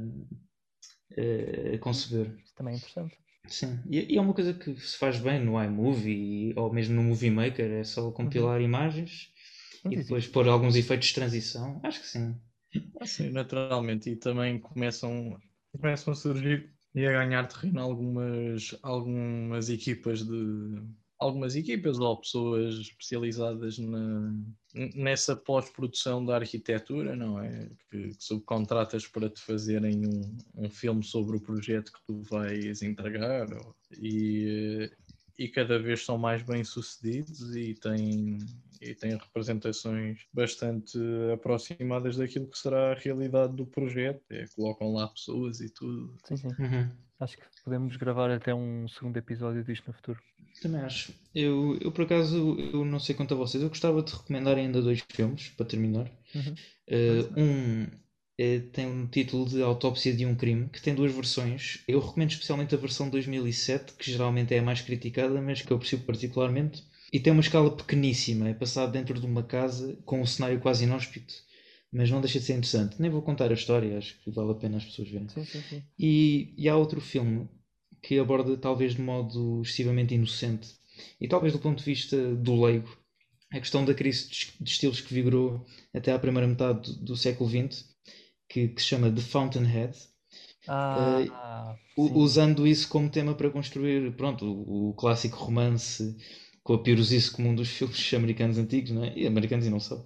a 1.74 1.78
conceber. 1.78 2.36
Isso 2.44 2.54
também 2.54 2.74
é 2.74 2.76
interessante. 2.76 3.21
Sim, 3.46 3.80
e, 3.90 4.14
e, 4.14 4.16
é 4.16 4.20
uma 4.20 4.34
coisa 4.34 4.54
que 4.54 4.74
se 4.80 4.96
faz 4.96 5.18
bem 5.18 5.44
no 5.44 5.62
iMovie 5.62 6.54
ou 6.56 6.72
mesmo 6.72 6.94
no 6.94 7.02
Movie 7.02 7.30
Maker, 7.30 7.70
é 7.70 7.84
só 7.84 8.10
compilar 8.12 8.58
uhum. 8.58 8.64
imagens 8.64 9.32
e 9.90 9.96
depois 9.96 10.26
pôr 10.28 10.48
alguns 10.48 10.76
efeitos 10.76 11.08
de 11.08 11.14
transição. 11.14 11.80
Acho 11.82 12.00
que 12.00 12.06
sim. 12.06 12.36
Sim, 13.04 13.30
naturalmente. 13.30 14.10
E 14.10 14.16
também 14.16 14.58
começam, 14.58 15.38
começam 15.72 16.12
a 16.12 16.16
surgir 16.16 16.72
e 16.94 17.06
a 17.06 17.12
ganhar 17.12 17.46
terreno 17.48 17.80
algumas, 17.80 18.78
algumas 18.82 19.68
equipas 19.68 20.22
de 20.22 20.82
algumas 21.22 21.54
equipas 21.56 21.98
ou 21.98 22.16
pessoas 22.16 22.74
especializadas 22.74 23.78
na, 23.78 24.34
nessa 24.94 25.36
pós-produção 25.36 26.24
da 26.24 26.36
arquitetura, 26.36 27.14
não 27.14 27.40
é? 27.40 27.68
Que, 27.90 28.08
que, 28.08 28.16
subcontratas 28.18 29.06
para 29.06 29.30
te 29.30 29.40
fazerem 29.40 30.06
um, 30.06 30.36
um 30.54 30.70
filme 30.70 31.02
sobre 31.02 31.36
o 31.36 31.40
projeto 31.40 31.92
que 31.92 32.00
tu 32.06 32.22
vais 32.22 32.82
entregar 32.82 33.46
e, 33.98 34.90
e 35.38 35.48
cada 35.48 35.78
vez 35.78 36.04
são 36.04 36.18
mais 36.18 36.42
bem 36.42 36.64
sucedidos 36.64 37.54
e 37.54 37.74
têm, 37.74 38.38
e 38.80 38.94
têm 38.94 39.16
representações 39.16 40.26
bastante 40.32 40.98
aproximadas 41.32 42.16
daquilo 42.16 42.48
que 42.48 42.58
será 42.58 42.92
a 42.92 42.98
realidade 42.98 43.54
do 43.54 43.66
projeto. 43.66 44.22
É, 44.30 44.44
colocam 44.56 44.92
lá 44.92 45.08
pessoas 45.08 45.60
e 45.60 45.70
tudo. 45.70 46.16
Sim, 46.24 46.36
sim. 46.36 46.48
Uhum. 46.58 46.90
Acho 47.20 47.36
que 47.36 47.44
podemos 47.64 47.96
gravar 47.96 48.30
até 48.32 48.52
um 48.52 48.88
segundo 48.88 49.16
episódio 49.16 49.62
disto 49.62 49.86
no 49.86 49.92
futuro. 49.92 50.20
Também 50.60 50.80
acho. 50.80 51.12
Eu, 51.34 51.78
eu 51.80 51.90
por 51.90 52.04
acaso, 52.04 52.56
eu 52.72 52.84
não 52.84 53.00
sei 53.00 53.14
quanto 53.14 53.34
a 53.34 53.36
vocês, 53.36 53.62
eu 53.62 53.68
gostava 53.68 54.02
de 54.02 54.12
recomendar 54.12 54.56
ainda 54.56 54.82
dois 54.82 55.02
filmes 55.12 55.48
para 55.56 55.66
terminar. 55.66 56.10
Uhum. 56.34 56.54
Uh, 56.88 57.40
um 57.40 57.86
é, 58.38 58.58
tem 58.58 58.86
um 58.86 59.06
título 59.06 59.48
de 59.48 59.62
Autópsia 59.62 60.12
de 60.14 60.26
um 60.26 60.34
Crime, 60.34 60.68
que 60.68 60.82
tem 60.82 60.94
duas 60.94 61.12
versões. 61.12 61.82
Eu 61.86 62.00
recomendo 62.00 62.30
especialmente 62.30 62.74
a 62.74 62.78
versão 62.78 63.08
2007, 63.08 63.92
que 63.94 64.10
geralmente 64.10 64.54
é 64.54 64.58
a 64.58 64.62
mais 64.62 64.80
criticada, 64.80 65.40
mas 65.40 65.62
que 65.62 65.70
eu 65.70 65.76
aprecio 65.76 66.00
particularmente. 66.00 66.82
E 67.12 67.20
tem 67.20 67.32
uma 67.32 67.42
escala 67.42 67.70
pequeníssima, 67.70 68.48
é 68.48 68.54
passado 68.54 68.90
dentro 68.92 69.18
de 69.20 69.26
uma 69.26 69.42
casa 69.42 69.98
com 70.04 70.20
um 70.20 70.26
cenário 70.26 70.60
quase 70.60 70.84
inóspito 70.84 71.34
mas 71.92 72.10
não 72.10 72.22
deixa 72.22 72.38
de 72.40 72.46
ser 72.46 72.54
interessante. 72.54 72.96
Nem 72.98 73.10
vou 73.10 73.20
contar 73.20 73.50
a 73.50 73.54
história, 73.54 73.98
acho 73.98 74.18
que 74.20 74.30
vale 74.30 74.52
a 74.52 74.54
pena 74.54 74.78
as 74.78 74.84
pessoas 74.84 75.10
verem. 75.10 75.28
Sim, 75.28 75.44
sim, 75.44 75.62
sim. 75.68 75.82
E, 75.98 76.54
e 76.56 76.68
há 76.68 76.74
outro 76.74 77.00
filme 77.00 77.46
que 78.02 78.18
aborda, 78.18 78.56
talvez 78.56 78.94
de 78.94 79.00
modo 79.00 79.62
excessivamente 79.62 80.14
inocente, 80.14 80.68
e 81.20 81.28
talvez 81.28 81.52
do 81.52 81.58
ponto 81.58 81.78
de 81.78 81.84
vista 81.84 82.34
do 82.34 82.60
leigo, 82.60 82.96
a 83.50 83.60
questão 83.60 83.84
da 83.84 83.94
crise 83.94 84.28
de 84.60 84.70
estilos 84.70 85.00
que 85.00 85.14
vigorou 85.14 85.64
até 85.94 86.12
à 86.12 86.18
primeira 86.18 86.48
metade 86.48 86.92
do, 86.92 87.04
do 87.04 87.16
século 87.16 87.48
XX, 87.48 87.84
que, 88.48 88.68
que, 88.68 88.82
se 88.82 88.88
chama 88.88 89.10
The 89.10 89.20
Fountainhead, 89.20 89.96
ah, 90.68 91.76
uh, 91.96 92.18
usando 92.18 92.66
isso 92.66 92.88
como 92.88 93.08
tema 93.10 93.34
para 93.34 93.50
construir 93.50 94.12
pronto, 94.16 94.44
o, 94.44 94.90
o 94.90 94.94
clássico 94.94 95.36
romance 95.36 96.16
com 96.62 96.74
a 96.74 96.78
pirosice 96.78 97.30
comum 97.30 97.54
dos 97.54 97.68
filmes 97.68 98.14
americanos 98.14 98.58
antigos, 98.58 98.90
não 98.90 99.04
é? 99.04 99.12
e 99.16 99.26
americanos 99.26 99.66
e 99.66 99.70
não 99.70 99.80
só 99.80 100.04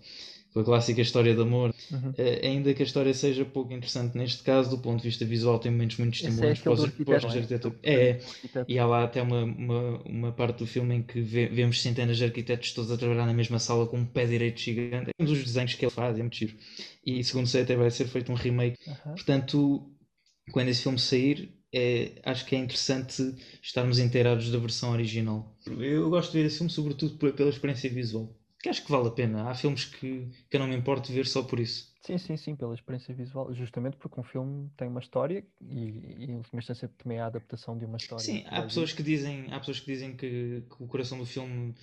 com 0.57 0.61
a 0.61 0.65
clássica 0.65 1.03
história 1.03 1.35
de 1.35 1.43
amor, 1.43 1.75
uhum. 1.93 2.11
uh, 2.11 2.15
ainda 2.43 2.73
que 2.73 2.83
a 2.83 2.87
história 2.87 3.13
seja 3.13 3.45
pouco 3.45 3.75
interessante 3.75 4.17
neste 4.17 4.43
caso, 4.43 4.71
do 4.71 4.79
ponto 4.79 5.03
de 5.03 5.09
vista 5.09 5.23
visual, 5.23 5.59
tem 5.59 5.71
momentos 5.71 5.99
muito 5.99 6.15
é 6.15 6.17
estimulantes 6.17 6.63
para 6.63 6.73
os 6.73 6.83
arquitetos. 6.83 7.73
É, 7.83 7.95
é, 7.95 8.21
e 8.67 8.79
há 8.79 8.87
lá 8.87 9.05
até 9.05 9.21
uma, 9.21 9.45
uma, 9.45 10.03
uma 10.07 10.33
parte 10.33 10.61
do 10.61 10.67
filme 10.67 10.95
em 10.95 11.03
que 11.03 11.21
vê, 11.21 11.47
vemos 11.47 11.83
centenas 11.83 12.17
de 12.17 12.25
arquitetos 12.25 12.73
todos 12.73 12.91
a 12.91 12.97
trabalhar 12.97 13.27
na 13.27 13.35
mesma 13.35 13.59
sala 13.59 13.87
com 13.87 13.99
um 13.99 14.07
pé 14.07 14.25
direito 14.25 14.59
gigante. 14.59 15.11
Temos 15.19 15.31
os 15.31 15.45
desenhos 15.45 15.75
que 15.75 15.85
ele 15.85 15.93
faz, 15.93 16.19
é 16.19 16.23
muito 16.23 16.37
giro. 16.37 16.57
E 17.05 17.23
segundo 17.23 17.47
sei, 17.47 17.61
até 17.61 17.77
vai 17.77 17.91
ser 17.91 18.07
feito 18.07 18.33
um 18.33 18.35
remake. 18.35 18.79
Uhum. 18.87 19.13
Portanto, 19.13 19.91
quando 20.53 20.69
esse 20.69 20.83
filme 20.83 20.99
sair, 20.99 21.53
é, 21.71 22.13
acho 22.25 22.47
que 22.47 22.57
é 22.57 22.59
interessante 22.59 23.35
estarmos 23.63 23.99
inteirados 23.99 24.51
da 24.51 24.59
versão 24.59 24.93
original. 24.93 25.55
Eu 25.67 26.09
gosto 26.09 26.33
de 26.33 26.39
ver 26.39 26.47
esse 26.47 26.57
filme, 26.57 26.71
sobretudo 26.71 27.19
pela 27.35 27.51
experiência 27.51 27.91
visual 27.91 28.35
que 28.63 28.69
acho 28.69 28.85
que 28.85 28.91
vale 28.91 29.09
a 29.09 29.11
pena. 29.11 29.51
Há 29.51 29.55
filmes 29.55 29.85
que, 29.85 30.29
que 30.49 30.57
eu 30.57 30.61
não 30.61 30.69
me 30.69 30.77
importo 30.77 31.13
ver 31.13 31.27
só 31.27 31.43
por 31.43 31.61
isso. 31.61 31.95
Sim, 32.03 32.19
sim, 32.19 32.37
sim, 32.37 32.55
pela 32.57 32.75
experiência 32.75 33.13
visual, 33.13 33.53
justamente 33.53 33.97
porque 33.97 34.21
um 34.21 34.23
filme 34.23 34.71
tem 34.77 34.87
uma 34.87 35.01
história 35.01 35.45
e, 35.61 35.89
e 36.21 36.25
em 36.27 36.37
última 36.37 36.61
instância 36.61 36.89
também 36.99 37.19
é 37.19 37.23
a 37.23 37.27
adaptação 37.27 37.77
de 37.77 37.85
uma 37.85 37.97
história. 37.97 38.25
Sim, 38.25 38.45
há 38.47 38.63
pessoas 38.63 38.93
que 38.93 39.03
dizem, 39.03 39.53
há 39.53 39.59
pessoas 39.59 39.81
que 39.81 39.87
dizem 39.87 40.17
que, 40.17 40.63
que 40.69 40.83
o 40.83 40.87
coração 40.87 41.19
do 41.19 41.27
filme 41.27 41.75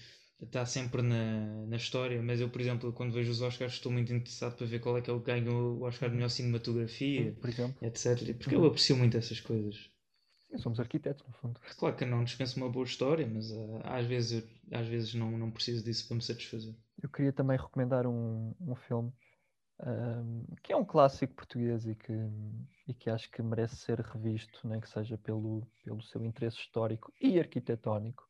está 0.41 0.65
sempre 0.65 1.01
na, 1.01 1.65
na 1.65 1.75
história, 1.75 2.21
mas 2.21 2.39
eu, 2.39 2.49
por 2.49 2.61
exemplo, 2.61 2.93
quando 2.93 3.11
vejo 3.13 3.31
os 3.31 3.41
Oscars, 3.41 3.73
estou 3.73 3.91
muito 3.91 4.13
interessado 4.13 4.55
para 4.55 4.65
ver 4.65 4.79
qual 4.79 4.97
é 4.97 5.01
que 5.01 5.09
é 5.09 5.13
o 5.13 5.19
que 5.19 5.25
ganha 5.25 5.51
o 5.51 5.81
Oscar 5.83 6.09
de 6.09 6.15
melhor 6.15 6.29
cinematografia, 6.29 7.35
por 7.39 7.49
exemplo. 7.49 7.77
etc. 7.81 8.33
Porque 8.37 8.55
eu 8.55 8.65
aprecio 8.65 8.95
muito 8.97 9.17
essas 9.17 9.39
coisas. 9.39 9.89
Sim, 10.53 10.59
somos 10.59 10.79
arquitetos, 10.79 11.25
no 11.25 11.33
fundo. 11.33 11.59
Claro 11.77 11.95
que 11.95 12.05
não 12.05 12.23
dispenso 12.23 12.57
uma 12.57 12.69
boa 12.69 12.85
história, 12.85 13.27
mas 13.27 13.49
uh, 13.49 13.81
às 13.83 14.05
vezes, 14.05 14.43
eu, 14.43 14.77
às 14.77 14.87
vezes 14.87 15.15
não, 15.15 15.31
não 15.31 15.49
preciso 15.49 15.83
disso 15.83 16.07
para 16.07 16.15
me 16.15 16.21
satisfazer. 16.21 16.75
Eu 17.01 17.09
queria 17.09 17.33
também 17.33 17.57
recomendar 17.57 18.05
um, 18.05 18.53
um 18.61 18.75
filme 18.75 19.11
um, 19.81 20.45
que 20.61 20.71
é 20.71 20.77
um 20.77 20.85
clássico 20.85 21.33
português 21.33 21.87
e 21.87 21.95
que, 21.95 22.13
e 22.87 22.93
que 22.93 23.09
acho 23.09 23.31
que 23.31 23.41
merece 23.41 23.77
ser 23.77 23.99
revisto, 23.99 24.67
nem 24.67 24.79
que 24.79 24.87
seja 24.87 25.17
pelo, 25.17 25.67
pelo 25.83 26.03
seu 26.03 26.23
interesse 26.23 26.57
histórico 26.57 27.11
e 27.19 27.39
arquitetónico, 27.39 28.23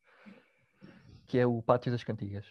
que 1.26 1.38
é 1.38 1.46
o 1.46 1.60
Pátio 1.60 1.92
das 1.92 2.02
Cantigas. 2.02 2.46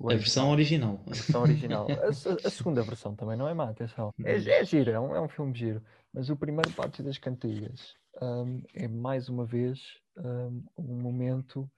A 0.00 0.14
versão 0.14 0.50
original. 0.50 1.02
A 1.06 1.10
versão 1.10 1.42
original. 1.42 1.86
A, 1.86 2.46
a, 2.46 2.50
segunda 2.50 2.82
versão 2.82 3.14
também 3.14 3.36
não 3.36 3.46
é 3.46 3.52
má, 3.52 3.68
atenção. 3.68 4.10
É, 4.24 4.36
é 4.36 4.64
giro, 4.64 4.90
é 4.90 4.98
um, 4.98 5.14
é 5.14 5.20
um 5.20 5.28
filme 5.28 5.54
giro. 5.54 5.82
Mas 6.14 6.30
o 6.30 6.36
primeiro 6.36 6.72
Pátio 6.72 7.04
das 7.04 7.18
Cantigas 7.18 7.94
um, 8.20 8.62
é 8.74 8.88
mais 8.88 9.28
uma 9.28 9.44
vez 9.44 9.80
um, 10.16 10.64
um 10.76 11.00
momento 11.00 11.70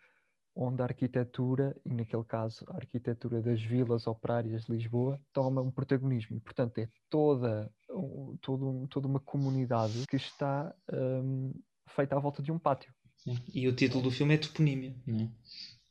onde 0.56 0.80
a 0.82 0.84
arquitetura, 0.84 1.76
e 1.84 1.92
naquele 1.92 2.24
caso 2.24 2.64
a 2.68 2.76
arquitetura 2.76 3.42
das 3.42 3.60
vilas 3.60 4.06
operárias 4.06 4.64
de 4.64 4.72
Lisboa, 4.72 5.20
toma 5.32 5.60
um 5.60 5.70
protagonismo. 5.70 6.36
E, 6.36 6.40
portanto, 6.40 6.78
é 6.78 6.88
toda, 7.10 7.70
um, 7.90 8.36
todo, 8.40 8.86
toda 8.88 9.08
uma 9.08 9.18
comunidade 9.18 10.06
que 10.06 10.16
está 10.16 10.72
um, 10.92 11.52
feita 11.88 12.16
à 12.16 12.20
volta 12.20 12.42
de 12.42 12.52
um 12.52 12.58
pátio. 12.58 12.92
Sim. 13.16 13.36
E 13.52 13.66
o 13.66 13.74
título 13.74 14.04
do 14.04 14.10
filme 14.10 14.34
é 14.34 14.38
Toponímia, 14.38 14.94
não 15.06 15.24
é? 15.24 15.30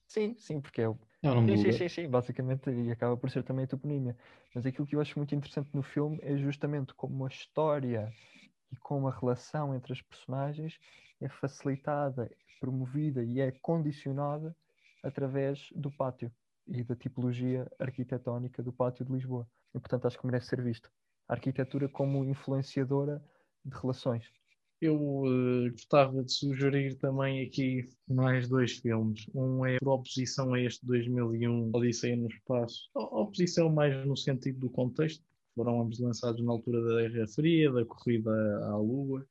Sim, 0.08 0.36
sim, 0.38 0.62
porque 0.62 0.82
é 0.82 0.88
o. 0.88 0.98
É 1.22 1.32
o 1.32 1.36
nome 1.36 1.58
sim, 1.58 1.72
sim, 1.72 1.78
sim, 1.78 1.90
sim, 1.90 2.08
basicamente, 2.08 2.70
e 2.70 2.92
acaba 2.92 3.18
por 3.18 3.32
ser 3.32 3.44
também 3.44 3.66
a 3.66 3.68
toponímia. 3.68 4.16
Mas 4.54 4.66
aquilo 4.66 4.86
que 4.86 4.96
eu 4.96 5.02
acho 5.02 5.18
muito 5.18 5.34
interessante 5.34 5.70
no 5.74 5.82
filme 5.82 6.20
é 6.22 6.38
justamente 6.38 6.94
como 6.94 7.26
a 7.26 7.30
história 7.30 8.14
e 8.74 8.76
como 8.78 9.08
a 9.08 9.12
relação 9.12 9.76
entre 9.76 9.94
as 9.94 10.02
personagens 10.02 10.80
é 11.22 11.30
facilitada, 11.30 12.30
promovida 12.60 13.24
e 13.24 13.40
é 13.40 13.52
condicionada 13.52 14.56
através 15.04 15.70
do 15.76 15.92
pátio 15.92 16.32
e 16.68 16.84
da 16.84 16.96
tipologia 16.96 17.72
arquitetónica 17.78 18.64
do 18.64 18.74
pátio 18.74 19.06
de 19.06 19.12
Lisboa. 19.12 19.48
E, 19.76 19.80
portanto, 19.80 20.08
acho 20.08 20.18
que 20.18 20.26
merece 20.26 20.48
ser 20.48 20.62
visto. 20.62 20.90
A 21.28 21.34
arquitetura 21.34 21.88
como 21.88 22.26
influenciadora 22.26 23.24
de 23.64 23.78
relações. 23.78 24.26
Eu 24.82 24.98
uh, 24.98 25.72
gostava 25.72 26.24
de 26.24 26.32
sugerir 26.32 26.96
também 26.96 27.46
aqui 27.46 27.88
mais 28.08 28.50
dois 28.50 28.80
filmes. 28.80 29.26
Um 29.36 29.66
é 29.66 29.78
por 29.80 29.94
oposição 29.94 30.54
a 30.54 30.60
este 30.60 30.86
2001, 30.86 31.70
Odisseia 31.74 32.18
no 32.18 32.28
Espaço. 32.28 32.90
Oposição 32.96 33.70
mais 33.70 34.06
no 34.06 34.18
sentido 34.18 34.60
do 34.60 34.70
contexto, 34.70 35.24
foram 35.56 35.82
ambos 35.82 36.00
lançados 36.00 36.44
na 36.44 36.52
altura 36.52 36.82
da 36.82 37.10
Guerra 37.10 37.28
Fria, 37.28 37.72
da 37.72 37.86
corrida 37.86 38.32
à 38.66 38.78
Lua, 38.78 39.26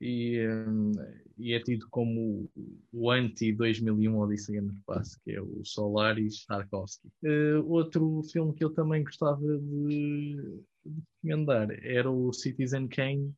e, 0.00 0.46
um, 0.68 0.92
e 1.38 1.54
é 1.54 1.60
tido 1.60 1.86
como 1.90 2.50
o 2.92 3.10
anti-2001 3.10 4.14
Odisseia 4.14 4.60
no 4.60 4.72
Espaço, 4.72 5.18
que 5.24 5.32
é 5.32 5.40
o 5.40 5.64
Solaris 5.64 6.44
Tarkovsky. 6.44 7.08
Uh, 7.24 7.66
outro 7.66 8.22
filme 8.30 8.54
que 8.54 8.64
eu 8.64 8.70
também 8.70 9.02
gostava 9.02 9.40
de, 9.40 10.36
de 10.84 11.02
recomendar 11.22 11.70
era 11.82 12.10
o 12.10 12.32
Citizen 12.32 12.88
Kane. 12.88 13.32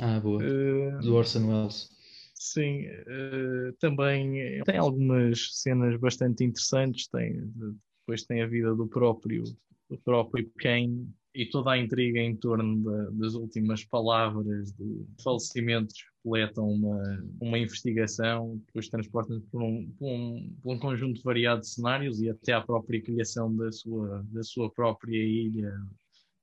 Ah, 0.00 0.18
boa. 0.18 0.42
Uh, 0.42 1.00
Do 1.00 1.14
Orson 1.14 1.46
Welles. 1.48 1.88
Sim, 2.34 2.86
uh, 2.88 3.72
também 3.78 4.62
tem 4.64 4.76
algumas 4.76 5.60
cenas 5.60 5.98
bastante 6.00 6.44
interessantes. 6.44 7.06
Tem, 7.06 7.52
depois 8.00 8.24
tem 8.24 8.42
a 8.42 8.46
vida 8.46 8.74
do 8.74 8.88
próprio, 8.88 9.44
do 9.88 9.96
próprio 9.98 10.50
Kane, 10.58 11.08
e 11.34 11.46
toda 11.46 11.72
a 11.72 11.78
intriga 11.78 12.20
em 12.20 12.36
torno 12.36 12.82
da, 12.84 13.10
das 13.10 13.34
últimas 13.34 13.84
palavras 13.84 14.70
do 14.72 15.04
falecimento 15.22 15.92
completam 16.22 16.70
uma, 16.70 17.26
uma 17.40 17.58
investigação 17.58 18.60
que 18.72 18.78
os 18.78 18.88
transporta 18.88 19.42
por 19.50 19.62
um, 19.62 19.90
por, 19.98 20.08
um, 20.08 20.56
por 20.62 20.74
um 20.74 20.78
conjunto 20.78 21.20
variado 21.22 21.62
de 21.62 21.68
cenários 21.68 22.20
e 22.20 22.30
até 22.30 22.52
a 22.52 22.60
própria 22.60 23.02
criação 23.02 23.54
da 23.54 23.70
sua, 23.72 24.24
da 24.30 24.42
sua 24.42 24.70
própria 24.70 25.22
ilha. 25.22 25.72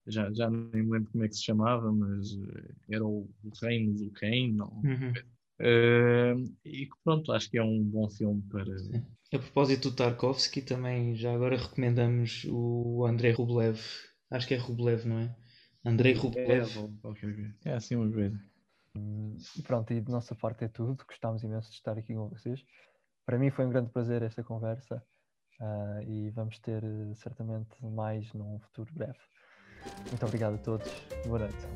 Já, 0.08 0.32
já 0.34 0.50
nem 0.50 0.84
me 0.84 0.92
lembro 0.92 1.12
como 1.12 1.24
é 1.24 1.30
que 1.30 1.36
se 1.36 1.44
chamava, 1.44 1.92
mas 1.92 2.38
era 2.90 3.06
o, 3.06 3.30
Reino 3.62 3.94
do 3.94 4.12
Cain. 4.12 4.58
Uhum. 4.60 5.14
Uh, 5.62 6.52
e 6.66 6.88
que 6.88 6.96
pronto, 7.04 7.32
acho 7.32 7.50
que 7.50 7.58
é 7.58 7.64
um 7.64 7.84
bom 7.84 8.10
filme 8.10 8.42
para. 8.50 8.76
A 9.34 9.40
propósito 9.40 9.90
do 9.90 9.96
Tarkovsky, 9.96 10.62
também 10.62 11.16
já 11.16 11.34
agora 11.34 11.56
recomendamos 11.56 12.46
o 12.50 13.06
André 13.06 13.32
Rublev 13.32 13.80
Acho 14.32 14.48
que 14.48 14.54
é 14.54 14.58
Rublev, 14.58 15.06
não 15.06 15.20
é? 15.20 15.36
Andrei 15.86 16.14
Rublev. 16.14 16.70
É, 17.66 17.74
assim 17.74 17.96
uma 17.96 18.08
vez. 18.10 18.34
E 19.58 19.62
pronto, 19.62 19.92
e 19.94 20.00
de 20.00 20.12
nossa 20.12 20.34
parte 20.34 20.64
é 20.64 20.68
tudo. 20.68 21.04
Gostámos 21.06 21.44
imenso 21.44 21.70
de 21.70 21.76
estar 21.76 21.98
aqui 21.98 22.14
com 22.14 22.30
vocês. 22.30 22.64
Para 23.26 23.38
mim 23.38 23.50
foi 23.50 23.66
um 23.66 23.70
grande 23.70 23.90
prazer 23.90 24.22
esta 24.22 24.44
conversa 24.44 25.04
uh, 25.60 26.02
e 26.08 26.30
vamos 26.32 26.60
ter 26.60 26.84
uh, 26.84 27.16
certamente 27.16 27.76
mais 27.84 28.32
num 28.34 28.60
futuro 28.60 28.92
breve. 28.94 29.20
Muito 30.10 30.26
obrigado 30.26 30.56
a 30.56 30.58
todos. 30.58 30.90
Boa 31.26 31.40
noite. 31.40 31.68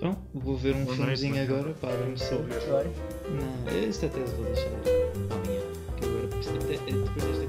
Bom, 0.00 0.16
vou 0.32 0.56
ver 0.56 0.74
um 0.74 0.86
filmezinho 0.86 1.42
agora 1.42 1.74
para 1.74 1.92
adormecer. 1.92 2.38
Não, 2.38 3.78
este 3.86 4.06
até 4.06 4.20
vou 4.20 4.44
deixar 4.46 4.68
amanhã. 4.68 5.60
Que 5.98 6.04
agora, 6.06 6.26
depois 6.26 7.24
desta 7.24 7.39